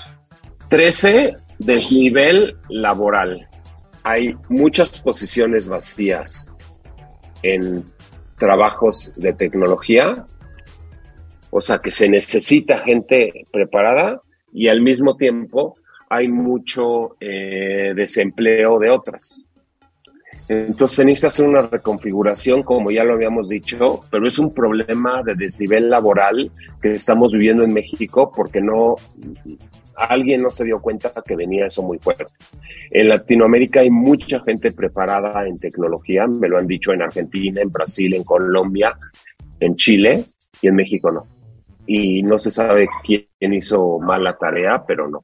13, 0.70 1.36
desnivel 1.60 2.58
laboral. 2.70 3.48
Hay 4.04 4.36
muchas 4.50 5.02
posiciones 5.02 5.68
vacías 5.68 6.54
en 7.44 7.84
trabajos 8.38 9.14
de 9.16 9.34
tecnología, 9.34 10.26
o 11.58 11.62
sea 11.62 11.78
que 11.78 11.90
se 11.90 12.10
necesita 12.10 12.80
gente 12.80 13.48
preparada 13.50 14.22
y 14.52 14.68
al 14.68 14.82
mismo 14.82 15.16
tiempo 15.16 15.76
hay 16.10 16.28
mucho 16.28 17.16
eh, 17.22 17.94
desempleo 17.96 18.78
de 18.78 18.90
otras. 18.90 19.42
Entonces 20.50 20.98
se 20.98 21.06
necesita 21.06 21.30
hacer 21.30 21.48
una 21.48 21.62
reconfiguración, 21.62 22.62
como 22.62 22.92
ya 22.92 23.06
lo 23.06 23.14
habíamos 23.14 23.48
dicho, 23.48 24.02
pero 24.12 24.28
es 24.28 24.38
un 24.38 24.54
problema 24.54 25.24
de 25.24 25.34
desnivel 25.36 25.90
laboral 25.90 26.52
que 26.82 26.92
estamos 26.92 27.32
viviendo 27.32 27.64
en 27.64 27.74
México 27.74 28.34
porque 28.36 28.60
no 28.60 28.96
alguien 29.96 30.42
no 30.42 30.52
se 30.52 30.66
dio 30.66 30.82
cuenta 30.82 31.10
que 31.26 31.38
venía 31.38 31.68
eso 31.68 31.82
muy 31.84 32.00
fuerte. 32.00 32.26
En 32.92 33.08
Latinoamérica 33.08 33.80
hay 33.80 33.92
mucha 33.92 34.42
gente 34.42 34.74
preparada 34.74 35.48
en 35.48 35.58
tecnología, 35.58 36.28
me 36.28 36.50
lo 36.50 36.58
han 36.58 36.68
dicho 36.68 36.92
en 36.92 37.02
Argentina, 37.02 37.62
en 37.62 37.72
Brasil, 37.72 38.14
en 38.14 38.26
Colombia, 38.26 38.98
en 39.62 39.76
Chile 39.76 40.26
y 40.62 40.68
en 40.68 40.76
México 40.76 41.10
no. 41.10 41.35
Y 41.88 42.24
no 42.24 42.40
se 42.40 42.52
sabe 42.52 42.88
quién 43.04 43.54
hizo 43.54 44.00
mal 44.00 44.24
la 44.24 44.38
tarea, 44.38 44.84
pero 44.86 45.08
no. 45.08 45.22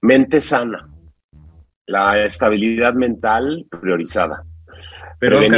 Mente 0.00 0.40
sana 0.40 0.88
la 1.86 2.24
estabilidad 2.24 2.94
mental 2.94 3.66
priorizada. 3.68 4.44
Perdón, 5.18 5.48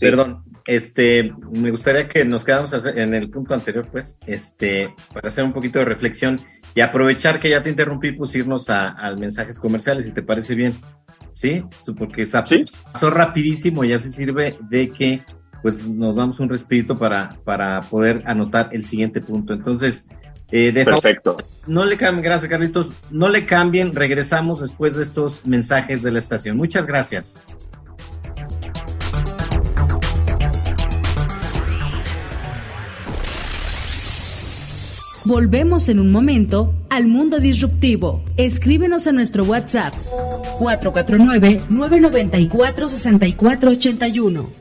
Perdón, 0.00 0.44
este, 0.66 1.34
me 1.52 1.70
gustaría 1.70 2.08
que 2.08 2.24
nos 2.24 2.44
quedamos 2.44 2.72
en 2.86 3.12
el 3.12 3.28
punto 3.28 3.54
anterior, 3.54 3.86
pues, 3.90 4.18
este, 4.26 4.94
para 5.12 5.28
hacer 5.28 5.44
un 5.44 5.52
poquito 5.52 5.78
de 5.78 5.84
reflexión 5.84 6.40
y 6.74 6.80
aprovechar 6.80 7.40
que 7.40 7.50
ya 7.50 7.62
te 7.62 7.70
interrumpí, 7.70 8.12
pues 8.12 8.34
irnos 8.34 8.70
a, 8.70 9.14
mensajes 9.18 9.58
comerciales, 9.58 10.06
si 10.06 10.12
te 10.12 10.22
parece 10.22 10.54
bien. 10.54 10.74
¿Sí? 11.32 11.64
Porque 11.96 12.26
pasó 12.26 13.10
rapidísimo 13.10 13.84
y 13.84 13.92
así 13.92 14.10
sirve 14.10 14.58
de 14.68 14.88
que 14.88 15.22
pues 15.62 15.88
nos 15.88 16.16
damos 16.16 16.40
un 16.40 16.48
respirito 16.48 16.98
para, 16.98 17.36
para 17.44 17.80
poder 17.82 18.22
anotar 18.26 18.70
el 18.72 18.84
siguiente 18.84 19.20
punto. 19.20 19.52
Entonces, 19.52 20.08
eh, 20.52 20.72
Perfecto. 20.72 21.36
No 21.66 21.84
le 21.84 21.96
cambien, 21.96 22.24
gracias 22.24 22.50
Carlitos, 22.50 22.92
no 23.10 23.28
le 23.28 23.46
cambien, 23.46 23.94
regresamos 23.94 24.60
después 24.60 24.96
de 24.96 25.04
estos 25.04 25.46
mensajes 25.46 26.02
de 26.02 26.10
la 26.10 26.18
estación. 26.18 26.56
Muchas 26.56 26.86
gracias. 26.86 27.42
Volvemos 35.24 35.88
en 35.88 36.00
un 36.00 36.10
momento 36.10 36.74
al 36.88 37.06
mundo 37.06 37.38
disruptivo. 37.38 38.24
Escríbenos 38.36 39.06
a 39.06 39.12
nuestro 39.12 39.44
WhatsApp 39.44 39.94
449 40.58 41.60
994 41.68 42.88
6481. 42.88 44.59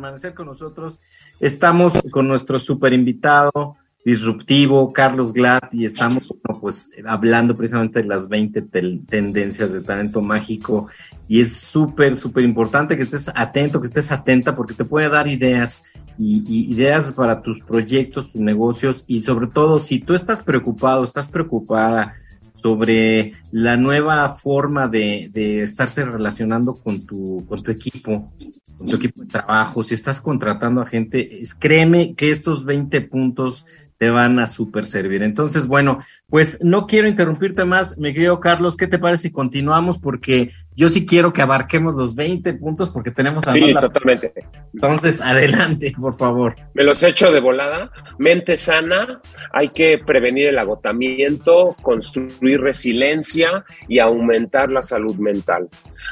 Permanecer 0.00 0.32
con 0.32 0.46
nosotros. 0.46 0.98
Estamos 1.40 1.92
con 2.10 2.26
nuestro 2.26 2.58
super 2.58 2.94
invitado 2.94 3.76
disruptivo, 4.02 4.94
Carlos 4.94 5.34
Glad, 5.34 5.72
y 5.72 5.84
estamos 5.84 6.24
pues 6.58 6.90
hablando 7.06 7.54
precisamente 7.54 8.00
de 8.00 8.08
las 8.08 8.30
20 8.30 8.62
tendencias 8.62 9.74
de 9.74 9.82
talento 9.82 10.22
mágico. 10.22 10.88
Y 11.28 11.42
es 11.42 11.54
súper, 11.54 12.16
súper 12.16 12.44
importante 12.44 12.96
que 12.96 13.02
estés 13.02 13.30
atento, 13.34 13.78
que 13.78 13.88
estés 13.88 14.10
atenta, 14.10 14.54
porque 14.54 14.72
te 14.72 14.86
puede 14.86 15.10
dar 15.10 15.28
ideas 15.28 15.82
y, 16.18 16.72
ideas 16.72 17.12
para 17.12 17.42
tus 17.42 17.60
proyectos, 17.60 18.32
tus 18.32 18.40
negocios, 18.40 19.04
y 19.06 19.20
sobre 19.20 19.48
todo 19.48 19.78
si 19.78 20.00
tú 20.00 20.14
estás 20.14 20.40
preocupado, 20.40 21.04
estás 21.04 21.28
preocupada 21.28 22.14
sobre 22.60 23.32
la 23.52 23.76
nueva 23.76 24.34
forma 24.34 24.88
de, 24.88 25.30
de 25.32 25.62
estarse 25.62 26.04
relacionando 26.04 26.74
con 26.74 27.04
tu, 27.04 27.44
con 27.46 27.62
tu 27.62 27.70
equipo, 27.70 28.32
con 28.76 28.86
tu 28.86 28.96
equipo 28.96 29.22
de 29.22 29.28
trabajo, 29.28 29.82
si 29.82 29.94
estás 29.94 30.20
contratando 30.20 30.80
a 30.80 30.86
gente, 30.86 31.28
créeme 31.58 32.14
que 32.14 32.30
estos 32.30 32.64
20 32.64 33.00
puntos 33.02 33.66
te 34.00 34.08
van 34.08 34.38
a 34.38 34.46
super 34.46 34.86
servir. 34.86 35.22
Entonces, 35.22 35.66
bueno, 35.66 35.98
pues 36.30 36.64
no 36.64 36.86
quiero 36.86 37.06
interrumpirte 37.06 37.66
más, 37.66 37.98
me 37.98 38.14
querido 38.14 38.40
Carlos, 38.40 38.74
¿qué 38.78 38.86
te 38.86 38.98
parece 38.98 39.24
si 39.24 39.30
continuamos? 39.30 39.98
Porque 39.98 40.52
yo 40.74 40.88
sí 40.88 41.04
quiero 41.04 41.34
que 41.34 41.42
abarquemos 41.42 41.94
los 41.96 42.14
20 42.14 42.54
puntos 42.54 42.88
porque 42.88 43.10
tenemos 43.10 43.46
a... 43.46 43.52
Sí, 43.52 43.60
totalmente. 43.78 44.32
Entonces, 44.72 45.20
adelante, 45.20 45.92
por 46.00 46.14
favor. 46.14 46.56
Me 46.72 46.82
los 46.82 47.02
echo 47.02 47.30
de 47.30 47.40
volada. 47.40 47.92
Mente 48.18 48.56
sana, 48.56 49.20
hay 49.52 49.68
que 49.68 49.98
prevenir 49.98 50.46
el 50.46 50.58
agotamiento, 50.58 51.76
construir 51.82 52.62
resiliencia 52.62 53.66
y 53.86 53.98
aumentar 53.98 54.70
la 54.70 54.80
salud 54.80 55.16
mental. 55.16 55.68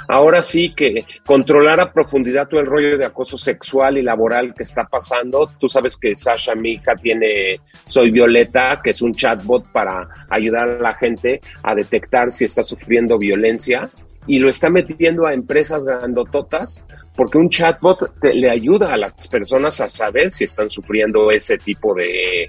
Ahora 0.07 0.43
sí 0.43 0.75
que 0.75 1.05
controlar 1.25 1.81
a 1.81 1.93
profundidad 1.93 2.49
todo 2.49 2.61
el 2.61 2.67
rollo 2.67 2.97
de 2.97 3.05
acoso 3.05 3.37
sexual 3.37 3.99
y 3.99 4.03
laboral 4.03 4.55
que 4.55 4.63
está 4.63 4.85
pasando. 4.85 5.51
Tú 5.59 5.69
sabes 5.69 5.97
que 5.97 6.17
Sasha, 6.17 6.55
mi 6.55 6.73
hija, 6.73 6.95
tiene 6.97 7.61
Soy 7.87 8.11
Violeta, 8.11 8.81
que 8.83 8.91
es 8.91 9.03
un 9.03 9.15
chatbot 9.15 9.71
para 9.73 10.09
ayudar 10.31 10.69
a 10.69 10.83
la 10.83 10.95
gente 10.95 11.41
a 11.63 11.75
detectar 11.75 12.31
si 12.33 12.45
está 12.45 12.63
sufriendo 12.63 13.19
violencia 13.19 13.83
y 14.27 14.39
lo 14.39 14.51
está 14.51 14.71
metiendo 14.71 15.27
a 15.27 15.33
empresas 15.33 15.85
grandototas 15.85 16.85
porque 17.19 17.39
un 17.39 17.49
chatbot 17.49 18.13
le 18.23 18.49
ayuda 18.49 18.93
a 18.93 18.97
las 18.97 19.27
personas 19.27 19.81
a 19.81 19.89
saber 19.89 20.31
si 20.31 20.45
están 20.45 20.71
sufriendo 20.71 21.33
ese 21.33 21.59
tipo 21.59 21.93
de, 21.93 22.49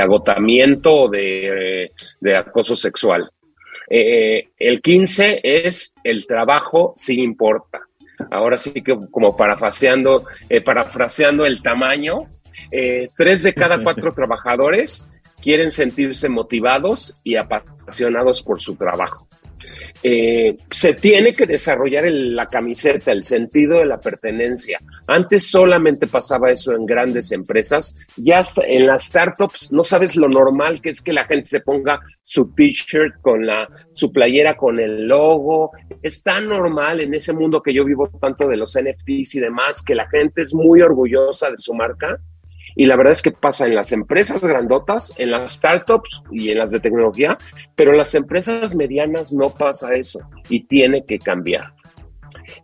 agotamiento 0.00 1.02
o 1.02 1.08
de, 1.08 1.92
acoso 2.36 2.74
sexual. 2.74 3.30
Eh, 3.90 4.48
el 4.58 4.80
15 4.80 5.40
es 5.42 5.94
el 6.04 6.26
trabajo 6.26 6.94
sí 6.96 7.20
importa. 7.20 7.80
Ahora 8.30 8.56
sí 8.56 8.82
que 8.82 8.98
como 9.10 9.36
parafraseando, 9.36 10.24
eh, 10.48 10.60
parafraseando 10.60 11.46
el 11.46 11.62
tamaño, 11.62 12.28
eh, 12.72 13.06
tres 13.16 13.42
de 13.42 13.54
cada 13.54 13.82
cuatro 13.82 14.12
trabajadores 14.14 15.06
quieren 15.40 15.70
sentirse 15.70 16.28
motivados 16.28 17.14
y 17.22 17.36
apasionados 17.36 18.42
por 18.42 18.60
su 18.60 18.76
trabajo. 18.76 19.28
Eh, 20.02 20.56
se 20.70 20.94
tiene 20.94 21.32
que 21.34 21.46
desarrollar 21.46 22.04
la 22.12 22.46
camiseta, 22.46 23.12
el 23.12 23.24
sentido 23.24 23.78
de 23.78 23.86
la 23.86 23.98
pertenencia. 23.98 24.78
Antes 25.06 25.50
solamente 25.50 26.06
pasaba 26.06 26.50
eso 26.50 26.72
en 26.72 26.86
grandes 26.86 27.32
empresas, 27.32 27.96
ya 28.16 28.42
en 28.66 28.86
las 28.86 29.06
startups 29.06 29.72
no 29.72 29.82
sabes 29.82 30.16
lo 30.16 30.28
normal 30.28 30.80
que 30.80 30.90
es 30.90 31.00
que 31.00 31.12
la 31.12 31.24
gente 31.24 31.46
se 31.46 31.60
ponga 31.60 32.00
su 32.22 32.54
t-shirt 32.54 33.20
con 33.20 33.46
la, 33.46 33.68
su 33.92 34.12
playera 34.12 34.56
con 34.56 34.78
el 34.78 35.06
logo. 35.06 35.72
Es 36.02 36.22
tan 36.22 36.48
normal 36.48 37.00
en 37.00 37.14
ese 37.14 37.32
mundo 37.32 37.62
que 37.62 37.74
yo 37.74 37.84
vivo 37.84 38.08
tanto 38.20 38.46
de 38.48 38.56
los 38.56 38.78
NFTs 38.78 39.34
y 39.34 39.40
demás, 39.40 39.82
que 39.82 39.94
la 39.94 40.08
gente 40.08 40.42
es 40.42 40.54
muy 40.54 40.80
orgullosa 40.82 41.50
de 41.50 41.58
su 41.58 41.74
marca 41.74 42.18
y 42.78 42.84
la 42.84 42.96
verdad 42.96 43.10
es 43.10 43.22
que 43.22 43.32
pasa 43.32 43.66
en 43.66 43.74
las 43.74 43.90
empresas 43.90 44.40
grandotas, 44.40 45.12
en 45.18 45.32
las 45.32 45.54
startups 45.54 46.22
y 46.30 46.52
en 46.52 46.58
las 46.58 46.70
de 46.70 46.78
tecnología, 46.78 47.36
pero 47.74 47.90
en 47.90 47.98
las 47.98 48.14
empresas 48.14 48.76
medianas 48.76 49.32
no 49.32 49.50
pasa 49.50 49.96
eso 49.96 50.20
y 50.48 50.62
tiene 50.64 51.04
que 51.04 51.18
cambiar. 51.18 51.72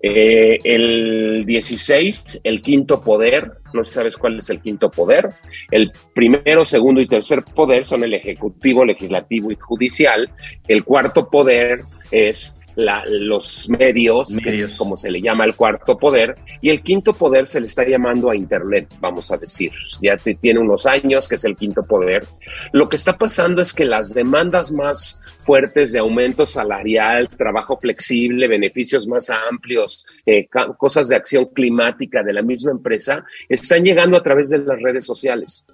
Eh, 0.00 0.60
el 0.62 1.44
16, 1.44 2.42
el 2.44 2.62
quinto 2.62 3.00
poder, 3.00 3.50
no 3.72 3.84
sabes 3.84 4.16
cuál 4.16 4.38
es 4.38 4.48
el 4.50 4.60
quinto 4.60 4.88
poder. 4.88 5.30
El 5.72 5.90
primero, 6.14 6.64
segundo 6.64 7.00
y 7.00 7.08
tercer 7.08 7.42
poder 7.42 7.84
son 7.84 8.04
el 8.04 8.14
ejecutivo, 8.14 8.84
legislativo 8.84 9.50
y 9.50 9.56
judicial. 9.56 10.30
El 10.68 10.84
cuarto 10.84 11.28
poder 11.28 11.80
es 12.12 12.60
los 12.76 13.68
medios, 13.68 14.36
que 14.42 14.50
es 14.50 14.76
como 14.76 14.96
se 14.96 15.10
le 15.10 15.20
llama 15.20 15.44
el 15.44 15.54
cuarto 15.54 15.96
poder, 15.96 16.34
y 16.60 16.70
el 16.70 16.82
quinto 16.82 17.12
poder 17.12 17.46
se 17.46 17.60
le 17.60 17.66
está 17.66 17.86
llamando 17.86 18.30
a 18.30 18.36
Internet, 18.36 18.88
vamos 19.00 19.30
a 19.30 19.36
decir. 19.36 19.72
Ya 20.02 20.16
tiene 20.16 20.60
unos 20.60 20.86
años 20.86 21.28
que 21.28 21.36
es 21.36 21.44
el 21.44 21.56
quinto 21.56 21.82
poder. 21.82 22.26
Lo 22.72 22.88
que 22.88 22.96
está 22.96 23.16
pasando 23.16 23.62
es 23.62 23.72
que 23.72 23.84
las 23.84 24.14
demandas 24.14 24.72
más 24.72 25.20
fuertes 25.44 25.92
de 25.92 25.98
aumento 25.98 26.46
salarial, 26.46 27.28
trabajo 27.28 27.78
flexible, 27.78 28.48
beneficios 28.48 29.06
más 29.06 29.30
amplios, 29.30 30.06
eh, 30.26 30.48
cosas 30.78 31.08
de 31.08 31.16
acción 31.16 31.46
climática 31.46 32.22
de 32.22 32.32
la 32.32 32.42
misma 32.42 32.72
empresa, 32.72 33.24
están 33.48 33.84
llegando 33.84 34.16
a 34.16 34.22
través 34.22 34.50
de 34.50 34.58
las 34.58 34.80
redes 34.80 35.04
sociales 35.04 35.66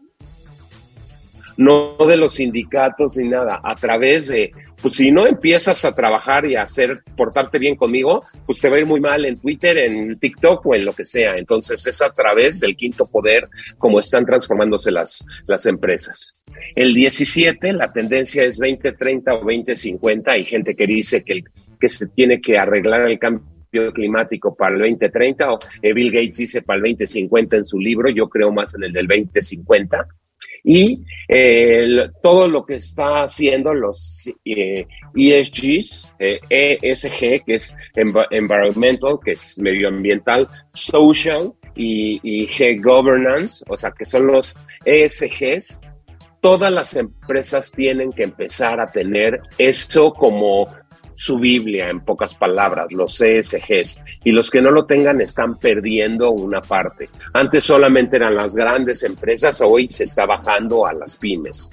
no 1.61 1.95
de 2.09 2.17
los 2.17 2.35
sindicatos 2.35 3.19
ni 3.19 3.29
nada, 3.29 3.61
a 3.63 3.75
través 3.75 4.29
de, 4.29 4.51
pues 4.81 4.95
si 4.95 5.13
no 5.13 5.27
empiezas 5.27 5.85
a 5.85 5.95
trabajar 5.95 6.47
y 6.47 6.57
a 6.57 6.63
hacer, 6.63 7.03
portarte 7.15 7.59
bien 7.59 7.77
conmigo, 7.77 8.25
pues 8.47 8.61
te 8.61 8.71
va 8.71 8.77
a 8.77 8.81
ir 8.81 8.87
muy 8.87 8.99
mal 8.99 9.27
en 9.27 9.39
Twitter, 9.39 9.77
en 9.77 10.19
TikTok 10.19 10.65
o 10.65 10.75
en 10.75 10.87
lo 10.87 10.95
que 10.95 11.05
sea. 11.05 11.37
Entonces 11.37 11.87
es 11.87 12.01
a 12.01 12.11
través 12.11 12.61
del 12.61 12.75
quinto 12.75 13.05
poder 13.05 13.47
como 13.77 14.01
están 14.01 14.25
transformándose 14.25 14.91
las, 14.91 15.23
las 15.47 15.67
empresas. 15.67 16.43
El 16.75 16.95
17, 16.95 17.75
la 17.75 17.93
tendencia 17.93 18.43
es 18.45 18.59
2030 18.59 19.35
o 19.35 19.39
2050. 19.41 20.33
Hay 20.33 20.45
gente 20.45 20.75
que 20.75 20.87
dice 20.87 21.23
que, 21.23 21.45
que 21.79 21.89
se 21.91 22.09
tiene 22.09 22.41
que 22.41 22.57
arreglar 22.57 23.03
el 23.03 23.19
cambio 23.19 23.93
climático 23.93 24.57
para 24.57 24.77
el 24.77 24.81
2030 24.81 25.53
o 25.53 25.59
Bill 25.83 26.11
Gates 26.11 26.39
dice 26.39 26.63
para 26.63 26.79
el 26.79 26.85
2050 26.85 27.57
en 27.59 27.65
su 27.67 27.79
libro, 27.79 28.09
yo 28.09 28.29
creo 28.31 28.51
más 28.51 28.75
en 28.75 28.85
el 28.85 28.93
del 28.93 29.07
2050 29.07 30.09
y 30.65 31.05
eh, 31.29 32.09
todo 32.23 32.49
lo 32.49 32.65
que 32.65 32.77
está 32.77 33.23
haciendo 33.23 33.73
los 33.73 34.31
eh, 34.45 34.87
ESGs, 35.15 36.15
ESG, 36.19 37.23
eh, 37.23 37.43
que 37.45 37.55
es 37.55 37.75
environmental, 38.31 39.19
que 39.25 39.33
es 39.33 39.59
medioambiental, 39.59 40.47
social 40.73 41.53
y, 41.75 42.21
y 42.23 42.47
G 42.47 42.83
governance, 42.83 43.65
o 43.69 43.77
sea, 43.77 43.91
que 43.93 44.05
son 44.05 44.27
los 44.27 44.57
ESGs, 44.85 45.81
todas 46.41 46.73
las 46.73 46.95
empresas 46.97 47.71
tienen 47.71 48.13
que 48.13 48.25
empezar 48.25 48.81
a 48.81 48.87
tener 48.87 49.41
eso 49.59 50.13
como 50.13 50.65
su 51.21 51.39
Biblia, 51.39 51.91
en 51.91 52.01
pocas 52.01 52.35
palabras, 52.35 52.91
los 52.93 53.19
CSGs, 53.19 54.03
y 54.25 54.33
los 54.33 54.51
que 54.51 54.63
no 54.63 54.71
lo 54.71 54.87
tengan 54.87 55.21
están 55.21 55.59
perdiendo 55.59 56.31
una 56.31 56.63
parte. 56.63 57.11
Antes 57.35 57.63
solamente 57.63 58.17
eran 58.17 58.35
las 58.35 58.57
grandes 58.57 59.03
empresas, 59.03 59.61
hoy 59.61 59.87
se 59.87 60.05
está 60.05 60.25
bajando 60.25 60.87
a 60.87 60.95
las 60.95 61.19
pymes. 61.19 61.71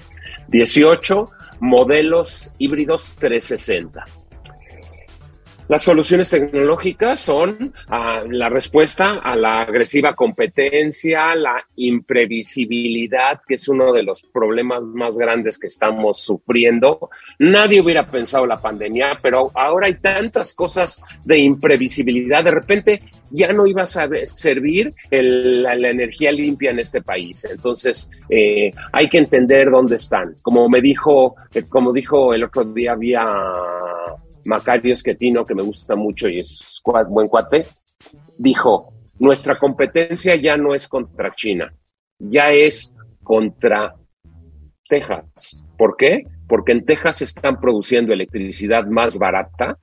18 0.48 1.30
modelos 1.60 2.52
híbridos 2.58 3.16
360. 3.16 4.04
Las 5.68 5.82
soluciones 5.82 6.30
tecnológicas 6.30 7.20
son 7.20 7.74
ah, 7.88 8.22
la 8.26 8.48
respuesta 8.48 9.20
a 9.22 9.36
la 9.36 9.60
agresiva 9.60 10.14
competencia, 10.14 11.34
la 11.34 11.62
imprevisibilidad, 11.76 13.42
que 13.46 13.56
es 13.56 13.68
uno 13.68 13.92
de 13.92 14.02
los 14.02 14.22
problemas 14.22 14.82
más 14.84 15.18
grandes 15.18 15.58
que 15.58 15.66
estamos 15.66 16.22
sufriendo. 16.22 17.10
Nadie 17.38 17.82
hubiera 17.82 18.02
pensado 18.02 18.46
la 18.46 18.58
pandemia, 18.62 19.18
pero 19.20 19.50
ahora 19.54 19.88
hay 19.88 19.96
tantas 19.96 20.54
cosas 20.54 21.02
de 21.26 21.36
imprevisibilidad. 21.36 22.42
De 22.42 22.50
repente 22.50 23.00
ya 23.30 23.52
no 23.52 23.66
iba 23.66 23.82
a 23.82 23.86
servir 23.86 24.90
la, 25.10 25.74
energía 25.74 26.32
limpia 26.32 26.70
en 26.70 26.78
este 26.78 27.02
país. 27.02 27.44
Entonces 27.44 28.10
eh, 28.30 28.70
hay 28.90 29.06
que 29.06 29.18
entender 29.18 29.70
dónde 29.70 29.96
están. 29.96 30.34
Como 30.40 30.66
me 30.70 30.80
dijo, 30.80 31.36
eh, 31.52 31.62
como 31.68 31.92
dijo 31.92 32.32
el 32.32 32.44
otro 32.44 32.64
día 32.64 32.94
vía 32.94 33.26
Macario 34.44 34.92
Esquetino, 34.92 35.44
que 35.44 35.54
me 35.54 35.62
gusta 35.62 35.96
mucho 35.96 36.28
y 36.28 36.40
es 36.40 36.80
buen 37.10 37.28
cuate, 37.28 37.66
dijo, 38.36 38.92
nuestra 39.18 39.58
competencia 39.58 40.36
ya 40.36 40.56
no 40.56 40.74
es 40.74 40.88
contra 40.88 41.34
China, 41.34 41.74
ya 42.18 42.52
es 42.52 42.94
contra 43.22 43.94
Texas. 44.88 45.64
¿Por 45.76 45.96
qué? 45.96 46.24
Porque 46.46 46.72
en 46.72 46.84
Texas 46.84 47.22
están 47.22 47.60
produciendo 47.60 48.12
electricidad 48.12 48.86
más 48.86 49.18
barata 49.18 49.78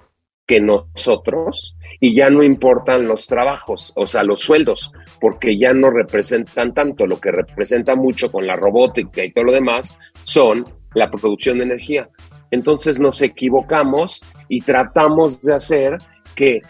que 0.47 0.59
nosotros 0.59 1.75
y 1.99 2.13
ya 2.13 2.29
no 2.29 2.43
importan 2.43 3.07
los 3.07 3.27
trabajos, 3.27 3.93
o 3.95 4.05
sea, 4.05 4.23
los 4.23 4.41
sueldos, 4.41 4.91
porque 5.19 5.57
ya 5.57 5.73
no 5.73 5.89
representan 5.89 6.73
tanto. 6.73 7.07
Lo 7.07 7.19
que 7.19 7.31
representa 7.31 7.95
mucho 7.95 8.31
con 8.31 8.45
la 8.45 8.55
robótica 8.55 9.23
y 9.23 9.31
todo 9.31 9.45
lo 9.45 9.51
demás 9.51 9.97
son 10.23 10.65
la 10.93 11.09
producción 11.09 11.57
de 11.57 11.65
energía. 11.65 12.09
Entonces 12.51 12.99
nos 12.99 13.21
equivocamos 13.21 14.23
y 14.47 14.61
tratamos 14.61 15.41
de 15.41 15.53
hacer 15.53 15.97
que, 16.35 16.61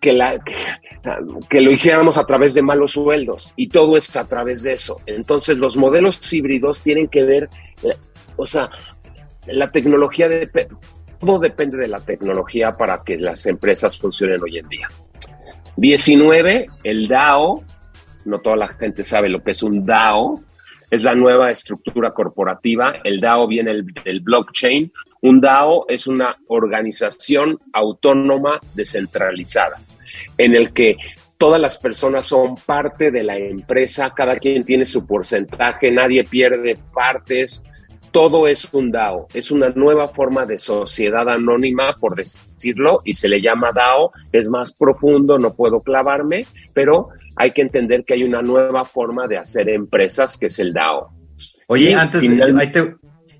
que, 0.00 0.12
la, 0.12 0.38
que, 1.48 1.60
lo 1.60 1.70
hiciéramos 1.70 2.18
a 2.18 2.26
través 2.26 2.54
de 2.54 2.62
malos 2.62 2.92
sueldos 2.92 3.52
y 3.56 3.68
todo 3.68 3.96
es 3.96 4.14
a 4.16 4.26
través 4.26 4.62
de 4.62 4.72
eso. 4.72 5.00
Entonces 5.06 5.58
los 5.58 5.76
modelos 5.76 6.32
híbridos 6.32 6.82
tienen 6.82 7.08
que 7.08 7.24
ver, 7.24 7.48
eh, 7.82 7.96
o 8.36 8.46
sea, 8.46 8.68
la 9.46 9.68
tecnología 9.68 10.28
de... 10.28 10.48
Todo 11.18 11.38
depende 11.38 11.76
de 11.76 11.88
la 11.88 12.00
tecnología 12.00 12.72
para 12.72 12.98
que 13.04 13.18
las 13.18 13.44
empresas 13.44 13.98
funcionen 13.98 14.42
hoy 14.42 14.56
en 14.58 14.68
día. 14.68 14.88
19, 15.76 16.66
el 16.82 17.08
DAO, 17.08 17.62
no 18.24 18.38
toda 18.38 18.56
la 18.56 18.68
gente 18.68 19.04
sabe 19.04 19.28
lo 19.28 19.42
que 19.42 19.50
es 19.50 19.62
un 19.62 19.84
DAO, 19.84 20.40
es 20.90 21.02
la 21.02 21.14
nueva 21.14 21.50
estructura 21.50 22.12
corporativa. 22.12 22.94
El 23.04 23.20
DAO 23.20 23.46
viene 23.46 23.72
del 24.04 24.20
blockchain. 24.20 24.92
Un 25.22 25.40
DAO 25.40 25.86
es 25.88 26.06
una 26.06 26.36
organización 26.48 27.58
autónoma 27.72 28.58
descentralizada 28.74 29.76
en 30.36 30.54
el 30.54 30.72
que 30.72 30.96
todas 31.38 31.60
las 31.60 31.78
personas 31.78 32.26
son 32.26 32.54
parte 32.54 33.10
de 33.10 33.22
la 33.22 33.36
empresa, 33.36 34.10
cada 34.14 34.36
quien 34.36 34.64
tiene 34.64 34.84
su 34.84 35.06
porcentaje, 35.06 35.90
nadie 35.90 36.24
pierde 36.24 36.76
partes, 36.92 37.64
todo 38.10 38.48
es 38.48 38.68
un 38.72 38.90
DAO, 38.90 39.28
es 39.34 39.50
una 39.50 39.68
nueva 39.70 40.06
forma 40.06 40.44
de 40.44 40.58
sociedad 40.58 41.28
anónima, 41.28 41.94
por 41.94 42.16
decirlo, 42.16 42.98
y 43.04 43.14
se 43.14 43.28
le 43.28 43.40
llama 43.40 43.72
DAO, 43.72 44.10
es 44.32 44.48
más 44.48 44.72
profundo, 44.72 45.38
no 45.38 45.52
puedo 45.52 45.80
clavarme, 45.80 46.46
pero 46.74 47.08
hay 47.36 47.52
que 47.52 47.62
entender 47.62 48.04
que 48.04 48.14
hay 48.14 48.24
una 48.24 48.42
nueva 48.42 48.84
forma 48.84 49.26
de 49.26 49.38
hacer 49.38 49.68
empresas 49.68 50.36
que 50.36 50.46
es 50.46 50.58
el 50.58 50.72
DAO. 50.72 51.12
Oye, 51.68 51.94
antes, 51.94 52.24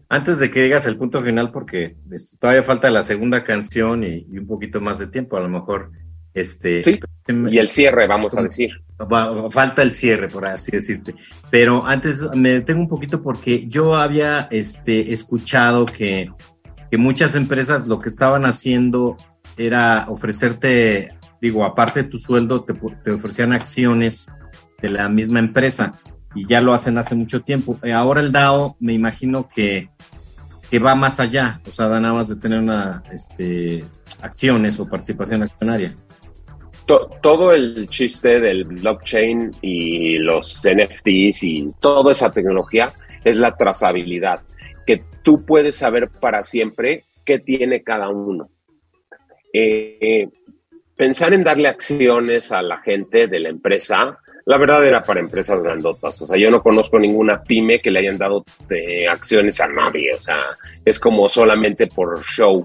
antes 0.09 0.41
de 0.41 0.51
que 0.51 0.65
digas 0.65 0.87
el 0.87 0.97
punto 0.97 1.23
final, 1.23 1.51
porque 1.51 1.97
este, 2.11 2.37
todavía 2.37 2.63
falta 2.63 2.91
la 2.91 3.03
segunda 3.03 3.45
canción 3.45 4.05
y, 4.05 4.27
un 4.39 4.47
poquito 4.47 4.81
más 4.81 4.99
de 4.99 5.07
tiempo, 5.07 5.37
a 5.37 5.41
lo 5.41 5.49
mejor. 5.49 5.93
Este, 6.33 6.83
y 7.27 7.59
el 7.59 7.69
cierre, 7.69 8.07
vamos 8.07 8.37
a 8.37 8.43
decir. 8.43 8.71
Falta 9.51 9.83
el 9.83 9.93
cierre, 9.93 10.29
por 10.29 10.47
así 10.47 10.71
decirte. 10.71 11.15
Pero 11.51 11.87
antes 11.87 12.29
me 12.35 12.51
detengo 12.51 12.81
un 12.81 12.89
poquito 12.89 13.23
porque 13.23 13.67
yo 13.67 13.97
había 13.97 14.47
este, 14.51 15.13
escuchado 15.13 15.87
que, 15.87 16.31
que 16.91 16.99
muchas 16.99 17.35
empresas 17.35 17.87
lo 17.87 17.99
que 17.99 18.09
estaban 18.09 18.45
haciendo 18.45 19.17
era 19.57 20.05
ofrecerte, 20.09 21.15
digo, 21.41 21.65
aparte 21.65 22.03
de 22.03 22.09
tu 22.09 22.19
sueldo, 22.19 22.63
te, 22.63 22.75
te 23.03 23.11
ofrecían 23.11 23.53
acciones 23.53 24.33
de 24.81 24.91
la 24.91 25.09
misma 25.09 25.39
empresa 25.39 26.01
y 26.35 26.47
ya 26.47 26.61
lo 26.61 26.73
hacen 26.73 26.97
hace 26.99 27.15
mucho 27.15 27.43
tiempo. 27.43 27.79
Eh, 27.83 27.93
ahora 27.93 28.21
el 28.21 28.33
DAO 28.33 28.77
me 28.81 28.93
imagino 28.93 29.49
que, 29.49 29.91
que 30.71 30.79
va 30.79 30.95
más 30.95 31.19
allá, 31.21 31.61
o 31.67 31.71
sea, 31.71 31.89
da 31.89 32.01
nada 32.01 32.15
más 32.15 32.29
de 32.29 32.37
tener 32.37 32.61
una, 32.61 33.03
este, 33.11 33.85
acciones 34.21 34.79
o 34.79 34.89
participación 34.89 35.43
accionaria 35.43 35.95
todo 37.23 37.53
el 37.53 37.89
chiste 37.89 38.41
del 38.41 38.65
blockchain 38.65 39.51
y 39.61 40.19
los 40.19 40.65
NFTs 40.65 41.43
y 41.45 41.67
toda 41.81 42.13
esa 42.13 42.31
tecnología 42.31 42.93
es 43.25 43.37
la 43.37 43.57
trazabilidad, 43.57 44.41
que 44.87 45.03
tú 45.23 45.45
puedes 45.45 45.77
saber 45.77 46.09
para 46.21 46.43
siempre 46.43 47.05
qué 47.25 47.39
tiene 47.39 47.83
cada 47.83 48.09
uno. 48.09 48.49
Eh, 49.53 50.29
pensar 50.97 51.35
en 51.35 51.45
darle 51.45 51.69
acciones 51.69 52.53
a 52.53 52.63
la 52.63 52.79
gente 52.79 53.27
de 53.27 53.41
la 53.41 53.49
empresa, 53.49 54.19
la 54.47 54.59
verdad 54.59 54.87
era 54.87 55.03
para 55.03 55.21
empresas 55.21 55.63
grandotas. 55.63 56.21
O 56.23 56.27
sea, 56.27 56.37
yo 56.37 56.51
no 56.51 56.63
conozco 56.63 56.99
ninguna 56.99 57.43
pyme 57.43 57.81
que 57.81 57.91
le 57.91 58.01
hayan 58.01 58.19
dado 58.19 58.45
eh, 58.71 59.07
acciones 59.07 59.61
a 59.61 59.69
nadie. 59.69 60.15
O 60.15 60.23
sea, 60.23 60.47
es 60.85 60.99
como 60.99 61.29
solamente 61.29 61.87
por 61.87 62.23
show. 62.25 62.65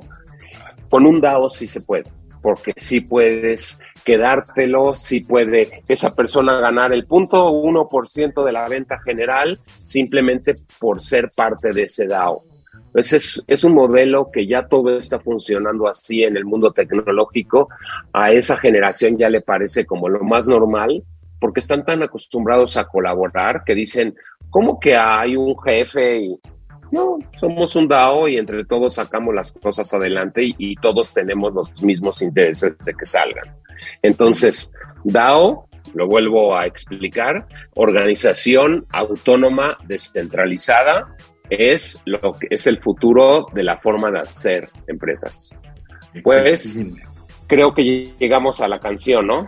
Con 0.90 1.06
un 1.06 1.20
DAO 1.20 1.50
sí 1.50 1.68
se 1.68 1.82
puede 1.82 2.06
porque 2.46 2.74
sí 2.78 3.02
puedes 3.02 3.80
quedártelo, 4.06 4.96
sí 4.96 5.22
puede 5.22 5.84
esa 5.88 6.12
persona 6.12 6.60
ganar 6.62 6.94
el 6.94 7.06
punto 7.06 7.50
1% 7.50 8.46
de 8.46 8.52
la 8.52 8.70
venta 8.70 9.02
general 9.04 9.58
simplemente 9.84 10.56
por 10.80 11.02
ser 11.02 11.32
parte 11.36 11.72
de 11.74 11.84
ese 11.84 12.08
DAO. 12.08 12.44
Entonces 12.88 13.44
es, 13.46 13.64
un 13.66 13.74
modelo 13.74 14.30
que 14.32 14.48
ya 14.48 14.68
todo 14.68 14.96
está 14.96 15.20
funcionando 15.20 15.90
así 15.90 16.24
en 16.24 16.38
el 16.38 16.46
mundo 16.46 16.72
tecnológico. 16.72 17.68
A 18.14 18.32
esa 18.32 18.56
generación 18.56 19.18
ya 19.18 19.30
le 19.30 19.42
parece 19.42 19.86
como 19.86 20.08
lo 20.08 20.24
más 20.24 20.48
normal 20.48 21.04
porque 21.42 21.60
están 21.60 21.84
tan 21.84 22.02
acostumbrados 22.04 22.78
a 22.78 22.86
colaborar 22.86 23.64
que 23.66 23.76
dicen, 23.76 24.16
¿cómo 24.50 24.80
que 24.80 24.96
hay 24.96 25.36
un 25.36 25.60
jefe 25.62 26.20
y 26.20 26.40
no, 26.92 27.18
somos 27.36 27.76
un 27.76 27.88
DAO 27.88 28.28
y 28.28 28.38
entre 28.38 28.64
todos 28.64 28.96
sacamos 28.96 29.36
las 29.36 29.52
cosas 29.52 29.94
adelante 29.94 30.54
y, 30.58 30.76
todos 30.76 31.14
tenemos 31.14 31.54
los 31.54 31.82
mismos 31.82 32.22
intereses 32.22 32.78
de 32.78 32.94
que 32.94 33.06
salgan. 33.06 33.65
Entonces, 34.06 34.72
DAO, 35.04 35.68
lo 35.94 36.08
vuelvo 36.08 36.56
a 36.56 36.66
explicar, 36.66 37.48
organización 37.74 38.86
autónoma 38.92 39.78
descentralizada 39.88 41.16
es 41.50 42.02
lo 42.06 42.34
que 42.34 42.48
es 42.50 42.68
el 42.68 42.80
futuro 42.80 43.48
de 43.54 43.64
la 43.64 43.78
forma 43.78 44.12
de 44.12 44.20
hacer 44.20 44.70
empresas. 44.88 45.50
Pues 46.24 46.82
creo 47.48 47.74
que 47.74 48.14
llegamos 48.20 48.62
a 48.62 48.68
la 48.68 48.80
canción, 48.80 49.28
¿no? 49.28 49.48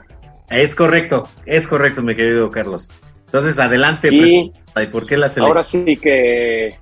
Es 0.49 0.73
correcto, 0.73 1.27
es 1.45 1.67
correcto, 1.67 2.01
mi 2.01 2.15
querido 2.15 2.49
Carlos. 2.49 2.91
Entonces, 3.25 3.59
adelante, 3.59 4.09
y, 4.11 4.51
por 4.91 5.05
qué 5.05 5.17
la 5.17 5.27
selección? 5.27 5.57
Ahora 5.57 5.63
sí 5.63 5.97
que 5.97 6.75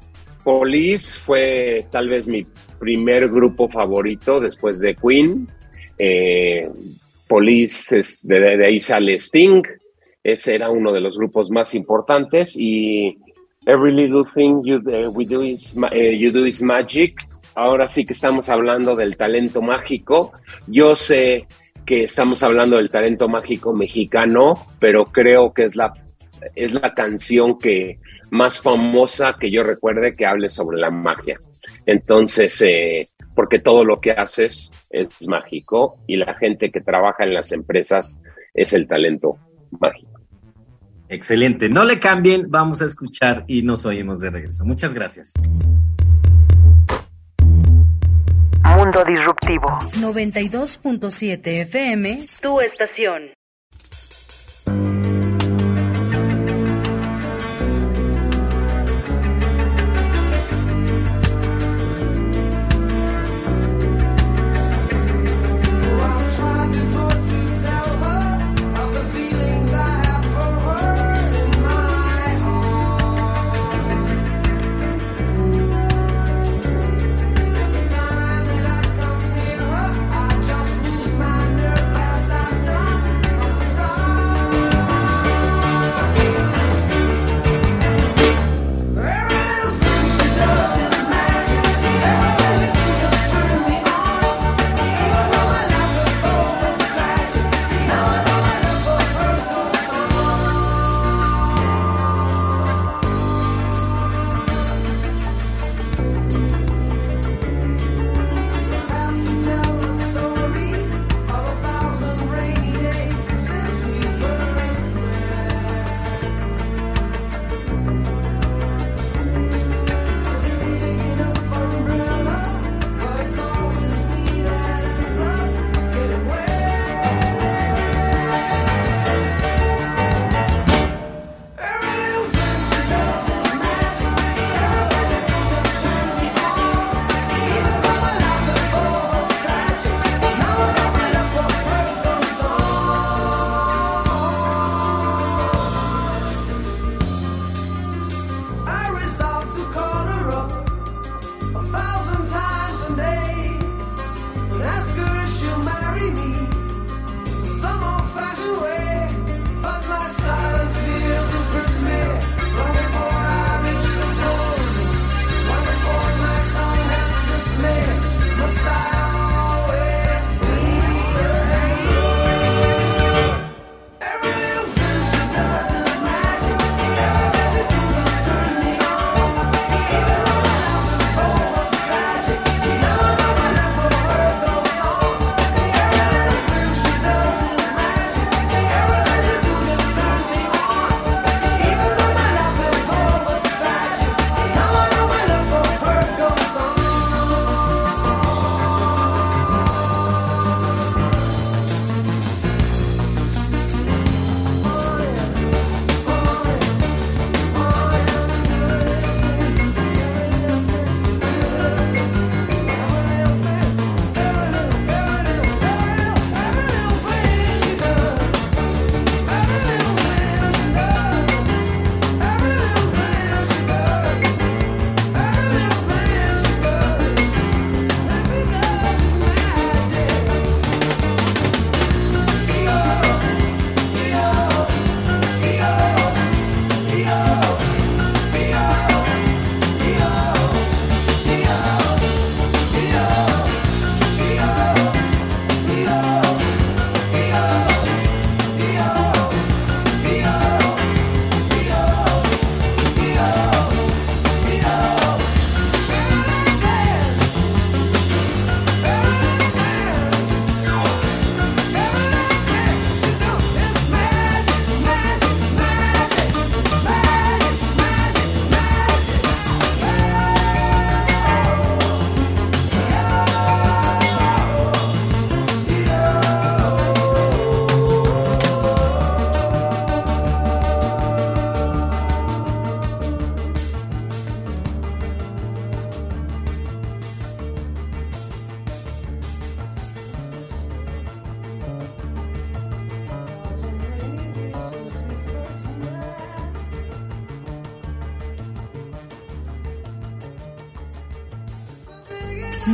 Police 0.44 1.18
fue 1.18 1.88
tal 1.90 2.08
vez 2.08 2.28
mi 2.28 2.44
primer 2.80 3.30
grupo 3.30 3.68
favorito 3.68 4.40
después 4.40 4.80
de 4.80 4.96
Queen. 4.96 5.48
Eh, 5.98 6.70
Police, 7.28 8.02
de, 8.24 8.66
ahí 8.66 8.80
sale 8.80 9.16
Sting. 9.16 9.64
Ese 10.24 10.56
era 10.56 10.70
uno 10.70 10.92
de 10.92 11.02
los 11.02 11.18
grupos 11.18 11.50
más 11.52 11.76
importantes. 11.76 12.56
Y 12.58 13.18
Every 13.66 13.94
Little 13.94 14.24
Thing 14.34 14.62
You, 14.64 14.82
eh, 14.90 15.10
do, 15.28 15.44
is, 15.44 15.76
eh, 15.92 16.18
you 16.18 16.32
do 16.32 16.46
is 16.46 16.62
Magic. 16.62 17.16
Ahora 17.56 17.88
sí 17.88 18.06
que 18.06 18.14
estamos 18.14 18.50
hablando 18.50 18.96
del 18.96 19.18
talento 19.18 19.62
mágico. 19.62 20.34
Yo 20.68 20.96
sé 20.96 21.48
que 21.86 22.04
estamos 22.04 22.44
hablando 22.44 22.78
del 22.78 22.90
talento 22.90 23.28
mágico 23.28 23.74
mexicano, 23.74 24.66
pero 24.80 25.06
creo 25.06 25.54
que 25.54 25.66
es 25.66 25.76
la 25.76 25.94
es 26.56 26.74
la 26.74 26.94
canción 26.94 27.58
que 27.58 27.98
más 28.32 28.62
famosa 28.62 29.36
que 29.40 29.52
yo 29.52 29.64
recuerde 29.64 30.14
que 30.14 30.26
hable 30.26 30.50
sobre 30.50 30.80
la 30.80 30.92
magia. 30.92 31.38
Entonces, 31.86 32.62
eh, 32.62 33.06
porque 33.34 33.60
todo 33.60 33.84
lo 33.84 34.00
que 34.00 34.12
haces 34.12 34.72
es 34.90 35.10
mágico 35.28 35.98
y 36.08 36.18
la 36.18 36.34
gente 36.36 36.72
que 36.72 36.82
trabaja 36.82 37.24
en 37.24 37.34
las 37.34 37.52
empresas 37.52 38.22
es 38.54 38.74
el 38.74 38.88
talento 38.88 39.38
mágico. 39.80 40.12
Excelente. 41.10 41.70
No 41.70 41.84
le 41.84 42.00
cambien, 42.00 42.46
vamos 42.50 42.82
a 42.82 42.86
escuchar 42.86 43.44
y 43.48 43.62
nos 43.62 43.86
oímos 43.86 44.22
de 44.22 44.32
regreso. 44.32 44.66
Muchas 44.66 44.94
gracias. 44.94 45.34
Mundo 48.86 49.04
Disruptivo. 49.06 49.68
92.7 50.00 51.62
FM, 51.62 52.26
tu 52.42 52.60
estación. 52.62 53.32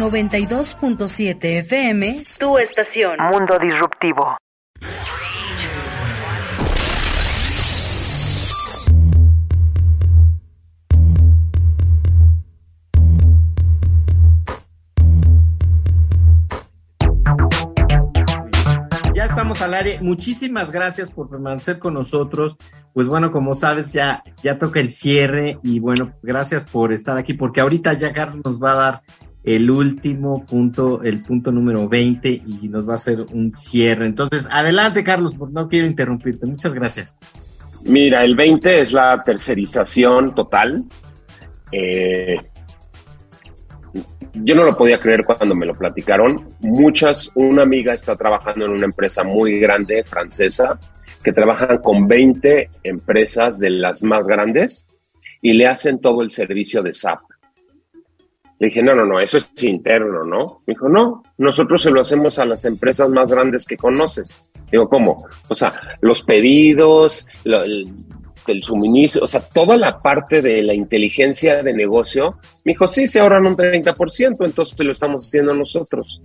92.7 0.01 1.59
FM, 1.59 2.23
tu 2.39 2.57
estación. 2.57 3.17
Mundo 3.31 3.59
Disruptivo. 3.59 4.35
Ya 19.13 19.25
estamos 19.25 19.61
al 19.61 19.75
aire. 19.75 19.99
Muchísimas 20.01 20.71
gracias 20.71 21.11
por 21.11 21.29
permanecer 21.29 21.77
con 21.77 21.93
nosotros. 21.93 22.57
Pues 22.95 23.07
bueno, 23.07 23.29
como 23.29 23.53
sabes, 23.53 23.93
ya, 23.93 24.23
ya 24.41 24.57
toca 24.57 24.79
el 24.79 24.89
cierre 24.89 25.59
y 25.61 25.79
bueno, 25.79 26.13
gracias 26.23 26.65
por 26.65 26.91
estar 26.91 27.19
aquí 27.19 27.35
porque 27.35 27.61
ahorita 27.61 27.93
ya 27.93 28.11
Carlos 28.11 28.41
nos 28.43 28.59
va 28.59 28.71
a 28.71 28.75
dar 28.75 29.01
el 29.43 29.71
último 29.71 30.45
punto, 30.45 31.01
el 31.03 31.23
punto 31.23 31.51
número 31.51 31.87
20 31.89 32.29
y 32.29 32.69
nos 32.69 32.87
va 32.87 32.93
a 32.93 32.95
hacer 32.95 33.21
un 33.31 33.53
cierre. 33.53 34.05
Entonces, 34.05 34.47
adelante 34.51 35.03
Carlos, 35.03 35.33
porque 35.37 35.53
no 35.53 35.67
quiero 35.67 35.87
interrumpirte. 35.87 36.45
Muchas 36.45 36.73
gracias. 36.73 37.17
Mira, 37.83 38.23
el 38.23 38.35
20 38.35 38.81
es 38.81 38.93
la 38.93 39.21
tercerización 39.23 40.35
total. 40.35 40.83
Eh, 41.71 42.35
yo 44.33 44.55
no 44.55 44.63
lo 44.63 44.77
podía 44.77 44.97
creer 44.97 45.23
cuando 45.25 45.55
me 45.55 45.65
lo 45.65 45.73
platicaron. 45.73 46.47
Muchas, 46.59 47.31
una 47.35 47.63
amiga 47.63 47.93
está 47.93 48.15
trabajando 48.15 48.65
en 48.65 48.71
una 48.71 48.85
empresa 48.85 49.23
muy 49.23 49.59
grande 49.59 50.03
francesa 50.03 50.79
que 51.23 51.31
trabajan 51.31 51.79
con 51.79 52.07
20 52.07 52.69
empresas 52.83 53.59
de 53.59 53.71
las 53.71 54.03
más 54.03 54.27
grandes 54.27 54.87
y 55.41 55.53
le 55.53 55.67
hacen 55.67 55.99
todo 55.99 56.21
el 56.21 56.29
servicio 56.29 56.81
de 56.81 56.93
SAP. 56.93 57.19
Le 58.61 58.67
dije, 58.67 58.83
no, 58.83 58.93
no, 58.93 59.07
no, 59.07 59.19
eso 59.19 59.39
es 59.39 59.51
interno, 59.63 60.23
¿no? 60.23 60.61
Me 60.67 60.75
dijo, 60.75 60.87
no, 60.87 61.23
nosotros 61.39 61.81
se 61.81 61.89
lo 61.89 61.99
hacemos 61.99 62.37
a 62.37 62.45
las 62.45 62.63
empresas 62.65 63.09
más 63.09 63.31
grandes 63.31 63.65
que 63.65 63.75
conoces. 63.75 64.37
Digo, 64.71 64.87
¿cómo? 64.87 65.25
O 65.49 65.55
sea, 65.55 65.73
los 66.01 66.21
pedidos, 66.21 67.25
el, 67.43 68.61
suministro, 68.61 69.23
o 69.23 69.27
sea, 69.27 69.41
toda 69.41 69.77
la 69.77 69.99
parte 69.99 70.43
de 70.43 70.61
la 70.61 70.75
inteligencia 70.75 71.63
de 71.63 71.73
negocio. 71.73 72.37
Me 72.63 72.73
dijo, 72.73 72.87
sí, 72.87 73.07
se 73.07 73.19
ahorran 73.19 73.47
un 73.47 73.57
30%, 73.57 74.45
entonces 74.45 74.79
lo 74.85 74.91
estamos 74.91 75.25
haciendo 75.25 75.55
nosotros 75.55 76.21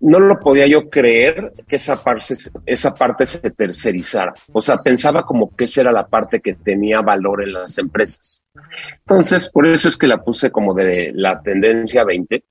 no 0.00 0.18
lo 0.18 0.38
podía 0.38 0.66
yo 0.66 0.88
creer 0.88 1.52
que 1.68 1.76
esa 1.76 2.02
parte, 2.02 2.34
esa 2.66 2.94
parte 2.94 3.26
se 3.26 3.50
tercerizara. 3.50 4.32
O 4.52 4.60
sea, 4.60 4.78
pensaba 4.78 5.24
como 5.24 5.54
que 5.54 5.64
esa 5.64 5.82
era 5.82 5.92
la 5.92 6.06
parte 6.06 6.40
que 6.40 6.54
tenía 6.54 7.00
valor 7.00 7.42
en 7.42 7.52
las 7.52 7.76
empresas. 7.78 8.44
Entonces, 9.00 9.50
por 9.50 9.66
eso 9.66 9.88
es 9.88 9.96
que 9.96 10.06
la 10.06 10.22
puse 10.22 10.50
como 10.50 10.74
de 10.74 11.12
la 11.14 11.40
tendencia 11.42 12.04
20. 12.04 12.44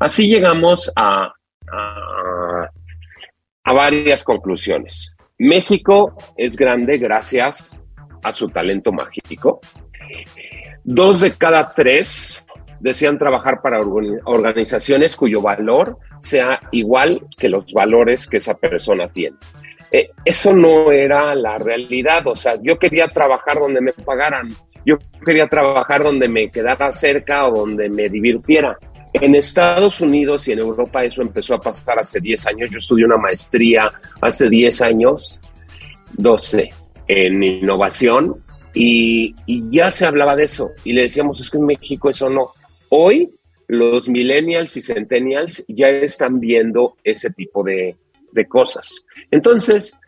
Así 0.00 0.28
llegamos 0.28 0.92
a, 0.96 1.32
a, 1.70 2.70
a 3.62 3.72
varias 3.72 4.24
conclusiones. 4.24 5.14
México 5.38 6.16
es 6.36 6.56
grande 6.56 6.98
gracias 6.98 7.78
a 8.24 8.32
su 8.32 8.48
talento 8.48 8.92
mágico. 8.92 9.60
Dos 10.82 11.20
de 11.20 11.32
cada 11.32 11.64
tres 11.64 12.44
desean 12.80 13.18
trabajar 13.18 13.60
para 13.62 13.80
organizaciones 13.80 15.16
cuyo 15.16 15.40
valor 15.40 15.98
sea 16.20 16.60
igual 16.70 17.26
que 17.36 17.48
los 17.48 17.72
valores 17.72 18.26
que 18.26 18.38
esa 18.38 18.54
persona 18.54 19.08
tiene. 19.08 19.36
Eh, 19.90 20.10
eso 20.24 20.54
no 20.54 20.92
era 20.92 21.34
la 21.34 21.56
realidad, 21.56 22.26
o 22.26 22.36
sea, 22.36 22.58
yo 22.62 22.78
quería 22.78 23.08
trabajar 23.08 23.58
donde 23.58 23.80
me 23.80 23.92
pagaran, 23.92 24.48
yo 24.84 24.96
quería 25.24 25.46
trabajar 25.46 26.02
donde 26.02 26.28
me 26.28 26.50
quedara 26.50 26.92
cerca 26.92 27.46
o 27.46 27.60
donde 27.60 27.88
me 27.88 28.08
divirtiera. 28.08 28.76
En 29.14 29.34
Estados 29.34 30.00
Unidos 30.00 30.46
y 30.48 30.52
en 30.52 30.58
Europa 30.58 31.02
eso 31.02 31.22
empezó 31.22 31.54
a 31.54 31.60
pasar 31.60 31.98
hace 31.98 32.20
10 32.20 32.46
años. 32.48 32.70
Yo 32.70 32.78
estudié 32.78 33.06
una 33.06 33.16
maestría 33.16 33.88
hace 34.20 34.50
10 34.50 34.82
años, 34.82 35.40
12, 36.18 36.70
en 37.08 37.42
innovación 37.42 38.34
y, 38.74 39.34
y, 39.46 39.70
ya 39.70 39.90
se 39.90 40.06
hablaba 40.06 40.36
de 40.36 40.44
eso. 40.44 40.72
Y 40.84 40.92
le 40.92 41.02
decíamos, 41.02 41.40
es 41.40 41.50
que 41.50 41.58
en 41.58 41.64
México 41.64 42.10
eso 42.10 42.28
no. 42.28 42.50
Hoy 42.90 43.34
los 43.66 44.08
millennials 44.08 44.76
y 44.76 44.82
centennials 44.82 45.64
ya 45.68 45.88
están 45.88 46.40
viendo 46.40 46.96
ese 47.04 47.30
tipo 47.30 47.62
de, 47.62 47.96
de 48.32 48.46
cosas. 48.46 49.04
Entonces, 49.30 49.98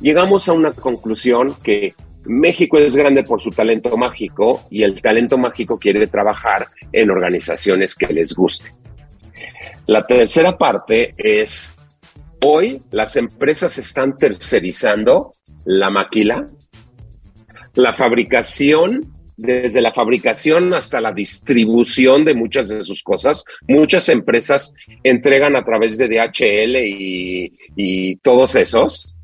llegamos 0.00 0.48
a 0.48 0.52
una 0.52 0.72
conclusión 0.72 1.54
que 1.62 1.94
México 2.24 2.78
es 2.78 2.96
grande 2.96 3.22
por 3.22 3.40
su 3.40 3.50
talento 3.50 3.96
mágico 3.96 4.62
y 4.70 4.82
el 4.82 5.00
talento 5.00 5.38
mágico 5.38 5.78
quiere 5.78 6.06
trabajar 6.06 6.66
en 6.92 7.10
organizaciones 7.10 7.94
que 7.94 8.12
les 8.12 8.34
guste. 8.34 8.70
La 9.86 10.06
tercera 10.06 10.56
parte 10.56 11.12
es, 11.16 11.74
hoy 12.44 12.78
las 12.90 13.16
empresas 13.16 13.78
están 13.78 14.16
tercerizando 14.16 15.32
la 15.64 15.90
maquila, 15.90 16.46
la 17.74 17.92
fabricación 17.94 19.09
desde 19.40 19.80
la 19.80 19.92
fabricación 19.92 20.74
hasta 20.74 21.00
la 21.00 21.12
distribución 21.12 22.24
de 22.24 22.34
muchas 22.34 22.68
de 22.68 22.82
sus 22.82 23.02
cosas. 23.02 23.44
Muchas 23.66 24.08
empresas 24.08 24.74
entregan 25.02 25.56
a 25.56 25.64
través 25.64 25.98
de 25.98 26.08
DHL 26.08 26.76
y, 26.76 28.16
todos 28.22 28.54
esos. 28.54 29.14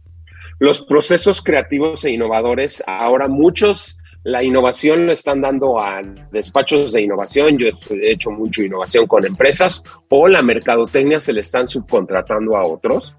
Los 0.59 0.81
procesos 0.81 1.43
creativos 1.43 2.05
e 2.05 2.11
innovadores, 2.11 2.83
ahora 2.87 3.29
muchos 3.29 3.99
la 4.25 4.43
innovación 4.43 5.07
lo 5.07 5.13
están 5.13 5.41
dando 5.41 5.79
a 5.79 6.03
despachos 6.33 6.93
de 6.93 7.03
innovación. 7.03 7.59
Yo 7.59 7.67
he 7.67 8.11
hecho 8.11 8.31
mucho 8.31 8.63
innovación 8.63 9.07
con 9.07 9.25
empresas 9.25 9.85
o 10.09 10.27
la 10.27 10.43
mercadotecnia 10.43 11.21
se 11.21 11.33
le 11.33 11.43
están 11.43 11.69
subcontratando 11.69 12.57
a 12.57 12.65
otros. 12.65 13.17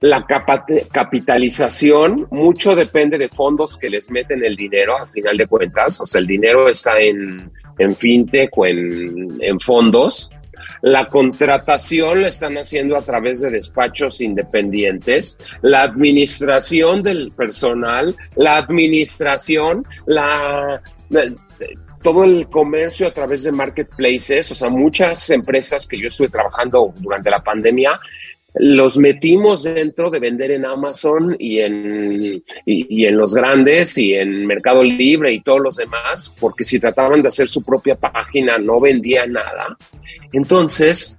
La 0.00 0.26
capitalización, 0.26 2.26
mucho 2.30 2.74
depende 2.74 3.18
de 3.18 3.28
fondos 3.28 3.76
que 3.76 3.90
les 3.90 4.10
meten 4.10 4.42
el 4.44 4.56
dinero, 4.56 4.98
a 4.98 5.06
final 5.06 5.36
de 5.36 5.46
cuentas. 5.46 6.00
O 6.00 6.06
sea, 6.06 6.20
el 6.20 6.26
dinero 6.26 6.68
está 6.68 6.98
en, 7.00 7.50
en 7.78 7.96
fintech 7.96 8.50
o 8.56 8.66
en, 8.66 9.38
en 9.40 9.60
fondos. 9.60 10.30
La 10.82 11.06
contratación 11.06 12.22
la 12.22 12.28
están 12.28 12.56
haciendo 12.56 12.96
a 12.96 13.02
través 13.02 13.40
de 13.40 13.50
despachos 13.50 14.20
independientes. 14.20 15.38
La 15.62 15.82
administración 15.82 17.02
del 17.02 17.32
personal, 17.32 18.14
la 18.36 18.56
administración, 18.56 19.84
la, 20.06 20.82
todo 22.02 22.24
el 22.24 22.48
comercio 22.48 23.06
a 23.06 23.12
través 23.12 23.42
de 23.42 23.52
marketplaces, 23.52 24.50
o 24.50 24.54
sea, 24.54 24.70
muchas 24.70 25.28
empresas 25.30 25.86
que 25.86 26.00
yo 26.00 26.08
estuve 26.08 26.28
trabajando 26.28 26.94
durante 26.98 27.30
la 27.30 27.42
pandemia 27.42 27.98
los 28.54 28.98
metimos 28.98 29.62
dentro 29.62 30.10
de 30.10 30.18
vender 30.18 30.50
en 30.50 30.64
Amazon 30.64 31.36
y 31.38 31.60
en, 31.60 32.42
y, 32.66 33.06
en 33.06 33.16
los 33.16 33.34
grandes 33.34 33.96
y 33.96 34.14
en 34.14 34.46
Mercado 34.46 34.82
Libre 34.82 35.32
y 35.32 35.42
todos 35.42 35.60
los 35.60 35.76
demás, 35.76 36.34
porque 36.40 36.64
si 36.64 36.80
trataban 36.80 37.22
de 37.22 37.28
hacer 37.28 37.48
su 37.48 37.62
propia 37.62 37.96
página 37.96 38.58
no 38.58 38.80
vendía 38.80 39.24
nada. 39.26 39.76
Entonces, 40.32 41.16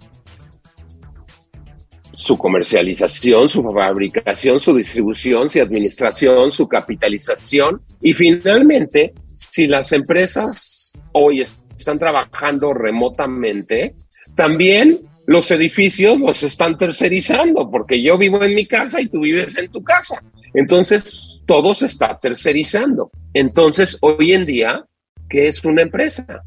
su 2.13 2.38
comercialización, 2.38 3.49
su 3.49 3.63
fabricación, 3.63 4.59
su 4.59 4.75
distribución, 4.75 5.49
su 5.49 5.61
administración, 5.61 6.51
su 6.51 6.67
capitalización 6.67 7.82
y 8.01 8.13
finalmente, 8.13 9.13
si 9.34 9.67
las 9.67 9.91
empresas 9.93 10.93
hoy 11.13 11.43
están 11.77 11.97
trabajando 11.97 12.73
remotamente, 12.73 13.95
también 14.36 14.99
los 15.32 15.49
edificios 15.49 16.19
los 16.19 16.43
están 16.43 16.77
tercerizando, 16.77 17.71
porque 17.71 18.01
yo 18.01 18.17
vivo 18.17 18.43
en 18.43 18.53
mi 18.53 18.65
casa 18.65 18.99
y 18.99 19.07
tú 19.07 19.21
vives 19.21 19.57
en 19.57 19.71
tu 19.71 19.82
casa. 19.82 20.21
Entonces, 20.53 21.39
todo 21.45 21.73
se 21.73 21.86
está 21.86 22.19
tercerizando. 22.19 23.09
Entonces, 23.34 23.97
hoy 24.01 24.34
en 24.34 24.45
día, 24.45 24.86
¿qué 25.29 25.47
es 25.47 25.63
una 25.63 25.84
empresa? 25.84 26.43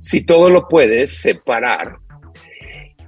Si 0.00 0.22
todo 0.22 0.48
lo 0.48 0.68
puedes 0.68 1.20
separar. 1.20 1.98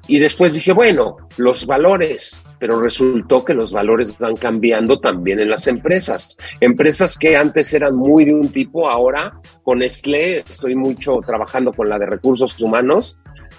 Y 0.07 0.19
después 0.19 0.53
dije, 0.53 0.73
bueno, 0.73 1.17
los 1.39 1.65
valores, 1.65 2.43
pero 2.59 2.79
resultó 2.79 3.43
que 3.43 3.55
los 3.55 3.73
valores 3.73 4.19
van 4.19 4.37
cambiando 4.37 5.01
también 5.01 5.41
en 5.41 5.49
las 5.49 5.67
empresas. 5.67 6.37
Empresas 6.61 7.17
que 7.17 7.39
antes 7.39 7.73
eran 7.73 7.97
muy 7.97 8.27
de 8.27 8.35
un 8.35 8.51
tipo, 8.51 8.91
ahora 8.91 9.41
con 9.63 9.79
Nestlé 9.79 10.41
estoy 10.41 10.75
mucho 10.75 11.21
trabajando 11.27 11.73
con 11.73 11.89
la 11.89 11.99
de 11.99 12.05
recursos 12.05 12.61
humanos 12.61 13.19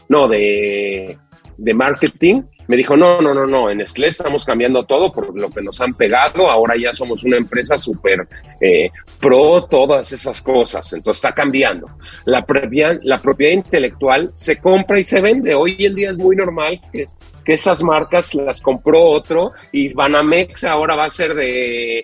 no, 0.09 0.27
de, 0.27 1.17
de 1.57 1.73
marketing, 1.73 2.43
me 2.67 2.77
dijo, 2.77 2.97
no, 2.97 3.21
no, 3.21 3.33
no, 3.33 3.45
no, 3.45 3.69
en 3.69 3.77
Nestlé 3.77 4.07
estamos 4.07 4.43
cambiando 4.43 4.85
todo 4.85 5.11
por 5.11 5.39
lo 5.39 5.49
que 5.49 5.61
nos 5.61 5.79
han 5.81 5.93
pegado, 5.93 6.49
ahora 6.49 6.75
ya 6.75 6.91
somos 6.93 7.23
una 7.23 7.37
empresa 7.37 7.77
súper 7.77 8.27
eh, 8.59 8.89
pro 9.19 9.65
todas 9.65 10.11
esas 10.11 10.41
cosas, 10.41 10.91
entonces 10.93 11.23
está 11.23 11.33
cambiando. 11.33 11.87
La, 12.25 12.45
previa, 12.45 12.97
la 13.03 13.21
propiedad 13.21 13.53
intelectual 13.53 14.31
se 14.33 14.59
compra 14.59 14.99
y 14.99 15.03
se 15.03 15.21
vende, 15.21 15.53
hoy 15.53 15.75
en 15.79 15.95
día 15.95 16.09
es 16.11 16.17
muy 16.17 16.35
normal 16.35 16.79
que, 16.91 17.05
que 17.43 17.53
esas 17.53 17.83
marcas 17.83 18.33
las 18.33 18.61
compró 18.61 19.03
otro 19.03 19.49
y 19.71 19.93
Banamex 19.93 20.63
ahora 20.63 20.95
va 20.95 21.05
a 21.05 21.09
ser 21.11 21.35
de 21.35 22.03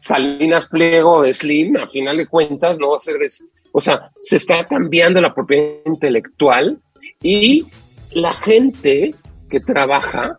Salinas 0.00 0.66
Pliego, 0.66 1.22
de 1.22 1.32
Slim, 1.32 1.76
a 1.76 1.88
final 1.88 2.16
de 2.16 2.26
cuentas 2.26 2.78
no 2.78 2.90
va 2.90 2.96
a 2.96 3.00
ser 3.00 3.16
de... 3.16 3.28
O 3.72 3.80
sea, 3.80 4.10
se 4.22 4.36
está 4.36 4.66
cambiando 4.66 5.20
la 5.20 5.34
propiedad 5.34 5.78
intelectual 5.86 6.78
Y 7.22 7.66
la 8.12 8.32
gente 8.32 9.14
que 9.48 9.60
trabaja, 9.60 10.36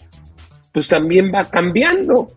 pues 0.71 0.87
también 0.87 1.31
va 1.33 1.49
cambiando. 1.49 2.27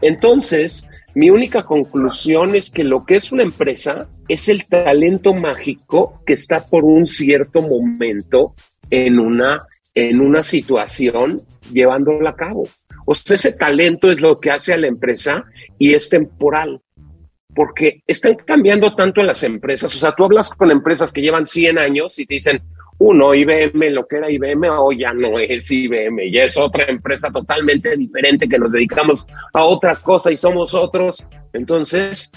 Entonces, 0.00 0.86
mi 1.14 1.30
única 1.30 1.62
conclusión 1.62 2.54
es 2.54 2.70
que 2.70 2.84
lo 2.84 3.04
que 3.06 3.16
es 3.16 3.32
una 3.32 3.42
empresa 3.42 4.08
es 4.28 4.48
el 4.48 4.66
talento 4.66 5.32
mágico 5.32 6.22
que 6.26 6.34
está 6.34 6.66
por 6.66 6.84
un 6.84 7.06
cierto 7.06 7.62
momento 7.62 8.54
en 8.90 9.18
una, 9.18 9.58
en 9.94 10.20
una 10.20 10.42
situación 10.42 11.40
llevándola 11.72 12.30
a 12.30 12.36
cabo. 12.36 12.68
O 13.06 13.14
sea, 13.14 13.36
ese 13.36 13.52
talento 13.52 14.10
es 14.10 14.20
lo 14.20 14.40
que 14.40 14.50
hace 14.50 14.74
a 14.74 14.78
la 14.78 14.88
empresa 14.88 15.46
y 15.78 15.94
es 15.94 16.08
temporal. 16.08 16.82
Porque 17.54 18.02
están 18.06 18.34
cambiando 18.34 18.94
tanto 18.94 19.22
en 19.22 19.28
las 19.28 19.42
empresas. 19.42 19.94
O 19.94 19.98
sea, 19.98 20.14
tú 20.14 20.24
hablas 20.24 20.50
con 20.50 20.70
empresas 20.70 21.12
que 21.12 21.22
llevan 21.22 21.46
100 21.46 21.78
años 21.78 22.18
y 22.18 22.26
te 22.26 22.34
dicen, 22.34 22.62
uno, 22.98 23.34
IBM, 23.34 23.90
lo 23.90 24.06
que 24.06 24.16
era 24.16 24.30
IBM, 24.30 24.70
hoy 24.70 25.00
ya 25.00 25.12
no 25.12 25.38
es 25.38 25.70
IBM, 25.70 26.30
ya 26.32 26.44
es 26.44 26.56
otra 26.56 26.84
empresa 26.84 27.30
totalmente 27.30 27.96
diferente 27.96 28.48
que 28.48 28.58
nos 28.58 28.72
dedicamos 28.72 29.26
a 29.52 29.64
otra 29.64 29.96
cosa 29.96 30.32
y 30.32 30.36
somos 30.36 30.72
otros. 30.74 31.26
Entonces, 31.52 32.30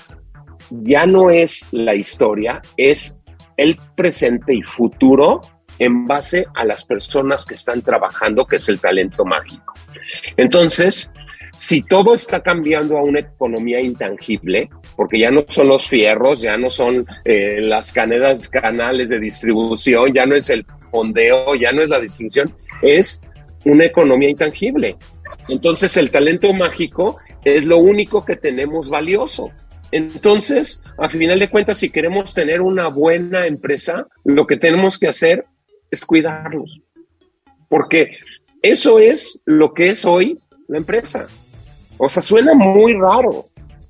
ya 0.69 1.05
no 1.05 1.29
es 1.29 1.67
la 1.71 1.95
historia, 1.95 2.61
es 2.75 3.23
el 3.55 3.77
presente 3.95 4.53
y 4.53 4.61
futuro 4.61 5.41
en 5.79 6.05
base 6.05 6.45
a 6.55 6.65
las 6.65 6.85
personas 6.85 7.45
que 7.45 7.53
están 7.53 7.81
trabajando, 7.81 8.45
que 8.45 8.57
es 8.57 8.67
el 8.67 8.79
talento 8.79 9.23
mágico. 9.23 9.73
Entonces, 10.35 11.13
si 11.59 11.81
todo 11.81 12.13
está 12.13 12.41
cambiando 12.41 12.97
a 12.97 13.03
una 13.03 13.19
economía 13.19 13.81
intangible, 13.81 14.69
porque 14.95 15.19
ya 15.19 15.29
no 15.29 15.43
son 15.49 15.67
los 15.67 15.89
fierros, 15.89 16.39
ya 16.39 16.55
no 16.55 16.69
son 16.69 17.05
eh, 17.25 17.59
las 17.59 17.91
canedas, 17.91 18.47
canales 18.47 19.09
de 19.09 19.19
distribución, 19.19 20.13
ya 20.13 20.25
no 20.25 20.35
es 20.35 20.49
el 20.49 20.65
fondeo, 20.89 21.55
ya 21.55 21.73
no 21.73 21.81
es 21.81 21.89
la 21.89 21.99
distinción, 21.99 22.49
es 22.81 23.21
una 23.65 23.83
economía 23.83 24.29
intangible. 24.29 24.95
Entonces 25.49 25.97
el 25.97 26.11
talento 26.11 26.53
mágico 26.53 27.17
es 27.43 27.65
lo 27.65 27.77
único 27.77 28.23
que 28.23 28.37
tenemos 28.37 28.89
valioso. 28.89 29.51
Entonces, 29.91 30.81
a 30.97 31.09
final 31.09 31.39
de 31.39 31.49
cuentas, 31.49 31.79
si 31.79 31.89
queremos 31.89 32.33
tener 32.33 32.61
una 32.61 32.87
buena 32.87 33.47
empresa, 33.47 34.07
lo 34.23 34.47
que 34.47 34.55
tenemos 34.55 34.97
que 34.97 35.09
hacer 35.09 35.43
es 35.91 36.05
cuidarlos. 36.05 36.79
Porque 37.67 38.11
eso 38.61 38.99
es 38.99 39.43
lo 39.45 39.73
que 39.73 39.89
es 39.89 40.05
hoy 40.05 40.37
la 40.69 40.77
empresa. 40.77 41.27
O 41.99 42.07
sea, 42.07 42.23
suena 42.23 42.53
muy 42.53 42.93
raro, 42.93 43.43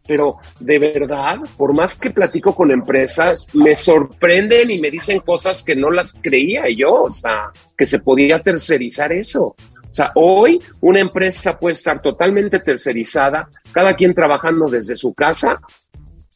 pero 0.07 0.39
de 0.59 0.79
verdad, 0.79 1.37
por 1.55 1.75
más 1.75 1.95
que 1.95 2.09
platico 2.09 2.55
con 2.55 2.71
empresas, 2.71 3.53
me 3.53 3.75
sorprenden 3.75 4.71
y 4.71 4.81
me 4.81 4.89
dicen 4.89 5.19
cosas 5.19 5.63
que 5.63 5.75
no 5.75 5.91
las 5.91 6.17
creía 6.19 6.63
yo, 6.75 7.03
o 7.03 7.11
sea, 7.11 7.51
que 7.77 7.85
se 7.85 7.99
podía 7.99 8.41
tercerizar 8.41 9.13
eso. 9.13 9.43
O 9.43 9.93
sea, 9.93 10.09
hoy 10.15 10.59
una 10.81 10.99
empresa 10.99 11.59
puede 11.59 11.73
estar 11.73 12.01
totalmente 12.01 12.59
tercerizada, 12.59 13.47
cada 13.71 13.93
quien 13.93 14.15
trabajando 14.15 14.65
desde 14.65 14.97
su 14.97 15.13
casa 15.13 15.53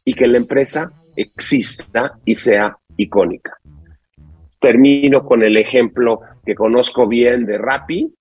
y 0.05 0.13
que 0.13 0.28
la 0.28 0.38
empresa 0.38 0.91
exista 1.15 2.19
y 2.24 2.36
sea 2.36 2.78
icónica. 2.97 3.57
Termino 4.61 5.26
con 5.26 5.41
el 5.41 5.57
ejemplo 5.57 6.19
que 6.45 6.53
conozco 6.53 7.07
bien 7.07 7.47
de 7.47 7.57
Rappi, 7.57 8.13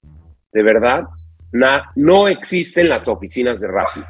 de 0.53 0.62
verdad, 0.62 1.05
no 1.53 2.28
existen 2.28 2.88
las 2.88 3.09
oficinas 3.09 3.61
de 3.61 3.68
Rappi. 3.68 4.00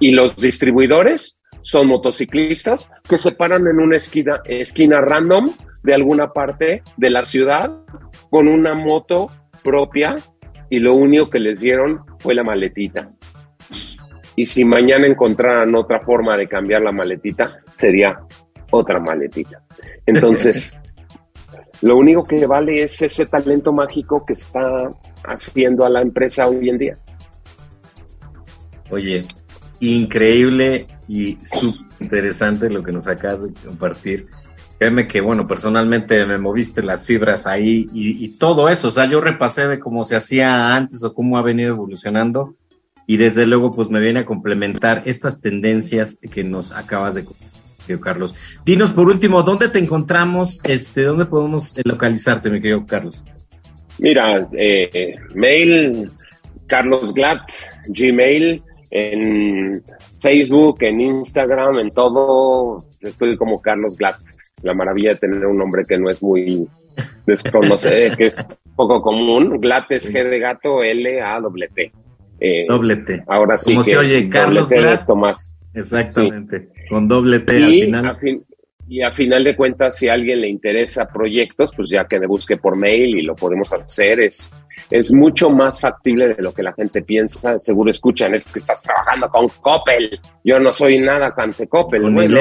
Y 0.00 0.12
los 0.12 0.36
distribuidores 0.36 1.42
son 1.62 1.88
motociclistas 1.88 2.90
que 3.08 3.18
se 3.18 3.32
paran 3.32 3.66
en 3.66 3.80
una 3.80 3.96
esquina, 3.96 4.40
esquina 4.44 5.00
random 5.00 5.50
de 5.82 5.94
alguna 5.94 6.32
parte 6.32 6.82
de 6.96 7.10
la 7.10 7.24
ciudad 7.24 7.72
con 8.30 8.48
una 8.48 8.74
moto 8.74 9.30
propia 9.62 10.16
y 10.70 10.78
lo 10.78 10.94
único 10.94 11.30
que 11.30 11.40
les 11.40 11.60
dieron 11.60 12.04
fue 12.18 12.34
la 12.34 12.44
maletita. 12.44 13.10
Y 14.36 14.46
si 14.46 14.64
mañana 14.64 15.06
encontraran 15.06 15.74
otra 15.74 16.00
forma 16.00 16.36
de 16.36 16.46
cambiar 16.46 16.82
la 16.82 16.92
maletita, 16.92 17.58
sería 17.74 18.20
otra 18.70 19.00
maletita. 19.00 19.62
Entonces, 20.06 20.78
lo 21.82 21.96
único 21.96 22.24
que 22.24 22.46
vale 22.46 22.82
es 22.82 23.02
ese 23.02 23.26
talento 23.26 23.72
mágico 23.72 24.24
que 24.24 24.34
está 24.34 24.88
haciendo 25.24 25.84
a 25.84 25.90
la 25.90 26.02
empresa 26.02 26.46
hoy 26.46 26.68
en 26.68 26.78
día. 26.78 26.98
Oye, 28.90 29.26
increíble 29.80 30.86
y 31.06 31.38
súper 31.44 31.88
interesante 32.00 32.70
lo 32.70 32.82
que 32.82 32.92
nos 32.92 33.06
acabas 33.06 33.44
de 33.44 33.52
compartir. 33.66 34.26
Créeme 34.78 35.08
que, 35.08 35.20
bueno, 35.20 35.46
personalmente 35.46 36.24
me 36.24 36.38
moviste 36.38 36.82
las 36.82 37.04
fibras 37.04 37.46
ahí 37.46 37.88
y, 37.92 38.28
todo 38.38 38.68
eso. 38.68 38.88
O 38.88 38.90
sea, 38.92 39.06
yo 39.06 39.20
repasé 39.20 39.66
de 39.66 39.80
cómo 39.80 40.04
se 40.04 40.14
hacía 40.14 40.76
antes 40.76 41.02
o 41.02 41.14
cómo 41.14 41.36
ha 41.36 41.42
venido 41.42 41.70
evolucionando 41.70 42.54
y 43.04 43.16
desde 43.16 43.46
luego 43.46 43.74
pues 43.74 43.90
me 43.90 44.00
viene 44.00 44.20
a 44.20 44.26
complementar 44.26 45.02
estas 45.06 45.40
tendencias 45.40 46.18
que 46.30 46.44
nos 46.44 46.72
acabas 46.72 47.14
de 47.14 47.26
querido 47.86 48.00
Carlos. 48.00 48.34
Dinos 48.64 48.90
por 48.90 49.08
último, 49.08 49.42
¿dónde 49.42 49.68
te 49.68 49.80
encontramos? 49.80 50.60
Este, 50.64 51.02
¿Dónde 51.02 51.24
podemos 51.24 51.74
localizarte, 51.84 52.50
mi 52.50 52.60
querido 52.60 52.86
Carlos? 52.86 53.24
Mira, 53.98 54.48
eh, 54.52 55.14
mail 55.34 56.10
Carlos 56.68 57.12
Glatt, 57.12 57.40
Gmail, 57.88 58.62
en 58.90 59.82
Facebook, 60.20 60.78
en 60.82 61.00
Instagram, 61.00 61.78
en 61.78 61.90
todo, 61.90 62.78
estoy 63.00 63.36
como 63.36 63.60
Carlos 63.60 63.96
Glatt. 63.96 64.20
La 64.62 64.74
maravilla 64.74 65.10
de 65.10 65.16
tener 65.16 65.46
un 65.46 65.56
nombre 65.56 65.82
que 65.88 65.96
no 65.96 66.10
es 66.10 66.22
muy 66.22 66.68
desconocido, 67.26 68.16
que 68.16 68.26
es 68.26 68.44
poco 68.76 69.00
común. 69.00 69.60
Glatt 69.60 69.90
es 69.90 70.12
G 70.12 70.28
de 70.28 70.38
gato, 70.38 70.82
L, 70.82 71.20
A, 71.20 71.40
W, 71.40 71.68
T. 71.74 71.92
Eh, 72.40 72.66
doble 72.68 72.96
T. 72.96 73.24
Ahora 73.26 73.56
sí. 73.56 73.72
Como 73.72 73.84
se 73.84 73.96
oye, 73.96 74.28
Carlos 74.28 74.68
Glatt. 74.68 75.06
Tomás. 75.06 75.54
Exactamente, 75.74 76.68
con 76.88 77.06
doble 77.06 77.40
T 77.40 77.56
al 77.56 77.70
final. 77.70 78.18
Y 78.88 79.02
a 79.02 79.12
final 79.12 79.44
de 79.44 79.54
cuentas, 79.54 79.96
si 79.96 80.08
a 80.08 80.14
alguien 80.14 80.40
le 80.40 80.48
interesa 80.48 81.06
proyectos, 81.06 81.72
pues 81.76 81.90
ya 81.90 82.06
que 82.06 82.18
me 82.18 82.26
busque 82.26 82.56
por 82.56 82.76
mail 82.76 83.18
y 83.18 83.22
lo 83.22 83.36
podemos 83.36 83.72
hacer, 83.74 84.20
es, 84.20 84.50
es 84.90 85.12
mucho 85.12 85.50
más 85.50 85.78
factible 85.78 86.28
de 86.28 86.42
lo 86.42 86.54
que 86.54 86.62
la 86.62 86.72
gente 86.72 87.02
piensa. 87.02 87.58
Seguro 87.58 87.90
escuchan, 87.90 88.34
es 88.34 88.44
que 88.44 88.58
estás 88.58 88.82
trabajando 88.82 89.28
con 89.28 89.48
Coppel. 89.60 90.18
Yo 90.42 90.58
no 90.58 90.72
soy 90.72 90.98
nada 90.98 91.34
ante 91.36 91.66
Coppel. 91.66 92.00
Con 92.00 92.14
bueno, 92.14 92.40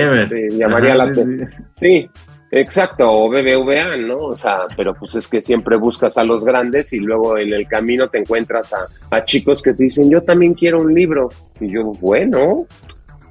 llamaría 0.52 0.96
la 0.96 1.14
sí, 1.14 1.38
sí. 1.74 2.10
Exacto, 2.50 3.12
o 3.12 3.30
BBVA, 3.30 3.98
¿no? 3.98 4.16
O 4.28 4.38
sea, 4.38 4.68
pero 4.78 4.94
pues 4.94 5.16
es 5.16 5.28
que 5.28 5.42
siempre 5.42 5.76
buscas 5.76 6.18
a 6.18 6.24
los 6.24 6.46
grandes 6.46 6.94
y 6.94 7.00
luego 7.00 7.38
en 7.38 7.52
el 7.52 7.68
camino 7.68 8.08
te 8.08 8.20
encuentras 8.20 8.74
a, 8.74 8.88
a 9.12 9.26
chicos 9.26 9.62
que 9.62 9.74
te 9.74 9.84
dicen, 9.84 10.10
yo 10.10 10.22
también 10.22 10.54
quiero 10.54 10.80
un 10.80 10.94
libro. 10.94 11.28
Y 11.60 11.74
yo, 11.74 11.92
bueno, 12.00 12.66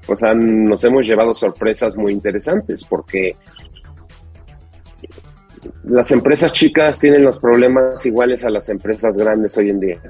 o 0.06 0.16
sea, 0.16 0.34
nos 0.34 0.82
hemos 0.84 1.06
llevado 1.06 1.34
sorpresas 1.34 1.96
muy 1.96 2.12
interesantes 2.12 2.84
porque 2.84 3.32
las 5.84 6.10
empresas 6.10 6.52
chicas 6.52 7.00
tienen 7.00 7.22
los 7.22 7.38
problemas 7.38 8.04
iguales 8.06 8.44
a 8.44 8.50
las 8.50 8.68
empresas 8.68 9.16
grandes 9.16 9.56
hoy 9.56 9.70
en 9.70 9.80
día. 9.80 10.00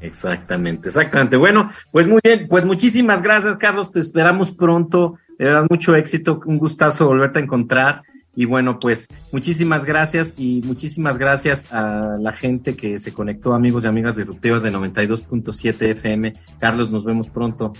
Exactamente, 0.00 0.88
exactamente. 0.88 1.36
Bueno, 1.36 1.68
pues 1.90 2.06
muy 2.06 2.20
bien, 2.24 2.46
pues 2.48 2.64
muchísimas 2.64 3.22
gracias, 3.22 3.56
Carlos. 3.58 3.92
Te 3.92 4.00
esperamos 4.00 4.52
pronto. 4.52 5.18
De 5.38 5.44
verdad, 5.46 5.66
mucho 5.68 5.94
éxito. 5.94 6.40
Un 6.46 6.58
gustazo 6.58 7.06
volverte 7.06 7.38
a 7.38 7.42
encontrar. 7.42 8.02
Y 8.34 8.44
bueno, 8.44 8.78
pues 8.78 9.08
muchísimas 9.32 9.84
gracias 9.84 10.36
y 10.38 10.62
muchísimas 10.64 11.18
gracias 11.18 11.70
a 11.72 12.14
la 12.18 12.32
gente 12.32 12.76
que 12.76 12.98
se 12.98 13.12
conectó, 13.12 13.54
amigos 13.54 13.84
y 13.84 13.88
amigas 13.88 14.24
Ruteos 14.24 14.62
de 14.62 14.72
92.7 14.72 15.90
FM. 15.90 16.32
Carlos, 16.58 16.90
nos 16.90 17.04
vemos 17.04 17.28
pronto 17.28 17.72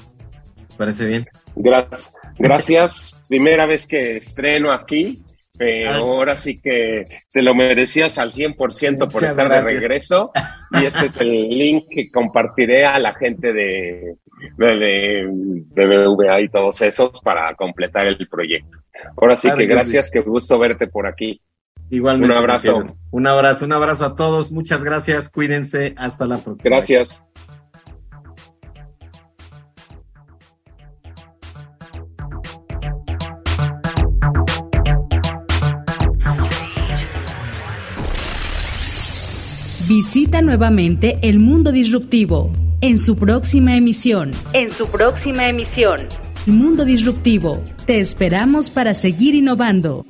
parece 0.81 1.05
bien. 1.05 1.27
Gracias. 1.57 2.15
Gracias. 2.39 3.21
Primera 3.29 3.67
vez 3.67 3.87
que 3.87 4.17
estreno 4.17 4.73
aquí. 4.73 5.23
Pero 5.59 5.91
ah. 5.91 5.97
ahora 5.97 6.39
sí 6.39 6.59
que 6.59 7.05
te 7.31 7.43
lo 7.43 7.55
merecías 7.55 8.17
al 8.17 8.33
100% 8.33 9.13
por 9.13 9.23
estar 9.23 9.51
de 9.51 9.61
regreso. 9.61 10.33
Y 10.73 10.87
este 10.87 11.07
es 11.07 11.17
el 11.19 11.51
link 11.51 11.85
que 11.91 12.11
compartiré 12.11 12.87
a 12.87 12.99
la 12.99 13.13
gente 13.13 13.53
de, 13.53 14.17
de, 14.57 15.27
BBVA 15.75 16.41
y 16.41 16.49
todos 16.49 16.81
esos 16.81 17.21
para 17.21 17.55
completar 17.57 18.07
el 18.07 18.27
proyecto. 18.27 18.79
Ahora 19.19 19.37
sí 19.37 19.51
que, 19.55 19.67
gracias, 19.67 20.11
qué 20.11 20.21
gusto 20.21 20.59
verte 20.59 20.87
por 20.87 21.07
aquí. 21.07 21.43
Igualmente. 21.91 22.33
Un 22.33 22.39
abrazo. 22.39 22.85
Un 23.11 23.27
abrazo, 23.27 23.67
un 23.67 23.73
abrazo 23.73 24.07
a 24.07 24.15
todos. 24.15 24.53
Muchas 24.53 24.83
gracias. 24.83 25.29
Cuídense. 25.29 25.93
Hasta 25.99 26.25
la 26.25 26.39
próxima. 26.39 26.71
Gracias. 26.71 27.23
Visita 40.03 40.41
nuevamente 40.41 41.19
el 41.21 41.39
mundo 41.39 41.73
disruptivo 41.73 42.51
en 42.81 42.97
su 42.97 43.17
próxima 43.17 43.77
emisión. 43.77 44.31
En 44.55 44.71
su 44.71 44.87
próxima 44.87 45.47
emisión. 45.47 46.01
Mundo 46.47 46.87
Disruptivo. 46.87 47.63
Te 47.85 48.01
esperamos 48.01 48.71
para 48.71 48.95
seguir 48.95 49.35
innovando. 49.35 50.07